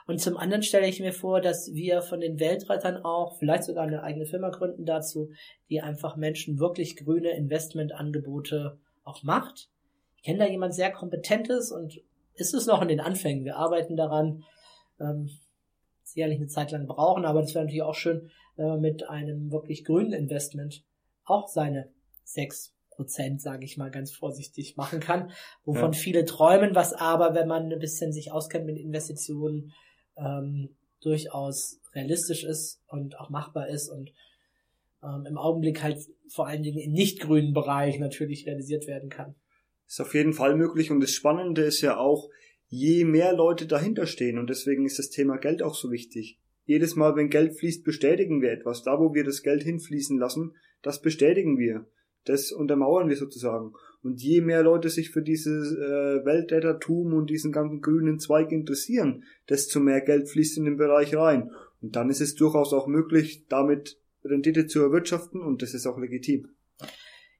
Und 0.07 0.21
zum 0.21 0.37
anderen 0.37 0.62
stelle 0.62 0.89
ich 0.89 1.01
mir 1.01 1.12
vor, 1.12 1.41
dass 1.41 1.73
wir 1.73 2.03
von 2.03 2.21
den 2.21 2.41
Weltrettern 2.41 3.05
auch 3.05 3.39
vielleicht 3.39 3.64
sogar 3.64 3.85
eine 3.85 4.03
eigene 4.03 4.27
Firma 4.27 4.51
gründen 4.51 4.85
dazu, 4.85 5.31
die 5.71 5.81
einfach 5.81 6.16
Menschen 6.16 6.59
wirklich 6.59 6.97
grüne 6.97 7.31
Investmentangebote 7.31 8.79
auch 9.05 9.23
macht. 9.23 9.71
Ich 10.16 10.25
kenne 10.25 10.41
da 10.41 10.47
jemand 10.47 10.75
sehr 10.75 10.91
kompetentes 10.91 11.71
und 11.71 12.01
ist 12.35 12.55
es 12.55 12.66
noch 12.66 12.83
in 12.83 12.89
den 12.89 13.01
Anfängen. 13.01 13.45
Wir 13.45 13.57
arbeiten 13.57 13.97
daran, 13.97 14.45
ähm, 15.01 15.31
sicherlich 16.13 16.39
eine 16.39 16.49
Zeit 16.49 16.71
lang 16.71 16.87
brauchen, 16.87 17.25
aber 17.25 17.41
das 17.41 17.55
wäre 17.55 17.65
natürlich 17.65 17.83
auch 17.83 17.95
schön, 17.95 18.31
wenn 18.57 18.67
man 18.67 18.81
mit 18.81 19.09
einem 19.09 19.51
wirklich 19.51 19.85
grünen 19.85 20.13
Investment 20.13 20.85
auch 21.25 21.49
seine 21.49 21.91
sechs 22.25 22.75
Prozent, 22.91 23.41
sage 23.41 23.65
ich 23.65 23.77
mal 23.77 23.91
ganz 23.91 24.11
vorsichtig, 24.11 24.77
machen 24.77 25.01
kann, 25.01 25.31
wovon 25.65 25.93
ja. 25.93 25.99
viele 25.99 26.25
träumen, 26.25 26.75
was 26.75 26.93
aber, 26.93 27.35
wenn 27.35 27.47
man 27.47 27.73
ein 27.73 27.79
bisschen 27.79 28.13
sich 28.13 28.33
auskennt 28.33 28.67
mit 28.67 28.77
Investitionen, 28.77 29.73
ähm, 30.17 30.77
durchaus 31.01 31.81
realistisch 31.95 32.45
ist 32.45 32.83
und 32.89 33.19
auch 33.19 33.31
machbar 33.31 33.69
ist 33.69 33.89
und 33.89 34.13
ähm, 35.03 35.27
im 35.27 35.39
Augenblick 35.39 35.83
halt 35.83 35.99
vor 36.29 36.47
allen 36.47 36.63
Dingen 36.63 36.79
im 36.79 36.93
nicht 36.93 37.21
grünen 37.21 37.53
Bereich 37.53 37.99
natürlich 37.99 38.47
realisiert 38.47 38.87
werden 38.87 39.09
kann. 39.09 39.35
Ist 39.87 40.01
auf 40.01 40.15
jeden 40.15 40.33
Fall 40.33 40.57
möglich 40.57 40.91
und 40.91 41.01
das 41.01 41.13
Spannende 41.13 41.63
ist 41.63 41.81
ja 41.81 41.99
auch, 41.99 42.29
je 42.69 43.05
mehr 43.05 43.35
Leute 43.35 43.66
dahinter 43.66 44.07
stehen 44.07 44.39
und 44.39 44.49
deswegen 44.49 44.85
ist 44.87 44.99
das 44.99 45.11
Thema 45.11 45.37
Geld 45.37 45.62
auch 45.62 45.75
so 45.75 45.91
wichtig. 45.91 46.39
Jedes 46.64 46.97
Mal, 46.97 47.16
wenn 47.16 47.31
Geld 47.31 47.59
fließt, 47.59 47.83
bestätigen 47.83 48.43
wir 48.43 48.53
etwas. 48.53 48.83
Da, 48.83 48.99
wo 48.99 49.14
wir 49.14 49.25
das 49.25 49.43
Geld 49.43 49.62
hinfließen 49.62 50.19
lassen, 50.19 50.55
das 50.83 51.01
bestätigen 51.01 51.59
wir. 51.59 51.87
Das 52.25 52.53
untermauern 52.53 53.09
wir 53.09 53.16
sozusagen. 53.16 53.73
Und 54.03 54.21
je 54.21 54.43
mehr 54.43 54.62
Leute 54.62 54.91
sich 54.91 55.11
für 55.11 55.23
dieses 55.23 55.73
äh, 55.73 56.25
Weltrettertum 56.27 57.14
und 57.14 57.31
diesen 57.31 57.53
ganzen 57.53 57.81
grünen 57.81 58.19
Zweig 58.19 58.53
interessieren, 58.53 59.25
desto 59.49 59.81
mehr 59.81 60.03
Geld 60.03 60.29
fließt 60.29 60.59
in 60.59 60.66
den 60.66 60.77
Bereich 60.77 61.16
rein. 61.16 61.51
Und 61.81 61.97
dann 61.97 62.11
ist 62.11 62.21
es 62.21 62.35
durchaus 62.35 62.75
auch 62.75 62.87
möglich, 62.87 63.47
damit 63.49 63.99
Rendite 64.25 64.66
zu 64.66 64.83
erwirtschaften 64.83 65.41
und 65.41 65.62
das 65.62 65.73
ist 65.73 65.87
auch 65.87 65.99
legitim. 65.99 66.49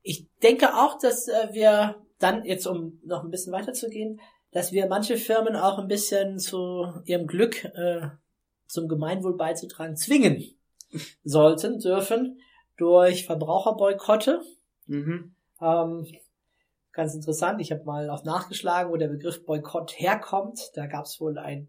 Ich 0.03 0.27
denke 0.43 0.75
auch, 0.75 0.99
dass 0.99 1.29
äh, 1.29 1.49
wir 1.53 1.97
dann 2.19 2.45
jetzt, 2.45 2.67
um 2.67 3.01
noch 3.05 3.25
ein 3.25 3.31
bisschen 3.31 3.53
weiterzugehen, 3.53 4.21
dass 4.51 4.73
wir 4.73 4.87
manche 4.87 5.17
Firmen 5.17 5.57
auch 5.57 5.79
ein 5.79 5.89
bisschen 5.89 6.39
zu 6.39 6.87
ihrem 7.05 7.27
Glück 7.27 7.65
äh, 7.65 8.09
zum 8.67 8.89
Gemeinwohl 8.89 9.37
beizutragen 9.37 9.97
zwingen 9.97 10.45
sollten, 11.25 11.79
dürfen 11.79 12.41
durch 12.77 13.27
Verbraucherboykotte 13.27 14.43
Mhm. 14.89 15.35
Ähm, 15.61 16.07
ganz 16.93 17.15
interessant, 17.15 17.61
ich 17.61 17.71
habe 17.71 17.85
mal 17.85 18.11
auch 18.11 18.25
nachgeschlagen, 18.25 18.91
wo 18.91 18.97
der 18.97 19.09
Begriff 19.09 19.45
Boykott 19.45 19.93
herkommt. 20.01 20.71
Da 20.75 20.87
gab 20.87 21.05
es 21.05 21.21
wohl 21.21 21.39
ein, 21.39 21.69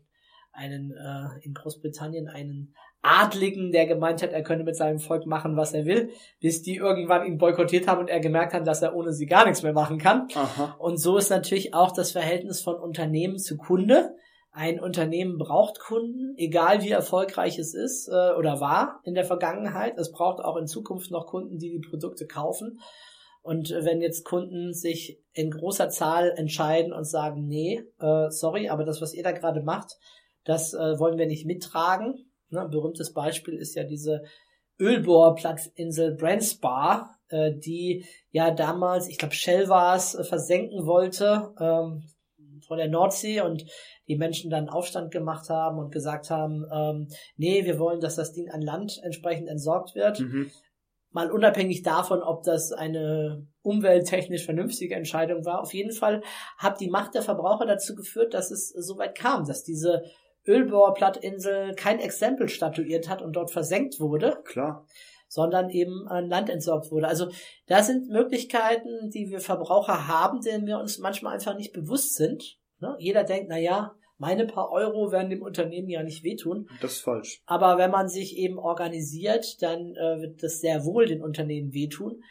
einen 0.51 0.91
äh, 0.91 1.45
in 1.45 1.53
Großbritannien 1.53 2.27
einen 2.27 2.73
Adligen, 3.01 3.71
der 3.71 3.85
gemeint 3.85 4.21
hat, 4.21 4.33
er 4.33 4.43
könne 4.43 4.63
mit 4.63 4.75
seinem 4.75 4.99
Volk 4.99 5.25
machen, 5.25 5.55
was 5.55 5.73
er 5.73 5.85
will, 5.85 6.09
bis 6.41 6.61
die 6.61 6.75
irgendwann 6.75 7.25
ihn 7.25 7.37
boykottiert 7.37 7.87
haben 7.87 7.99
und 7.99 8.09
er 8.09 8.19
gemerkt 8.19 8.53
hat, 8.53 8.67
dass 8.67 8.81
er 8.81 8.95
ohne 8.95 9.13
sie 9.13 9.25
gar 9.25 9.45
nichts 9.45 9.63
mehr 9.63 9.73
machen 9.73 9.97
kann. 9.97 10.27
Aha. 10.35 10.75
Und 10.79 10.97
so 10.97 11.17
ist 11.17 11.29
natürlich 11.29 11.73
auch 11.73 11.91
das 11.91 12.11
Verhältnis 12.11 12.61
von 12.61 12.75
Unternehmen 12.75 13.37
zu 13.37 13.57
Kunde. 13.57 14.15
Ein 14.51 14.79
Unternehmen 14.79 15.37
braucht 15.37 15.79
Kunden, 15.79 16.33
egal 16.35 16.81
wie 16.81 16.89
erfolgreich 16.89 17.57
es 17.57 17.73
ist 17.73 18.09
äh, 18.09 18.33
oder 18.37 18.59
war 18.59 18.99
in 19.03 19.13
der 19.13 19.23
Vergangenheit. 19.23 19.97
Es 19.97 20.11
braucht 20.11 20.43
auch 20.43 20.57
in 20.57 20.67
Zukunft 20.67 21.11
noch 21.11 21.27
Kunden, 21.27 21.57
die 21.57 21.69
die 21.69 21.87
Produkte 21.87 22.27
kaufen. 22.27 22.79
Und 23.41 23.69
wenn 23.69 24.01
jetzt 24.01 24.25
Kunden 24.25 24.73
sich 24.73 25.21
in 25.33 25.51
großer 25.51 25.89
Zahl 25.89 26.33
entscheiden 26.35 26.91
und 26.91 27.05
sagen, 27.05 27.47
nee, 27.47 27.81
äh, 27.99 28.29
sorry, 28.29 28.67
aber 28.69 28.83
das, 28.83 29.01
was 29.01 29.13
ihr 29.13 29.23
da 29.23 29.31
gerade 29.31 29.61
macht, 29.61 29.97
das 30.43 30.73
äh, 30.73 30.99
wollen 30.99 31.17
wir 31.17 31.27
nicht 31.27 31.45
mittragen. 31.45 32.28
Ne, 32.49 32.61
ein 32.61 32.69
berühmtes 32.69 33.13
Beispiel 33.13 33.55
ist 33.55 33.75
ja 33.75 33.83
diese 33.83 34.23
Ölbohrplattinsel 34.79 36.15
Brandspar, 36.15 37.19
äh, 37.29 37.53
die 37.53 38.05
ja 38.31 38.51
damals, 38.51 39.07
ich 39.07 39.17
glaube 39.17 39.35
Shell 39.35 39.67
war 39.69 39.95
es, 39.95 40.15
äh, 40.15 40.23
versenken 40.23 40.85
wollte 40.85 41.53
ähm, 41.59 42.03
von 42.67 42.77
der 42.77 42.87
Nordsee 42.87 43.41
und 43.41 43.65
die 44.07 44.15
Menschen 44.15 44.49
dann 44.49 44.69
Aufstand 44.69 45.11
gemacht 45.11 45.49
haben 45.49 45.79
und 45.79 45.91
gesagt 45.91 46.29
haben, 46.29 46.65
ähm, 46.71 47.07
nee, 47.35 47.65
wir 47.65 47.79
wollen, 47.79 47.99
dass 47.99 48.15
das 48.15 48.33
Ding 48.33 48.49
an 48.49 48.61
Land 48.61 48.99
entsprechend 49.03 49.47
entsorgt 49.47 49.95
wird. 49.95 50.19
Mhm 50.19 50.51
mal 51.11 51.31
unabhängig 51.31 51.81
davon, 51.81 52.21
ob 52.21 52.43
das 52.43 52.71
eine 52.71 53.47
umwelttechnisch 53.61 54.45
vernünftige 54.45 54.95
Entscheidung 54.95 55.45
war, 55.45 55.61
auf 55.61 55.73
jeden 55.73 55.91
Fall 55.91 56.21
hat 56.57 56.79
die 56.79 56.89
Macht 56.89 57.15
der 57.15 57.21
Verbraucher 57.21 57.65
dazu 57.65 57.95
geführt, 57.95 58.33
dass 58.33 58.51
es 58.51 58.69
so 58.69 58.97
weit 58.97 59.17
kam, 59.17 59.45
dass 59.45 59.63
diese 59.63 60.03
Ölbohrplattinsel 60.47 61.75
kein 61.75 61.99
Exempel 61.99 62.49
statuiert 62.49 63.09
hat 63.09 63.21
und 63.21 63.33
dort 63.33 63.51
versenkt 63.51 63.99
wurde. 63.99 64.41
Klar. 64.45 64.85
Sondern 65.27 65.69
eben 65.69 66.07
an 66.07 66.27
Land 66.27 66.49
entsorgt 66.49 66.91
wurde. 66.91 67.07
Also 67.07 67.29
da 67.67 67.83
sind 67.83 68.09
Möglichkeiten, 68.09 69.09
die 69.11 69.29
wir 69.29 69.39
Verbraucher 69.39 70.07
haben, 70.07 70.41
denen 70.41 70.65
wir 70.65 70.79
uns 70.79 70.97
manchmal 70.97 71.33
einfach 71.35 71.55
nicht 71.55 71.73
bewusst 71.73 72.15
sind. 72.15 72.57
Ne? 72.79 72.95
Jeder 72.99 73.23
denkt, 73.23 73.47
na 73.49 73.57
ja, 73.57 73.95
meine 74.17 74.45
paar 74.45 74.71
Euro 74.71 75.11
werden 75.11 75.29
dem 75.29 75.41
Unternehmen 75.41 75.87
ja 75.87 76.03
nicht 76.03 76.23
wehtun. 76.23 76.67
Das 76.81 76.93
ist 76.93 77.01
falsch. 77.01 77.41
Aber 77.45 77.77
wenn 77.77 77.89
man 77.89 78.09
sich 78.09 78.37
eben 78.37 78.59
organisiert, 78.59 79.61
dann 79.61 79.95
äh, 79.95 80.21
wird 80.21 80.43
das 80.43 80.59
sehr 80.59 80.83
wohl 80.83 81.05
den 81.05 81.23
Unternehmen 81.23 81.73
wehtun. 81.73 82.21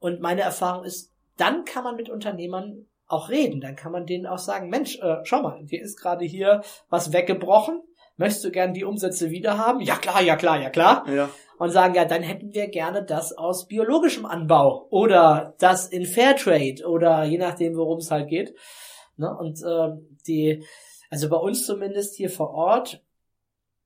Und 0.00 0.20
meine 0.20 0.40
Erfahrung 0.40 0.84
ist, 0.84 1.12
dann 1.36 1.64
kann 1.64 1.84
man 1.84 1.96
mit 1.96 2.10
Unternehmern 2.10 2.86
auch 3.06 3.28
reden. 3.28 3.60
Dann 3.60 3.76
kann 3.76 3.92
man 3.92 4.06
denen 4.06 4.26
auch 4.26 4.38
sagen, 4.38 4.68
Mensch, 4.68 4.98
äh, 5.00 5.18
schau 5.24 5.42
mal, 5.42 5.64
dir 5.64 5.82
ist 5.82 6.00
gerade 6.00 6.24
hier 6.24 6.62
was 6.88 7.12
weggebrochen. 7.12 7.82
Möchtest 8.16 8.44
du 8.44 8.50
gern 8.50 8.72
die 8.72 8.84
Umsätze 8.84 9.30
wieder 9.30 9.58
haben? 9.58 9.80
Ja 9.80 9.96
klar, 9.96 10.22
ja 10.22 10.36
klar, 10.36 10.60
ja 10.60 10.70
klar. 10.70 11.04
Ja. 11.08 11.28
Und 11.58 11.70
sagen, 11.70 11.94
ja, 11.94 12.04
dann 12.04 12.22
hätten 12.22 12.54
wir 12.54 12.68
gerne 12.68 13.04
das 13.04 13.32
aus 13.32 13.66
biologischem 13.66 14.26
Anbau 14.26 14.86
oder 14.90 15.54
das 15.58 15.88
in 15.88 16.06
Fairtrade 16.06 16.86
oder 16.86 17.24
je 17.24 17.38
nachdem, 17.38 17.76
worum 17.76 17.98
es 17.98 18.10
halt 18.10 18.28
geht. 18.28 18.54
Ne? 19.16 19.34
Und 19.36 19.62
äh, 19.62 19.88
die 20.26 20.64
also 21.10 21.28
bei 21.28 21.36
uns 21.36 21.66
zumindest 21.66 22.16
hier 22.16 22.30
vor 22.30 22.50
Ort 22.50 23.02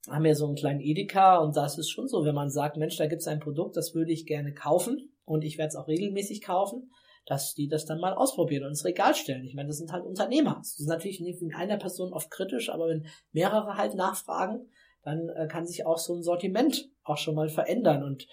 haben 0.09 0.25
wir 0.25 0.35
so 0.35 0.47
einen 0.47 0.57
kleinen 0.57 0.81
Edeka 0.81 1.39
und 1.39 1.57
das 1.57 1.79
ist 1.79 1.91
schon 1.91 2.09
so, 2.09 2.25
wenn 2.25 2.35
man 2.35 2.51
sagt, 2.51 2.77
Mensch, 2.77 2.97
da 2.97 3.07
gibt 3.07 3.21
es 3.21 3.29
ein 3.29 3.41
Produkt, 3.41 3.77
das 3.77 3.95
würde 3.95 4.13
ich 4.13 4.27
gerne 4.27 4.55
kaufen 4.55 5.13
und 5.25 5.45
ich 5.45 5.59
werde 5.59 5.69
es 5.69 5.77
auch 5.77 5.89
regelmäßig 5.89 6.41
kaufen, 6.43 6.91
dass 7.31 7.55
die 7.55 7.69
das 7.69 7.87
dann 7.87 8.01
mal 8.01 8.13
ausprobieren 8.13 8.65
und 8.65 8.71
ins 8.71 8.85
Regal 8.85 9.15
stellen. 9.15 9.45
Ich 9.45 9.55
meine, 9.55 9.69
das 9.69 9.79
sind 9.79 9.93
halt 9.93 10.05
Unternehmer. 10.05 10.57
Das 10.59 10.81
ist 10.81 10.89
natürlich 10.89 11.21
nicht 11.21 11.41
in 11.41 11.55
einer 11.55 11.77
Person 11.77 12.13
oft 12.13 12.29
kritisch, 12.29 12.71
aber 12.71 12.89
wenn 12.89 13.07
mehrere 13.31 13.77
halt 13.77 13.95
nachfragen, 13.95 14.69
dann 15.05 15.29
äh, 15.29 15.47
kann 15.47 15.65
sich 15.65 15.87
auch 15.87 15.99
so 15.99 16.17
ein 16.17 16.25
Sortiment 16.25 16.91
auch 17.05 17.19
schon 17.19 17.37
mal 17.37 17.49
verändern 17.49 18.03
und 18.03 18.27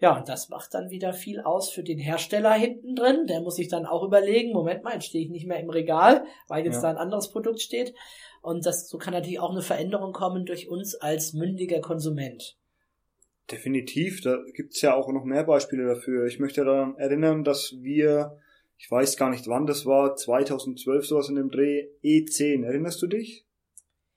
ja, 0.00 0.16
und 0.16 0.28
das 0.28 0.48
macht 0.48 0.74
dann 0.74 0.90
wieder 0.90 1.12
viel 1.12 1.40
aus 1.40 1.70
für 1.70 1.82
den 1.82 1.98
Hersteller 1.98 2.52
hinten 2.52 2.94
drin. 2.94 3.26
Der 3.26 3.40
muss 3.40 3.56
sich 3.56 3.66
dann 3.66 3.84
auch 3.84 4.04
überlegen, 4.04 4.52
Moment 4.52 4.84
mal, 4.84 4.94
jetzt 4.94 5.06
stehe 5.06 5.24
ich 5.24 5.30
nicht 5.30 5.48
mehr 5.48 5.58
im 5.58 5.70
Regal, 5.70 6.24
weil 6.46 6.64
jetzt 6.64 6.76
ja. 6.76 6.82
da 6.82 6.90
ein 6.90 6.98
anderes 6.98 7.30
Produkt 7.30 7.60
steht. 7.60 7.94
Und 8.40 8.64
das, 8.64 8.88
so 8.88 8.98
kann 8.98 9.12
natürlich 9.12 9.40
auch 9.40 9.50
eine 9.50 9.60
Veränderung 9.60 10.12
kommen 10.12 10.44
durch 10.44 10.68
uns 10.68 10.94
als 10.94 11.32
mündiger 11.32 11.80
Konsument. 11.80 12.56
Definitiv, 13.50 14.20
da 14.20 14.38
gibt's 14.54 14.82
ja 14.82 14.94
auch 14.94 15.10
noch 15.10 15.24
mehr 15.24 15.44
Beispiele 15.44 15.86
dafür. 15.86 16.26
Ich 16.26 16.38
möchte 16.38 16.64
daran 16.64 16.96
erinnern, 16.96 17.44
dass 17.44 17.74
wir, 17.80 18.38
ich 18.76 18.90
weiß 18.90 19.16
gar 19.16 19.30
nicht 19.30 19.46
wann 19.48 19.66
das 19.66 19.86
war, 19.86 20.16
2012 20.16 21.06
sowas 21.06 21.28
in 21.30 21.36
dem 21.36 21.50
Dreh, 21.50 21.88
E10, 22.04 22.64
erinnerst 22.64 23.00
du 23.00 23.06
dich? 23.06 23.46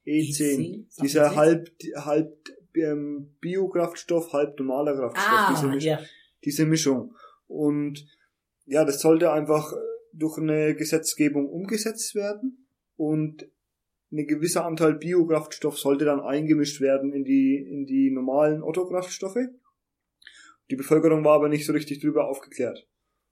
E10, 0.05 0.85
E10? 0.87 1.01
dieser 1.01 1.35
halb, 1.35 1.71
halb 1.95 2.35
ähm, 2.75 3.35
Biokraftstoff, 3.39 4.33
halb 4.33 4.59
normaler 4.59 4.97
Kraftstoff, 4.97 5.33
ah, 5.33 5.53
diese, 5.53 5.67
Misch 5.67 5.85
ja. 5.85 5.99
diese 6.43 6.65
Mischung. 6.65 7.15
Und 7.47 8.05
ja, 8.65 8.83
das 8.83 8.99
sollte 9.01 9.31
einfach 9.31 9.73
durch 10.13 10.37
eine 10.37 10.75
Gesetzgebung 10.75 11.47
umgesetzt 11.47 12.15
werden 12.15 12.67
und 12.97 13.47
ein 14.11 14.27
gewisser 14.27 14.65
Anteil 14.65 14.95
Biokraftstoff 14.95 15.77
sollte 15.77 16.05
dann 16.05 16.19
eingemischt 16.19 16.81
werden 16.81 17.13
in 17.13 17.23
die, 17.23 17.55
in 17.57 17.85
die 17.85 18.11
normalen 18.11 18.61
Otto-Kraftstoffe. 18.61 19.47
Die 20.69 20.75
Bevölkerung 20.75 21.23
war 21.23 21.35
aber 21.35 21.49
nicht 21.49 21.65
so 21.65 21.73
richtig 21.73 22.01
drüber 22.01 22.27
aufgeklärt. 22.27 22.87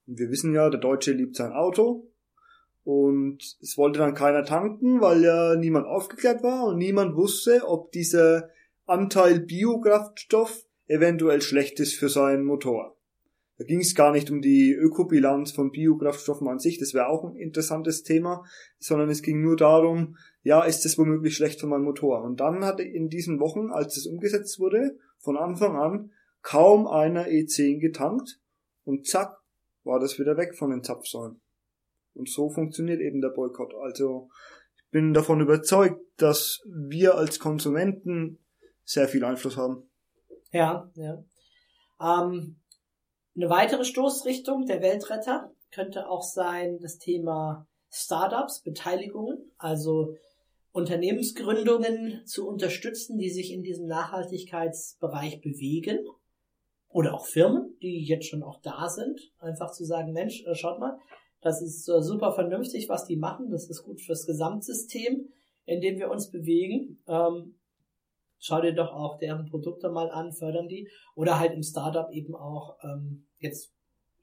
Und 0.06 0.18
wir 0.18 0.30
wissen 0.30 0.54
ja, 0.54 0.70
der 0.70 0.80
Deutsche 0.80 1.12
liebt 1.12 1.36
sein 1.36 1.52
Auto. 1.52 2.10
Und 2.82 3.58
es 3.60 3.76
wollte 3.76 3.98
dann 3.98 4.14
keiner 4.14 4.44
tanken, 4.44 5.00
weil 5.00 5.22
ja 5.22 5.54
niemand 5.54 5.86
aufgeklärt 5.86 6.42
war 6.42 6.64
und 6.66 6.78
niemand 6.78 7.14
wusste, 7.14 7.62
ob 7.66 7.92
dieser 7.92 8.48
Anteil 8.86 9.40
Biokraftstoff 9.40 10.64
eventuell 10.86 11.42
schlecht 11.42 11.78
ist 11.78 11.94
für 11.94 12.08
seinen 12.08 12.44
Motor. 12.44 12.96
Da 13.58 13.64
ging 13.64 13.80
es 13.80 13.94
gar 13.94 14.10
nicht 14.10 14.30
um 14.30 14.40
die 14.40 14.72
Ökobilanz 14.72 15.52
von 15.52 15.70
Biokraftstoffen 15.70 16.48
an 16.48 16.58
sich, 16.58 16.78
das 16.78 16.94
wäre 16.94 17.08
auch 17.08 17.24
ein 17.24 17.36
interessantes 17.36 18.02
Thema, 18.02 18.42
sondern 18.78 19.10
es 19.10 19.20
ging 19.20 19.42
nur 19.42 19.56
darum, 19.56 20.16
ja, 20.42 20.62
ist 20.64 20.84
das 20.84 20.96
womöglich 20.96 21.36
schlecht 21.36 21.60
für 21.60 21.66
meinen 21.66 21.84
Motor? 21.84 22.22
Und 22.22 22.40
dann 22.40 22.64
hatte 22.64 22.82
in 22.82 23.08
diesen 23.08 23.40
Wochen, 23.40 23.70
als 23.70 23.96
es 23.96 24.06
umgesetzt 24.06 24.58
wurde, 24.58 24.98
von 25.18 25.36
Anfang 25.36 25.76
an 25.76 26.12
kaum 26.42 26.86
einer 26.86 27.26
E10 27.26 27.80
getankt 27.80 28.40
und 28.84 29.06
zack, 29.06 29.36
war 29.84 30.00
das 30.00 30.18
wieder 30.18 30.36
weg 30.36 30.56
von 30.56 30.70
den 30.70 30.82
Zapfsäulen. 30.82 31.40
Und 32.14 32.28
so 32.28 32.50
funktioniert 32.50 33.00
eben 33.00 33.20
der 33.20 33.30
Boykott. 33.30 33.74
Also 33.74 34.28
bin 34.90 35.14
davon 35.14 35.40
überzeugt, 35.40 36.00
dass 36.16 36.60
wir 36.66 37.14
als 37.14 37.38
Konsumenten 37.38 38.38
sehr 38.84 39.08
viel 39.08 39.24
Einfluss 39.24 39.56
haben. 39.56 39.88
Ja, 40.52 40.90
ja. 40.94 41.22
Ähm, 42.00 42.56
eine 43.36 43.50
weitere 43.50 43.84
Stoßrichtung 43.84 44.66
der 44.66 44.82
Weltretter 44.82 45.52
könnte 45.70 46.08
auch 46.08 46.22
sein 46.22 46.78
das 46.80 46.98
Thema 46.98 47.68
Startups, 47.90 48.62
Beteiligungen, 48.62 49.52
also 49.58 50.16
Unternehmensgründungen 50.72 52.22
zu 52.26 52.46
unterstützen, 52.46 53.18
die 53.18 53.30
sich 53.30 53.52
in 53.52 53.62
diesem 53.62 53.86
Nachhaltigkeitsbereich 53.86 55.40
bewegen. 55.40 55.98
Oder 56.88 57.14
auch 57.14 57.26
Firmen, 57.26 57.76
die 57.82 58.04
jetzt 58.04 58.26
schon 58.26 58.42
auch 58.42 58.60
da 58.62 58.88
sind. 58.88 59.32
Einfach 59.38 59.70
zu 59.70 59.84
sagen, 59.84 60.12
Mensch, 60.12 60.44
äh, 60.44 60.54
schaut 60.54 60.80
mal, 60.80 60.98
das 61.40 61.62
ist 61.62 61.88
äh, 61.88 62.02
super 62.02 62.32
vernünftig, 62.32 62.88
was 62.88 63.06
die 63.06 63.16
machen. 63.16 63.50
Das 63.50 63.68
ist 63.68 63.84
gut 63.84 64.00
fürs 64.00 64.26
Gesamtsystem, 64.26 65.28
in 65.66 65.80
dem 65.80 65.98
wir 65.98 66.10
uns 66.10 66.30
bewegen. 66.30 67.00
Ähm, 67.06 67.54
schau 68.38 68.60
dir 68.60 68.74
doch 68.74 68.92
auch 68.92 69.18
deren 69.18 69.46
Produkte 69.46 69.90
mal 69.90 70.10
an, 70.10 70.32
fördern 70.32 70.68
die. 70.68 70.88
Oder 71.14 71.38
halt 71.38 71.52
im 71.52 71.62
Startup 71.62 72.10
eben 72.10 72.34
auch, 72.34 72.76
ähm, 72.82 73.26
jetzt 73.38 73.72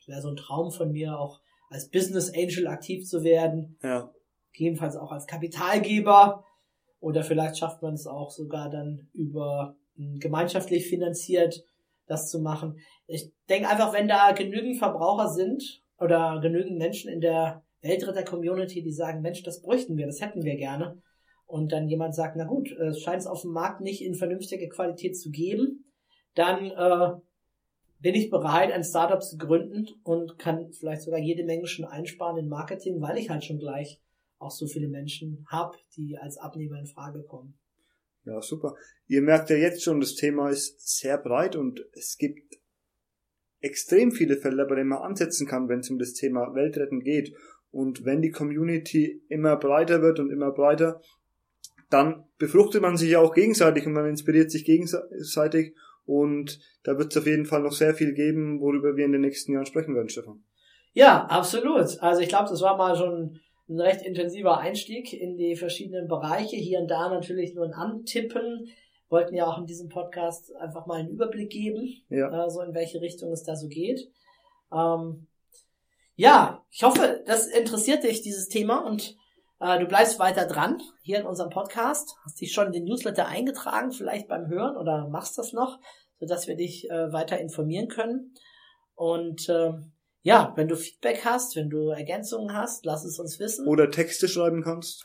wäre 0.06 0.22
so 0.22 0.30
ein 0.30 0.36
Traum 0.36 0.72
von 0.72 0.92
mir, 0.92 1.20
auch 1.20 1.42
als 1.70 1.90
Business 1.90 2.34
Angel 2.34 2.68
aktiv 2.68 3.06
zu 3.06 3.24
werden. 3.24 3.78
Ja. 3.84 4.12
Gegebenenfalls 4.58 4.96
auch 4.96 5.12
als 5.12 5.28
Kapitalgeber. 5.28 6.44
Oder 7.00 7.24
vielleicht 7.24 7.58
schafft 7.58 7.82
man 7.84 7.94
es 7.94 8.08
auch 8.08 8.32
sogar 8.32 8.70
dann 8.70 9.08
über 9.14 9.76
gemeinschaftlich 9.96 10.88
finanziert, 10.88 11.64
das 12.08 12.30
zu 12.30 12.40
machen. 12.40 12.80
Ich 13.06 13.32
denke 13.50 13.70
einfach, 13.70 13.94
wenn 13.94 14.08
da 14.08 14.32
genügend 14.32 14.78
Verbraucher 14.78 15.30
sind 15.30 15.84
oder 16.00 16.40
genügend 16.42 16.78
Menschen 16.78 17.12
in 17.12 17.22
der 17.22 17.64
Weltretter-Community, 17.82 18.82
die 18.82 18.92
sagen, 18.92 19.22
Mensch, 19.22 19.44
das 19.44 19.62
bräuchten 19.62 19.98
wir, 19.98 20.08
das 20.08 20.22
hätten 20.22 20.44
wir 20.44 20.56
gerne. 20.56 21.02
Und 21.46 21.72
dann 21.72 21.88
jemand 21.88 22.16
sagt, 22.16 22.36
na 22.36 22.46
gut, 22.46 22.72
es 22.72 23.02
scheint 23.02 23.22
es 23.22 23.28
auf 23.28 23.42
dem 23.42 23.52
Markt 23.52 23.82
nicht 23.82 24.04
in 24.04 24.16
vernünftige 24.16 24.68
Qualität 24.68 25.18
zu 25.18 25.30
geben, 25.30 25.86
dann 26.36 26.72
äh, 26.72 27.14
bin 28.00 28.16
ich 28.16 28.30
bereit, 28.30 28.72
ein 28.72 28.84
Startup 28.84 29.22
zu 29.22 29.38
gründen 29.38 29.88
und 30.04 30.38
kann 30.38 30.72
vielleicht 30.72 31.02
sogar 31.02 31.20
jede 31.20 31.44
Menge 31.46 31.68
schon 31.68 31.86
einsparen 31.86 32.38
in 32.38 32.50
Marketing, 32.50 33.02
weil 33.02 33.18
ich 33.18 33.30
halt 33.30 33.44
schon 33.44 33.60
gleich 33.60 34.00
auch 34.40 34.52
so 34.52 34.68
viele 34.68 34.88
Menschen 34.88 35.46
habe, 35.50 35.78
die 35.96 36.18
als 36.18 36.38
Abnehmer 36.38 36.80
in 36.80 36.88
Frage 36.88 37.24
kommen. 37.24 37.58
Ja, 38.26 38.42
super. 38.42 38.76
Ihr 39.08 39.22
merkt 39.22 39.50
ja 39.50 39.56
jetzt 39.56 39.84
schon, 39.84 40.00
das 40.00 40.16
Thema 40.16 40.50
ist 40.50 40.98
sehr 40.98 41.18
breit 41.18 41.56
und 41.56 41.86
es 41.94 42.18
gibt 42.18 42.56
extrem 43.60 44.12
viele 44.12 44.38
Felder, 44.38 44.66
bei 44.66 44.76
denen 44.76 44.90
man 44.90 45.02
ansetzen 45.02 45.48
kann, 45.48 45.70
wenn 45.70 45.80
es 45.80 45.90
um 45.90 45.98
das 45.98 46.14
Thema 46.14 46.54
Weltretten 46.54 47.00
geht. 47.00 47.34
Und 47.72 48.06
wenn 48.06 48.22
die 48.22 48.32
Community 48.32 49.24
immer 49.30 49.56
breiter 49.58 50.02
wird 50.02 50.20
und 50.20 50.32
immer 50.32 50.52
breiter, 50.52 51.02
dann 51.90 52.26
befruchtet 52.38 52.82
man 52.82 52.98
sich 52.98 53.12
ja 53.12 53.20
auch 53.20 53.34
gegenseitig 53.34 53.86
und 53.86 53.94
man 53.94 54.08
inspiriert 54.08 54.52
sich 54.52 54.66
gegenseitig 54.66 55.74
und 56.06 56.60
da 56.84 56.98
wird 56.98 57.12
es 57.12 57.18
auf 57.18 57.28
jeden 57.28 57.46
Fall 57.46 57.62
noch 57.62 57.74
sehr 57.74 57.94
viel 57.94 58.14
geben, 58.14 58.60
worüber 58.62 58.96
wir 58.96 59.06
in 59.06 59.12
den 59.12 59.22
nächsten 59.22 59.54
Jahren 59.54 59.66
sprechen 59.66 59.96
werden, 59.96 60.10
Stefan. 60.10 60.44
Ja, 60.94 61.26
absolut. 61.26 62.02
Also 62.02 62.22
ich 62.22 62.30
glaube, 62.30 62.50
das 62.50 62.62
war 62.62 62.78
mal 62.78 62.96
schon 62.96 63.40
ein 63.70 63.80
recht 63.80 64.02
intensiver 64.02 64.58
Einstieg 64.58 65.14
in 65.14 65.38
die 65.38 65.56
verschiedenen 65.56 66.08
Bereiche. 66.08 66.56
Hier 66.56 66.80
und 66.80 66.88
da 66.88 67.10
natürlich 67.10 67.54
nur 67.54 67.66
ein 67.66 67.74
Antippen. 67.74 68.70
Wollten 69.10 69.36
ja 69.36 69.48
auch 69.48 69.58
in 69.58 69.66
diesem 69.66 69.88
Podcast 69.88 70.54
einfach 70.58 70.86
mal 70.86 71.00
einen 71.00 71.10
Überblick 71.10 71.50
geben, 71.50 72.04
ja. 72.10 72.46
äh, 72.46 72.50
so 72.50 72.62
in 72.62 72.74
welche 72.74 73.00
Richtung 73.00 73.32
es 73.32 73.44
da 73.44 73.56
so 73.56 73.70
geht. 73.70 74.12
Ähm, 74.74 75.28
ja, 76.16 76.66
ich 76.72 76.84
hoffe, 76.84 77.24
das 77.26 77.48
interessiert 77.48 78.04
dich, 78.04 78.22
dieses 78.22 78.50
Thema, 78.50 78.86
und 78.86 79.16
äh, 79.60 79.80
du 79.80 79.86
bleibst 79.86 80.20
weiter 80.20 80.46
dran 80.46 80.82
hier 81.04 81.20
in 81.20 81.26
unserem 81.26 81.50
Podcast. 81.50 82.18
Hast 82.26 82.42
dich 82.42 82.52
schon 82.52 82.68
in 82.68 82.74
den 82.74 82.84
Newsletter 82.84 83.28
eingetragen, 83.28 83.92
vielleicht 83.92 84.28
beim 84.28 84.48
Hören 84.48 84.76
oder 84.76 85.08
machst 85.08 85.38
das 85.38 85.54
noch, 85.54 85.80
sodass 86.20 86.48
wir 86.48 86.56
dich 86.56 86.90
äh, 86.90 87.14
weiter 87.14 87.40
informieren 87.40 87.88
können. 87.88 88.34
Und 88.96 89.48
äh, 89.48 89.74
ja, 90.28 90.52
wenn 90.58 90.68
du 90.68 90.76
Feedback 90.76 91.24
hast, 91.24 91.56
wenn 91.56 91.70
du 91.70 91.88
Ergänzungen 91.88 92.54
hast, 92.54 92.86
lass 92.86 93.06
es 93.06 93.18
uns 93.18 93.40
wissen. 93.40 93.66
Oder 93.66 93.90
Texte 93.90 94.28
schreiben 94.28 94.62
kannst. 94.62 95.02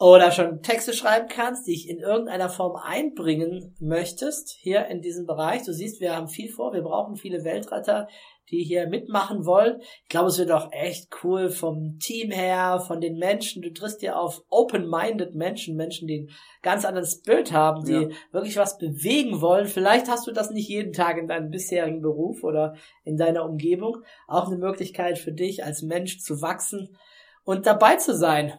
Oder 0.00 0.32
schon 0.32 0.62
Texte 0.62 0.92
schreiben 0.92 1.28
kannst, 1.28 1.68
die 1.68 1.74
ich 1.74 1.88
in 1.88 2.00
irgendeiner 2.00 2.48
Form 2.48 2.74
einbringen 2.74 3.76
möchtest, 3.78 4.50
hier 4.58 4.86
in 4.86 5.00
diesem 5.00 5.26
Bereich. 5.26 5.62
Du 5.64 5.72
siehst, 5.72 6.00
wir 6.00 6.16
haben 6.16 6.26
viel 6.26 6.50
vor, 6.50 6.72
wir 6.72 6.82
brauchen 6.82 7.14
viele 7.14 7.44
Weltretter, 7.44 8.08
die 8.50 8.64
hier 8.64 8.86
mitmachen 8.86 9.44
wollen. 9.44 9.80
Ich 10.02 10.08
glaube, 10.08 10.28
es 10.28 10.38
wird 10.38 10.50
auch 10.50 10.72
echt 10.72 11.08
cool 11.22 11.50
vom 11.50 11.98
Team 11.98 12.30
her, 12.30 12.82
von 12.86 13.00
den 13.00 13.18
Menschen. 13.18 13.62
Du 13.62 13.72
triffst 13.72 14.02
ja 14.02 14.16
auf 14.16 14.42
open-minded 14.48 15.34
Menschen, 15.34 15.76
Menschen, 15.76 16.08
die 16.08 16.20
ein 16.20 16.30
ganz 16.62 16.84
anderes 16.84 17.22
Bild 17.22 17.52
haben, 17.52 17.84
die 17.84 17.92
ja. 17.92 18.08
wirklich 18.32 18.56
was 18.56 18.78
bewegen 18.78 19.40
wollen. 19.40 19.66
Vielleicht 19.66 20.08
hast 20.08 20.26
du 20.26 20.32
das 20.32 20.50
nicht 20.50 20.68
jeden 20.68 20.92
Tag 20.92 21.18
in 21.18 21.26
deinem 21.26 21.50
bisherigen 21.50 22.00
Beruf 22.00 22.44
oder 22.44 22.74
in 23.04 23.16
deiner 23.16 23.44
Umgebung. 23.44 23.98
Auch 24.26 24.46
eine 24.46 24.58
Möglichkeit 24.58 25.18
für 25.18 25.32
dich 25.32 25.64
als 25.64 25.82
Mensch 25.82 26.18
zu 26.20 26.40
wachsen 26.40 26.96
und 27.44 27.66
dabei 27.66 27.96
zu 27.96 28.14
sein. 28.14 28.54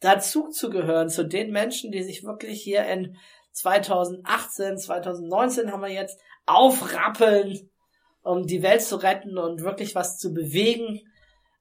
Dazu 0.00 0.48
zu 0.48 0.70
gehören, 0.70 1.08
zu 1.08 1.24
den 1.24 1.50
Menschen, 1.50 1.90
die 1.90 2.02
sich 2.02 2.22
wirklich 2.22 2.62
hier 2.62 2.84
in 2.86 3.16
2018, 3.52 4.76
2019 4.76 5.72
haben 5.72 5.80
wir 5.80 5.88
jetzt 5.88 6.20
aufrappeln, 6.44 7.70
um 8.26 8.46
die 8.46 8.62
Welt 8.62 8.82
zu 8.82 8.96
retten 8.96 9.38
und 9.38 9.62
wirklich 9.62 9.94
was 9.94 10.18
zu 10.18 10.34
bewegen, 10.34 11.00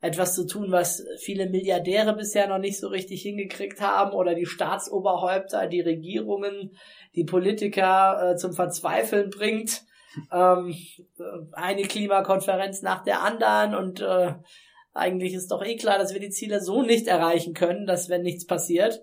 etwas 0.02 0.36
zu 0.36 0.46
tun, 0.48 0.72
was 0.72 1.06
viele 1.20 1.50
Milliardäre 1.50 2.16
bisher 2.16 2.48
noch 2.48 2.58
nicht 2.58 2.80
so 2.80 2.88
richtig 2.88 3.22
hingekriegt 3.22 3.82
haben 3.82 4.14
oder 4.14 4.34
die 4.34 4.46
Staatsoberhäupter, 4.46 5.68
die 5.68 5.82
Regierungen, 5.82 6.76
die 7.16 7.24
Politiker 7.24 8.32
äh, 8.32 8.36
zum 8.36 8.54
Verzweifeln 8.54 9.30
bringt. 9.30 9.84
Ähm, 10.32 10.76
eine 11.52 11.84
Klimakonferenz 11.84 12.82
nach 12.82 13.04
der 13.04 13.22
anderen 13.22 13.76
und 13.76 14.02
äh, 14.02 14.34
eigentlich 14.94 15.34
ist 15.34 15.52
doch 15.52 15.64
eh 15.64 15.76
klar, 15.76 15.98
dass 15.98 16.14
wir 16.14 16.22
die 16.22 16.30
Ziele 16.30 16.62
so 16.62 16.82
nicht 16.82 17.08
erreichen 17.08 17.54
können, 17.54 17.86
dass 17.86 18.10
wenn 18.10 18.22
nichts 18.22 18.46
passiert. 18.46 19.02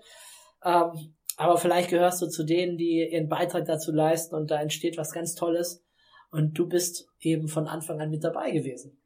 Ähm, 0.65 1.15
aber 1.37 1.59
vielleicht 1.59 1.91
gehörst 1.91 2.23
du 2.23 2.27
zu 2.27 2.45
denen, 2.45 2.77
die 2.77 3.09
ihren 3.13 3.29
Beitrag 3.29 3.67
dazu 3.67 3.93
leisten 3.93 4.35
und 4.35 4.51
da 4.51 4.61
entsteht 4.61 4.97
was 4.97 5.13
ganz 5.13 5.35
Tolles. 5.35 5.82
Und 6.33 6.59
du 6.59 6.67
bist 6.67 7.07
eben 7.21 7.47
von 7.47 7.69
Anfang 7.69 8.01
an 8.01 8.11
mit 8.11 8.25
dabei 8.25 8.51
gewesen. 8.51 8.99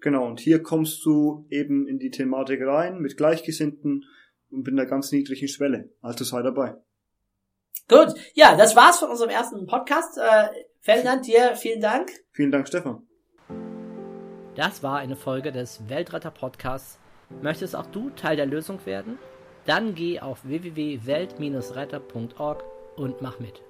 Genau, 0.00 0.26
und 0.26 0.38
hier 0.38 0.62
kommst 0.62 1.04
du 1.04 1.44
eben 1.50 1.88
in 1.88 1.98
die 1.98 2.10
Thematik 2.10 2.60
rein 2.60 3.00
mit 3.00 3.16
Gleichgesinnten 3.16 4.04
und 4.50 4.64
mit 4.64 4.68
einer 4.68 4.86
ganz 4.86 5.10
niedrigen 5.10 5.48
Schwelle. 5.48 5.90
Also 6.02 6.22
sei 6.24 6.42
dabei. 6.42 6.76
Gut, 7.88 8.14
ja, 8.34 8.56
das 8.56 8.76
war's 8.76 8.98
von 8.98 9.10
unserem 9.10 9.30
ersten 9.30 9.66
Podcast. 9.66 10.18
Äh, 10.18 10.48
Ferdinand, 10.80 11.26
dir 11.26 11.56
vielen 11.56 11.80
Dank. 11.80 12.10
Vielen 12.32 12.52
Dank, 12.52 12.68
Stefan. 12.68 13.06
Das 14.54 14.82
war 14.82 14.98
eine 14.98 15.16
Folge 15.16 15.52
des 15.52 15.88
Weltretter 15.88 16.30
Podcasts. 16.30 16.98
Möchtest 17.42 17.74
auch 17.74 17.86
du 17.86 18.10
Teil 18.10 18.36
der 18.36 18.44
Lösung 18.46 18.78
werden? 18.84 19.18
Dann 19.64 19.94
geh 19.94 20.20
auf 20.20 20.44
www.welt-retter.org 20.44 22.64
und 22.96 23.22
mach 23.22 23.40
mit. 23.40 23.62